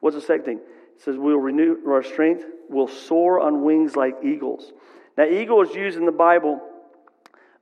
What's 0.00 0.16
the 0.16 0.22
second 0.22 0.44
thing? 0.44 0.58
It 0.96 1.02
says, 1.02 1.16
We'll 1.16 1.38
renew 1.38 1.78
our 1.86 2.02
strength, 2.02 2.44
we'll 2.68 2.88
soar 2.88 3.40
on 3.40 3.62
wings 3.62 3.96
like 3.96 4.16
eagles. 4.22 4.72
Now, 5.16 5.24
eagle 5.24 5.62
is 5.62 5.74
used 5.74 5.96
in 5.96 6.04
the 6.04 6.12
Bible 6.12 6.60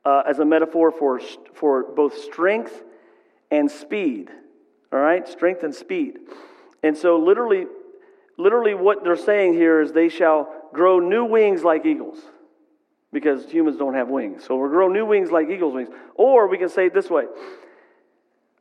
uh, 0.05 0.23
as 0.27 0.41
a 0.41 0.45
metaphor 0.45 0.91
for, 0.91 1.21
for 1.55 1.85
both 1.95 2.19
strength 2.19 2.83
and 3.51 3.71
speed. 3.71 4.31
All 4.95 5.01
right? 5.01 5.29
Strength 5.29 5.65
and 5.65 5.75
speed. 5.75 6.19
And 6.85 6.97
so, 6.97 7.19
literally, 7.19 7.67
literally, 8.39 8.75
what 8.75 9.03
they're 9.03 9.17
saying 9.17 9.55
here 9.55 9.81
is 9.81 9.93
they 9.93 10.09
shall 10.09 10.49
grow 10.73 11.01
new 11.01 11.25
wings 11.25 11.65
like 11.65 11.85
eagles 11.85 12.19
because 13.13 13.51
humans 13.51 13.77
don't 13.77 13.95
have 13.95 14.09
wings. 14.09 14.45
So 14.45 14.57
we'll 14.57 14.69
grow 14.69 14.89
new 14.89 15.05
wings 15.05 15.31
like 15.31 15.49
eagle's 15.51 15.75
wings. 15.75 15.89
Or 16.15 16.47
we 16.47 16.59
can 16.59 16.69
say 16.69 16.87
it 16.87 16.95
this 16.95 17.11
way 17.11 17.25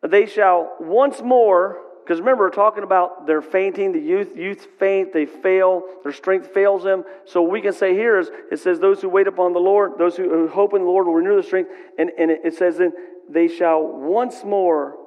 they 0.01 0.25
shall 0.25 0.75
once 0.79 1.21
more, 1.21 1.79
because 2.03 2.19
remember, 2.19 2.45
we're 2.45 2.49
talking 2.49 2.83
about 2.83 3.27
they're 3.27 3.41
fainting, 3.41 3.91
the 3.91 3.99
youth, 3.99 4.35
youth 4.35 4.67
faint, 4.79 5.13
they 5.13 5.25
fail, 5.25 5.83
their 6.03 6.11
strength 6.11 6.47
fails 6.53 6.83
them. 6.83 7.03
So 7.25 7.43
we 7.43 7.61
can 7.61 7.73
say 7.73 7.93
here 7.93 8.17
is 8.17 8.31
it 8.51 8.59
says, 8.59 8.79
Those 8.79 9.01
who 9.01 9.09
wait 9.09 9.27
upon 9.27 9.53
the 9.53 9.59
Lord, 9.59 9.93
those 9.99 10.17
who, 10.17 10.47
hope 10.47 10.73
in 10.73 10.81
the 10.81 10.87
Lord 10.87 11.05
will 11.05 11.13
renew 11.13 11.33
their 11.33 11.43
strength. 11.43 11.69
And, 11.99 12.09
and 12.17 12.31
it 12.31 12.55
says 12.55 12.77
then, 12.77 12.91
they 13.29 13.47
shall 13.47 13.85
once 13.85 14.43
more 14.43 14.97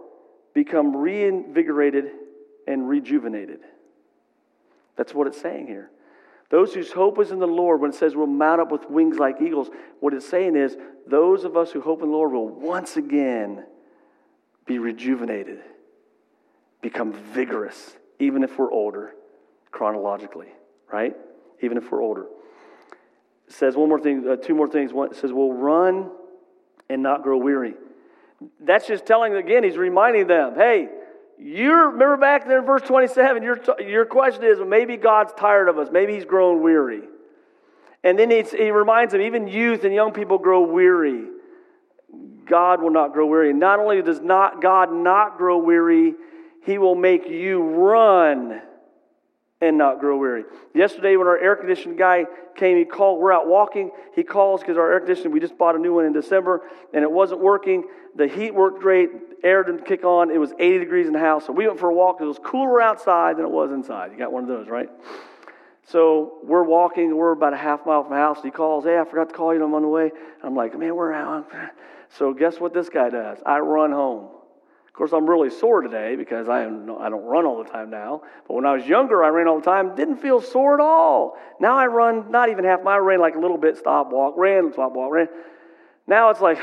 become 0.57 0.97
reinvigorated 0.97 2.07
and 2.67 2.89
rejuvenated. 2.89 3.61
That's 4.97 5.13
what 5.13 5.27
it's 5.27 5.39
saying 5.39 5.67
here. 5.67 5.91
Those 6.49 6.73
whose 6.73 6.91
hope 6.91 7.21
is 7.21 7.31
in 7.31 7.41
the 7.41 7.47
Lord, 7.47 7.83
when 7.83 7.91
it 7.91 7.95
says 7.95 8.17
we'll 8.17 8.27
mount 8.27 8.63
up 8.63 8.73
with 8.73 8.89
wings 8.89 9.19
like 9.19 9.43
eagles, 9.43 9.69
what 10.01 10.15
it's 10.15 10.27
saying 10.27 10.57
is 10.57 10.75
those 11.07 11.45
of 11.45 11.59
us 11.59 11.73
who 11.73 11.83
hope 11.83 12.01
in 12.01 12.09
the 12.09 12.15
Lord 12.17 12.33
will 12.33 12.49
once 12.49 12.97
again 12.97 13.67
be 14.65 14.79
rejuvenated, 14.79 15.59
become 16.81 17.13
vigorous, 17.13 17.95
even 18.19 18.43
if 18.43 18.59
we're 18.59 18.73
older, 18.73 19.13
chronologically, 19.71 20.49
right? 20.91 21.15
Even 21.61 21.77
if 21.77 21.93
we're 21.93 22.03
older. 22.03 22.25
It 23.47 23.53
says 23.53 23.77
one 23.77 23.91
more 23.91 24.01
thing, 24.01 24.27
uh, 24.27 24.37
two 24.37 24.55
more 24.55 24.69
things. 24.69 24.91
One, 24.91 25.11
it 25.11 25.17
says 25.17 25.35
we'll 25.35 25.53
run 25.53 26.11
and 26.89 27.03
not 27.03 27.23
grow 27.23 27.37
weary. 27.37 27.75
That's 28.61 28.87
just 28.87 29.07
telling, 29.07 29.35
again, 29.35 29.65
he's 29.65 29.77
reminding 29.77 30.27
them, 30.27 30.55
hey, 30.55 30.89
you 31.39 31.73
remember 31.73 32.17
back 32.17 32.47
there 32.47 32.59
in 32.59 32.65
verse 32.65 32.83
27, 32.83 33.43
your, 33.43 33.59
your 33.81 34.07
question 34.07 34.45
is 34.45 34.59
maybe 34.67 34.97
God's 34.97 35.33
tired 35.35 35.69
of 35.69 35.79
us. 35.79 35.89
Maybe 35.91 36.15
he's 36.15 36.25
grown 36.25 36.63
weary. 36.63 37.03
And 38.03 38.19
then 38.19 38.31
he 38.31 38.71
reminds 38.71 39.13
them, 39.13 39.23
even 39.23 39.49
youth 39.49 39.85
and 39.85 39.93
young 39.93 40.13
people 40.13 40.39
grow 40.39 40.61
weary. 40.61 41.25
God 42.47 42.81
will 42.81 42.91
not 42.91 43.13
grow 43.13 43.27
weary. 43.27 43.53
Not 43.53 43.81
only 43.81 44.01
does 44.03 44.21
not 44.21 44.63
God 44.63 44.93
not 44.93 45.37
grow 45.37 45.59
weary, 45.59 46.15
he 46.65 46.79
will 46.79 46.95
make 46.95 47.29
you 47.29 47.63
run 47.63 48.63
and 49.61 49.79
not 49.79 50.01
grow 50.01 50.19
weary. 50.19 50.45
Yesterday, 50.75 51.17
when 51.17 51.27
our 51.27 51.39
air 51.39 51.57
conditioning 51.57 51.97
guy 51.97 52.27
came, 52.57 52.77
he 52.77 52.85
called. 52.85 53.21
We're 53.21 53.33
out 53.33 53.47
walking. 53.47 53.91
He 54.15 54.23
calls 54.23 54.61
because 54.61 54.77
our 54.77 54.93
air 54.93 55.01
conditioning, 55.01 55.33
we 55.33 55.41
just 55.41 55.57
bought 55.57 55.77
a 55.77 55.79
new 55.79 55.95
one 55.95 56.05
in 56.05 56.13
December 56.13 56.63
and 56.93 57.03
it 57.03 57.11
wasn't 57.11 57.41
working. 57.41 57.85
The 58.15 58.29
heat 58.29 58.55
worked 58.55 58.81
great, 58.81 59.11
air 59.43 59.65
didn't 59.65 59.87
kick 59.87 60.05
on. 60.05 60.31
It 60.31 60.39
was 60.39 60.53
80 60.59 60.79
degrees 60.79 61.07
in 61.07 61.13
the 61.13 61.19
house. 61.19 61.47
So 61.47 61.53
we 61.53 61.67
went 61.67 61.81
for 61.81 61.89
a 61.89 61.95
walk. 61.95 62.21
It 62.21 62.25
was 62.25 62.39
cooler 62.39 62.83
outside 62.83 63.39
than 63.39 63.47
it 63.47 63.51
was 63.51 63.71
inside. 63.71 64.13
You 64.13 64.19
got 64.19 64.33
one 64.33 64.43
of 64.43 64.49
those, 64.49 64.69
right? 64.69 64.91
So 65.87 66.39
we're 66.43 66.65
walking. 66.65 67.17
We're 67.17 67.33
about 67.33 67.55
a 67.55 67.59
half 67.59 67.87
mile 67.87 68.03
from 68.03 68.13
the 68.13 68.19
house. 68.19 68.39
He 68.43 68.51
calls, 68.51 68.85
Hey, 68.85 68.99
I 68.99 69.05
forgot 69.05 69.31
to 69.31 69.35
call 69.35 69.55
you. 69.55 69.65
I'm 69.65 69.73
on 69.73 69.83
the 69.83 69.89
way. 69.89 70.11
I'm 70.43 70.55
like, 70.55 70.79
Man, 70.79 70.95
we're 70.95 71.13
out. 71.13 71.51
So 72.19 72.33
guess 72.33 72.61
what 72.61 72.73
this 72.73 72.89
guy 72.89 73.11
does? 73.11 73.39
I 73.45 73.59
run 73.59 73.91
home. 73.91 74.29
Of 74.97 74.99
course, 74.99 75.13
I'm 75.13 75.29
really 75.29 75.51
sore 75.51 75.83
today 75.83 76.17
because 76.17 76.49
I, 76.49 76.63
am, 76.63 76.91
I 76.99 77.11
don't 77.11 77.27
run 77.27 77.45
all 77.45 77.63
the 77.63 77.69
time 77.69 77.91
now. 77.91 78.23
But 78.49 78.55
when 78.55 78.65
I 78.65 78.73
was 78.73 78.87
younger, 78.87 79.23
I 79.23 79.29
ran 79.29 79.47
all 79.47 79.61
the 79.61 79.65
time. 79.67 79.95
Didn't 79.95 80.17
feel 80.23 80.41
sore 80.41 80.73
at 80.73 80.81
all. 80.81 81.37
Now 81.61 81.77
I 81.77 81.85
run 81.85 82.31
not 82.31 82.49
even 82.49 82.65
half 82.65 82.83
mile. 82.83 82.95
I 82.95 82.99
ran 83.01 83.21
like 83.21 83.35
a 83.35 83.39
little 83.39 83.59
bit, 83.59 83.77
stop, 83.77 84.11
walk, 84.11 84.39
ran, 84.39 84.73
stop, 84.73 84.95
walk, 84.95 85.13
ran. 85.13 85.29
Now 86.07 86.31
it's 86.31 86.41
like, 86.41 86.57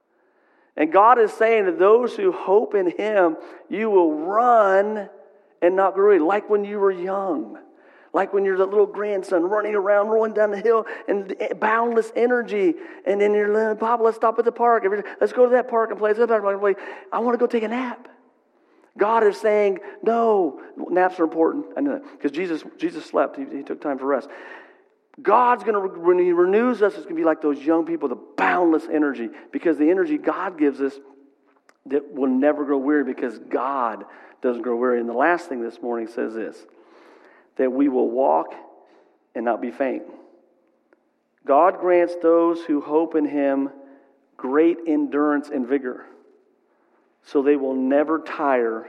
and 0.78 0.90
God 0.90 1.18
is 1.18 1.34
saying 1.34 1.66
to 1.66 1.72
those 1.72 2.16
who 2.16 2.32
hope 2.32 2.74
in 2.74 2.96
Him, 2.96 3.36
you 3.68 3.90
will 3.90 4.14
run 4.14 5.10
and 5.60 5.76
not 5.76 5.92
grow 5.92 6.06
weary, 6.06 6.18
like 6.18 6.48
when 6.48 6.64
you 6.64 6.78
were 6.78 6.90
young. 6.90 7.58
Like 8.12 8.32
when 8.32 8.44
you're 8.44 8.58
the 8.58 8.66
little 8.66 8.86
grandson 8.86 9.44
running 9.44 9.74
around, 9.74 10.08
rolling 10.08 10.34
down 10.34 10.50
the 10.50 10.60
hill, 10.60 10.86
and 11.06 11.34
eh, 11.38 11.54
boundless 11.54 12.10
energy. 12.16 12.74
And 13.06 13.20
then 13.20 13.32
you're 13.32 13.48
like, 13.48 13.78
Papa, 13.78 14.02
let's 14.02 14.16
stop 14.16 14.38
at 14.38 14.44
the 14.44 14.52
park. 14.52 14.84
Let's 15.20 15.32
go 15.32 15.46
to 15.46 15.52
that 15.52 15.68
park 15.68 15.90
and 15.90 15.98
play. 15.98 16.12
Let's 16.12 16.18
go 16.18 16.26
to 16.26 16.58
play. 16.58 16.74
I 17.12 17.20
want 17.20 17.34
to 17.34 17.38
go 17.38 17.46
take 17.46 17.62
a 17.62 17.68
nap. 17.68 18.08
God 18.98 19.24
is 19.24 19.36
saying, 19.36 19.78
no, 20.02 20.60
naps 20.76 21.20
are 21.20 21.24
important. 21.24 21.66
I 21.76 21.80
know 21.80 21.92
that 21.92 22.02
because 22.12 22.32
Jesus, 22.32 22.64
Jesus 22.76 23.04
slept. 23.06 23.36
He, 23.36 23.44
he 23.58 23.62
took 23.62 23.80
time 23.80 23.98
for 23.98 24.06
rest. 24.06 24.28
God's 25.22 25.64
going 25.64 25.74
to, 25.74 26.00
when 26.00 26.18
He 26.18 26.32
renews 26.32 26.82
us, 26.82 26.94
it's 26.94 27.04
going 27.04 27.16
to 27.16 27.20
be 27.20 27.24
like 27.24 27.40
those 27.40 27.58
young 27.58 27.86
people, 27.86 28.08
the 28.08 28.18
boundless 28.36 28.84
energy, 28.90 29.28
because 29.52 29.78
the 29.78 29.90
energy 29.90 30.18
God 30.18 30.58
gives 30.58 30.80
us 30.80 30.94
that 31.86 32.12
will 32.12 32.28
never 32.28 32.64
grow 32.64 32.78
weary 32.78 33.04
because 33.04 33.38
God 33.38 34.04
doesn't 34.42 34.62
grow 34.62 34.76
weary. 34.76 35.00
And 35.00 35.08
the 35.08 35.14
last 35.14 35.48
thing 35.48 35.62
this 35.62 35.80
morning 35.80 36.08
says 36.08 36.34
this 36.34 36.64
that 37.56 37.72
we 37.72 37.88
will 37.88 38.10
walk 38.10 38.54
and 39.34 39.44
not 39.44 39.60
be 39.60 39.70
faint. 39.70 40.02
God 41.46 41.80
grants 41.80 42.14
those 42.22 42.62
who 42.64 42.80
hope 42.80 43.14
in 43.14 43.24
Him 43.24 43.70
great 44.36 44.78
endurance 44.86 45.50
and 45.52 45.66
vigor, 45.66 46.06
so 47.22 47.42
they 47.42 47.56
will 47.56 47.74
never 47.74 48.20
tire 48.20 48.88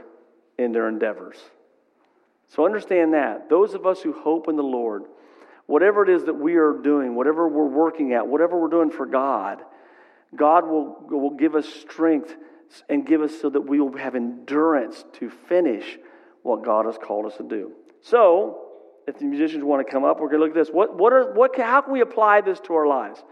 in 0.57 0.71
their 0.71 0.87
endeavors. 0.87 1.37
So 2.49 2.65
understand 2.65 3.13
that. 3.13 3.49
Those 3.49 3.73
of 3.73 3.85
us 3.85 4.01
who 4.01 4.13
hope 4.13 4.47
in 4.47 4.55
the 4.55 4.63
Lord, 4.63 5.03
whatever 5.65 6.03
it 6.03 6.09
is 6.09 6.25
that 6.25 6.33
we 6.33 6.55
are 6.55 6.73
doing, 6.73 7.15
whatever 7.15 7.47
we're 7.47 7.65
working 7.65 8.13
at, 8.13 8.27
whatever 8.27 8.59
we're 8.59 8.69
doing 8.69 8.91
for 8.91 9.05
God, 9.05 9.61
God 10.35 10.67
will, 10.67 10.97
will 11.09 11.35
give 11.37 11.55
us 11.55 11.67
strength 11.67 12.35
and 12.89 13.05
give 13.05 13.21
us 13.21 13.39
so 13.41 13.49
that 13.49 13.61
we 13.61 13.79
will 13.79 13.97
have 13.97 14.15
endurance 14.15 15.03
to 15.13 15.29
finish 15.29 15.97
what 16.43 16.63
God 16.63 16.85
has 16.85 16.97
called 16.97 17.25
us 17.25 17.37
to 17.37 17.43
do. 17.43 17.71
So, 18.01 18.67
if 19.07 19.17
the 19.17 19.25
musicians 19.25 19.63
want 19.63 19.85
to 19.85 19.91
come 19.91 20.03
up, 20.03 20.19
we're 20.19 20.27
going 20.27 20.39
to 20.39 20.45
look 20.45 20.55
at 20.55 20.55
this. 20.55 20.69
What, 20.69 20.97
what 20.97 21.13
are, 21.13 21.33
what 21.33 21.57
how 21.59 21.81
can 21.81 21.93
we 21.93 22.01
apply 22.01 22.41
this 22.41 22.59
to 22.61 22.73
our 22.73 22.87
lives? 22.87 23.23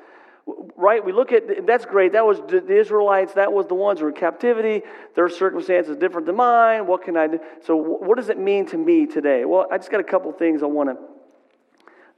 Right? 0.75 1.03
We 1.03 1.11
look 1.11 1.31
at, 1.31 1.67
that's 1.67 1.85
great. 1.85 2.13
That 2.13 2.25
was 2.25 2.39
the 2.47 2.75
Israelites. 2.75 3.33
That 3.33 3.53
was 3.53 3.67
the 3.67 3.75
ones 3.75 3.99
who 3.99 4.05
were 4.05 4.11
in 4.11 4.15
captivity. 4.15 4.81
Their 5.15 5.29
circumstances 5.29 5.95
different 5.97 6.25
than 6.25 6.35
mine. 6.35 6.87
What 6.87 7.03
can 7.03 7.17
I 7.17 7.27
do? 7.27 7.39
So, 7.65 7.75
what 7.75 8.17
does 8.17 8.29
it 8.29 8.39
mean 8.39 8.65
to 8.67 8.77
me 8.77 9.05
today? 9.05 9.45
Well, 9.45 9.67
I 9.71 9.77
just 9.77 9.91
got 9.91 9.99
a 9.99 10.03
couple 10.03 10.31
things 10.31 10.63
I 10.63 10.65
want 10.65 10.89
to, 10.89 10.97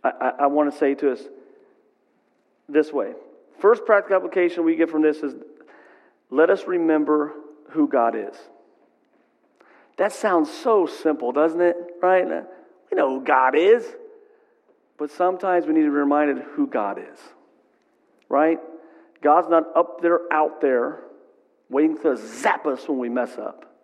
I, 0.03 0.31
I 0.39 0.47
want 0.47 0.71
to 0.71 0.77
say 0.77 0.95
to 0.95 1.11
us 1.11 1.21
this 2.69 2.91
way. 2.93 3.13
First 3.59 3.85
practical 3.85 4.15
application 4.15 4.63
we 4.63 4.75
get 4.75 4.89
from 4.89 5.01
this 5.01 5.17
is 5.17 5.35
let 6.29 6.49
us 6.49 6.63
remember 6.65 7.33
who 7.71 7.87
God 7.87 8.15
is. 8.15 8.35
That 10.01 10.13
sounds 10.13 10.49
so 10.49 10.87
simple, 10.87 11.31
doesn't 11.31 11.61
it? 11.61 11.75
Right? 12.01 12.25
We 12.25 12.95
know 12.95 13.19
who 13.19 13.23
God 13.23 13.55
is. 13.55 13.85
But 14.97 15.11
sometimes 15.11 15.67
we 15.67 15.73
need 15.73 15.81
to 15.81 15.91
be 15.91 15.95
reminded 15.95 16.39
who 16.55 16.65
God 16.65 16.97
is. 16.97 17.19
Right? 18.27 18.57
God's 19.21 19.47
not 19.47 19.65
up 19.75 20.01
there, 20.01 20.21
out 20.33 20.59
there, 20.59 21.01
waiting 21.69 21.99
to 21.99 22.17
zap 22.17 22.65
us 22.65 22.89
when 22.89 22.97
we 22.97 23.09
mess 23.09 23.37
up. 23.37 23.75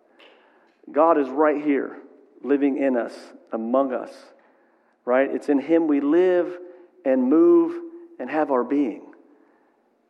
God 0.90 1.18
is 1.18 1.28
right 1.28 1.62
here, 1.62 1.98
living 2.42 2.82
in 2.82 2.96
us, 2.96 3.14
among 3.52 3.92
us. 3.92 4.10
Right? 5.04 5.30
It's 5.32 5.48
in 5.48 5.60
Him 5.60 5.86
we 5.86 6.00
live 6.00 6.58
and 7.04 7.30
move 7.30 7.80
and 8.18 8.28
have 8.28 8.50
our 8.50 8.64
being. 8.64 9.12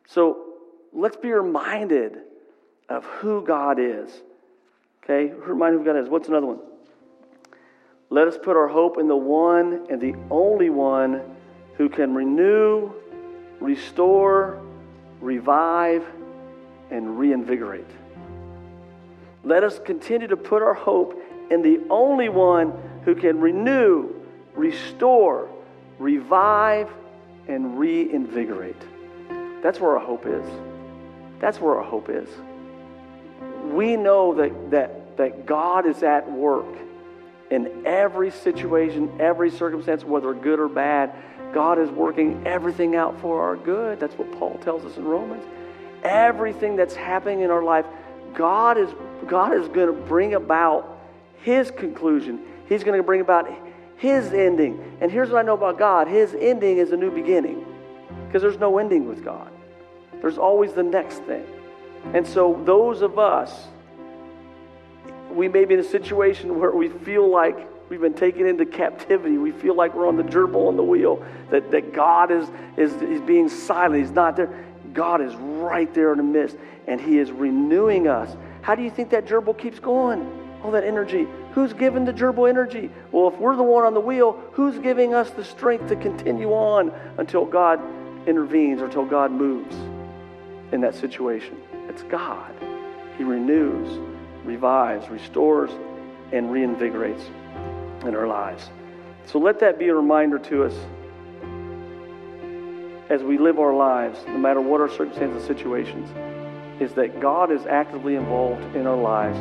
So 0.07 0.55
let's 0.91 1.17
be 1.17 1.29
reminded 1.29 2.17
of 2.89 3.05
who 3.05 3.45
God 3.45 3.77
is. 3.79 4.09
Okay? 5.09 5.33
Remind 5.33 5.75
who 5.75 5.83
God 5.83 5.97
is. 5.97 6.07
What's 6.07 6.27
another 6.27 6.45
one? 6.45 6.59
Let 8.11 8.27
us 8.27 8.37
put 8.41 8.55
our 8.55 8.67
hope 8.67 8.97
in 8.97 9.07
the 9.07 9.15
one 9.15 9.87
and 9.89 9.99
the 9.99 10.15
only 10.29 10.69
one 10.69 11.21
who 11.75 11.89
can 11.89 12.13
renew, 12.13 12.91
restore, 13.59 14.61
revive, 15.19 16.05
and 16.91 17.17
reinvigorate. 17.17 17.89
Let 19.43 19.63
us 19.63 19.79
continue 19.79 20.27
to 20.27 20.37
put 20.37 20.61
our 20.61 20.73
hope 20.73 21.19
in 21.49 21.61
the 21.61 21.81
only 21.89 22.29
one 22.29 22.73
who 23.05 23.15
can 23.15 23.39
renew, 23.39 24.13
restore, 24.53 25.49
revive, 25.97 26.89
and 27.47 27.79
reinvigorate. 27.79 28.81
That's 29.63 29.79
where 29.79 29.97
our 29.97 30.05
hope 30.05 30.25
is. 30.25 30.45
That's 31.39 31.59
where 31.59 31.77
our 31.77 31.83
hope 31.83 32.09
is. 32.09 32.27
We 33.71 33.95
know 33.95 34.33
that, 34.35 34.71
that, 34.71 34.98
that 35.19 35.45
God 35.45 35.85
is 35.85 36.01
at 36.01 36.31
work 36.31 36.77
in 37.51 37.85
every 37.85 38.31
situation, 38.31 39.11
every 39.19 39.51
circumstance, 39.51 40.05
whether 40.05 40.33
good 40.33 40.59
or 40.59 40.69
bad. 40.69 41.13
God 41.53 41.77
is 41.77 41.89
working 41.89 42.41
everything 42.47 42.95
out 42.95 43.19
for 43.19 43.41
our 43.41 43.57
good. 43.57 43.99
That's 43.99 44.17
what 44.17 44.31
Paul 44.39 44.57
tells 44.63 44.85
us 44.85 44.95
in 44.95 45.03
Romans. 45.03 45.43
Everything 46.03 46.77
that's 46.77 46.95
happening 46.95 47.41
in 47.41 47.51
our 47.51 47.63
life, 47.63 47.85
God 48.33 48.77
is, 48.77 48.89
God 49.27 49.53
is 49.53 49.67
going 49.67 49.87
to 49.87 50.01
bring 50.07 50.35
about 50.35 50.97
His 51.41 51.69
conclusion. 51.69 52.39
He's 52.69 52.85
going 52.85 52.97
to 52.97 53.03
bring 53.03 53.19
about 53.19 53.49
His 53.97 54.31
ending. 54.31 54.97
And 55.01 55.11
here's 55.11 55.31
what 55.31 55.39
I 55.39 55.41
know 55.41 55.55
about 55.55 55.77
God 55.77 56.07
His 56.07 56.33
ending 56.33 56.77
is 56.77 56.93
a 56.93 56.97
new 56.97 57.11
beginning 57.11 57.65
because 58.25 58.41
there's 58.41 58.57
no 58.57 58.77
ending 58.77 59.05
with 59.05 59.25
God, 59.25 59.51
there's 60.21 60.37
always 60.37 60.71
the 60.71 60.83
next 60.83 61.23
thing. 61.23 61.45
And 62.13 62.25
so, 62.25 62.61
those 62.63 63.01
of 63.01 63.19
us, 63.19 63.67
we 65.29 65.47
may 65.47 65.65
be 65.65 65.75
in 65.75 65.79
a 65.79 65.83
situation 65.83 66.59
where 66.59 66.71
we 66.71 66.89
feel 66.89 67.29
like 67.29 67.67
we've 67.89 68.01
been 68.01 68.13
taken 68.13 68.45
into 68.45 68.65
captivity. 68.65 69.37
We 69.37 69.51
feel 69.51 69.75
like 69.75 69.93
we're 69.95 70.07
on 70.07 70.17
the 70.17 70.23
gerbil 70.23 70.67
on 70.67 70.77
the 70.77 70.83
wheel, 70.83 71.25
that, 71.49 71.71
that 71.71 71.93
God 71.93 72.31
is, 72.31 72.47
is, 72.77 72.93
is 73.01 73.21
being 73.21 73.49
silent. 73.49 74.01
He's 74.01 74.11
not 74.11 74.35
there. 74.35 74.65
God 74.93 75.21
is 75.21 75.35
right 75.35 75.93
there 75.93 76.11
in 76.11 76.17
the 76.17 76.23
midst, 76.23 76.57
and 76.87 76.99
He 76.99 77.19
is 77.19 77.31
renewing 77.31 78.07
us. 78.07 78.35
How 78.61 78.75
do 78.75 78.83
you 78.83 78.89
think 78.89 79.09
that 79.11 79.25
gerbil 79.25 79.57
keeps 79.57 79.79
going? 79.79 80.27
All 80.63 80.71
that 80.71 80.83
energy. 80.83 81.27
Who's 81.53 81.73
giving 81.73 82.05
the 82.05 82.13
gerbil 82.13 82.49
energy? 82.49 82.91
Well, 83.11 83.29
if 83.29 83.37
we're 83.39 83.55
the 83.55 83.63
one 83.63 83.85
on 83.85 83.93
the 83.93 83.99
wheel, 83.99 84.39
who's 84.51 84.77
giving 84.79 85.13
us 85.13 85.29
the 85.31 85.43
strength 85.43 85.87
to 85.89 85.95
continue 85.95 86.49
on 86.51 86.91
until 87.17 87.45
God 87.45 87.79
intervenes 88.27 88.81
or 88.81 88.85
until 88.85 89.05
God 89.05 89.31
moves 89.31 89.75
in 90.71 90.81
that 90.81 90.95
situation? 90.95 91.57
It's 91.87 92.03
God. 92.03 92.53
He 93.17 93.23
renews, 93.23 93.99
revives, 94.49 95.07
restores, 95.09 95.69
and 96.31 96.49
reinvigorates 96.49 97.23
in 98.07 98.15
our 98.15 98.27
lives. 98.27 98.71
So 99.25 99.37
let 99.37 99.59
that 99.59 99.77
be 99.77 99.89
a 99.89 99.93
reminder 99.95 100.39
to 100.39 100.63
us 100.63 100.73
as 103.09 103.21
we 103.21 103.37
live 103.37 103.59
our 103.59 103.75
lives, 103.75 104.19
no 104.27 104.39
matter 104.39 104.59
what 104.59 104.81
our 104.81 104.89
circumstances 104.89 105.47
and 105.47 105.57
situations, 105.57 106.09
is 106.81 106.93
that 106.93 107.19
God 107.19 107.51
is 107.51 107.65
actively 107.67 108.15
involved 108.15 108.75
in 108.75 108.87
our 108.87 108.97
lives 108.97 109.37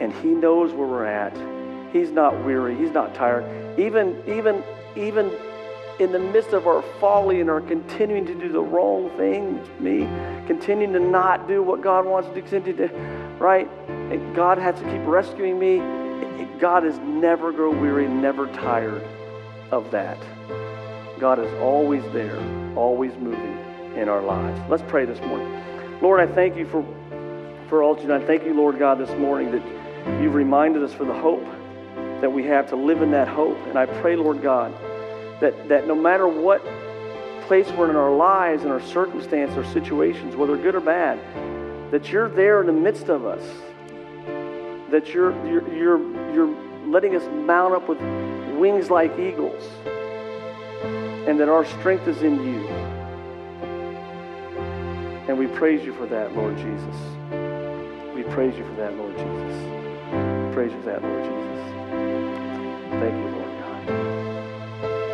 and 0.00 0.12
He 0.12 0.28
knows 0.28 0.72
where 0.72 0.88
we're 0.88 1.04
at. 1.04 1.36
He's 1.92 2.10
not 2.10 2.44
weary, 2.44 2.76
He's 2.76 2.92
not 2.92 3.14
tired. 3.14 3.44
Even, 3.78 4.20
even, 4.26 4.64
even 4.96 5.30
in 6.00 6.10
the 6.10 6.18
midst 6.18 6.52
of 6.52 6.66
our 6.66 6.82
folly 7.00 7.40
and 7.40 7.48
our 7.48 7.60
continuing 7.60 8.26
to 8.26 8.34
do 8.34 8.48
the 8.50 8.60
wrong 8.60 9.10
thing, 9.16 9.60
me, 9.78 10.08
continuing 10.46 10.92
to 10.94 11.00
not 11.00 11.46
do 11.46 11.62
what 11.62 11.80
God 11.80 12.06
wants 12.06 12.28
to 12.28 12.34
continue 12.34 12.76
to, 12.76 12.88
right? 13.38 13.68
And 14.10 14.34
God 14.34 14.58
has 14.58 14.78
to 14.80 14.84
keep 14.90 15.06
rescuing 15.06 15.58
me. 15.58 15.78
God 16.58 16.84
is 16.84 16.98
never 16.98 17.52
grow 17.52 17.70
weary, 17.70 18.08
never 18.08 18.46
tired 18.46 19.04
of 19.70 19.90
that. 19.90 20.18
God 21.18 21.38
is 21.38 21.52
always 21.60 22.02
there, 22.12 22.38
always 22.76 23.12
moving 23.16 23.58
in 23.96 24.08
our 24.08 24.22
lives. 24.22 24.60
Let's 24.68 24.82
pray 24.86 25.04
this 25.04 25.20
morning. 25.20 25.48
Lord, 26.00 26.20
I 26.20 26.32
thank 26.32 26.56
you 26.56 26.66
for, 26.66 26.84
for 27.68 27.82
all 27.82 27.98
I 28.10 28.24
thank 28.24 28.44
you, 28.44 28.54
Lord 28.54 28.78
God, 28.78 28.98
this 28.98 29.10
morning 29.18 29.50
that 29.52 30.22
you've 30.22 30.34
reminded 30.34 30.82
us 30.82 30.92
for 30.92 31.04
the 31.04 31.14
hope 31.14 31.44
that 32.20 32.32
we 32.32 32.44
have 32.44 32.68
to 32.70 32.76
live 32.76 33.02
in 33.02 33.10
that 33.10 33.28
hope. 33.28 33.58
And 33.66 33.78
I 33.78 33.86
pray, 33.86 34.16
Lord 34.16 34.42
God, 34.42 34.72
that, 35.40 35.68
that 35.68 35.86
no 35.86 35.94
matter 35.94 36.26
what 36.26 36.64
place 37.42 37.68
we're 37.72 37.90
in 37.90 37.96
our 37.96 38.14
lives 38.14 38.62
and 38.62 38.72
our 38.72 38.80
circumstance 38.80 39.56
or 39.56 39.64
situations, 39.72 40.36
whether 40.36 40.56
good 40.56 40.74
or 40.74 40.80
bad, 40.80 41.18
that 41.90 42.12
you're 42.12 42.28
there 42.28 42.60
in 42.60 42.66
the 42.66 42.72
midst 42.72 43.08
of 43.08 43.24
us. 43.24 43.42
That 44.90 45.12
you're, 45.12 45.32
you're, 45.46 45.74
you're, 45.74 46.34
you're 46.34 46.88
letting 46.88 47.14
us 47.14 47.22
mount 47.46 47.74
up 47.74 47.88
with 47.88 48.00
wings 48.58 48.90
like 48.90 49.18
eagles. 49.18 49.62
And 51.26 51.38
that 51.40 51.48
our 51.48 51.64
strength 51.64 52.08
is 52.08 52.22
in 52.22 52.42
you. 52.44 52.66
And 55.28 55.38
we 55.38 55.46
praise 55.46 55.84
you 55.84 55.92
for 55.92 56.06
that, 56.06 56.34
Lord 56.34 56.56
Jesus. 56.56 56.96
We 58.14 58.22
praise 58.32 58.56
you 58.56 58.64
for 58.64 58.74
that, 58.76 58.96
Lord 58.96 59.14
Jesus. 59.14 60.54
Praise 60.54 60.72
you 60.72 60.80
for 60.80 60.86
that, 60.86 61.02
Lord 61.02 61.24
Jesus. 61.24 61.38
Thank 62.98 63.14
you, 63.14 63.30
Lord. 63.36 63.47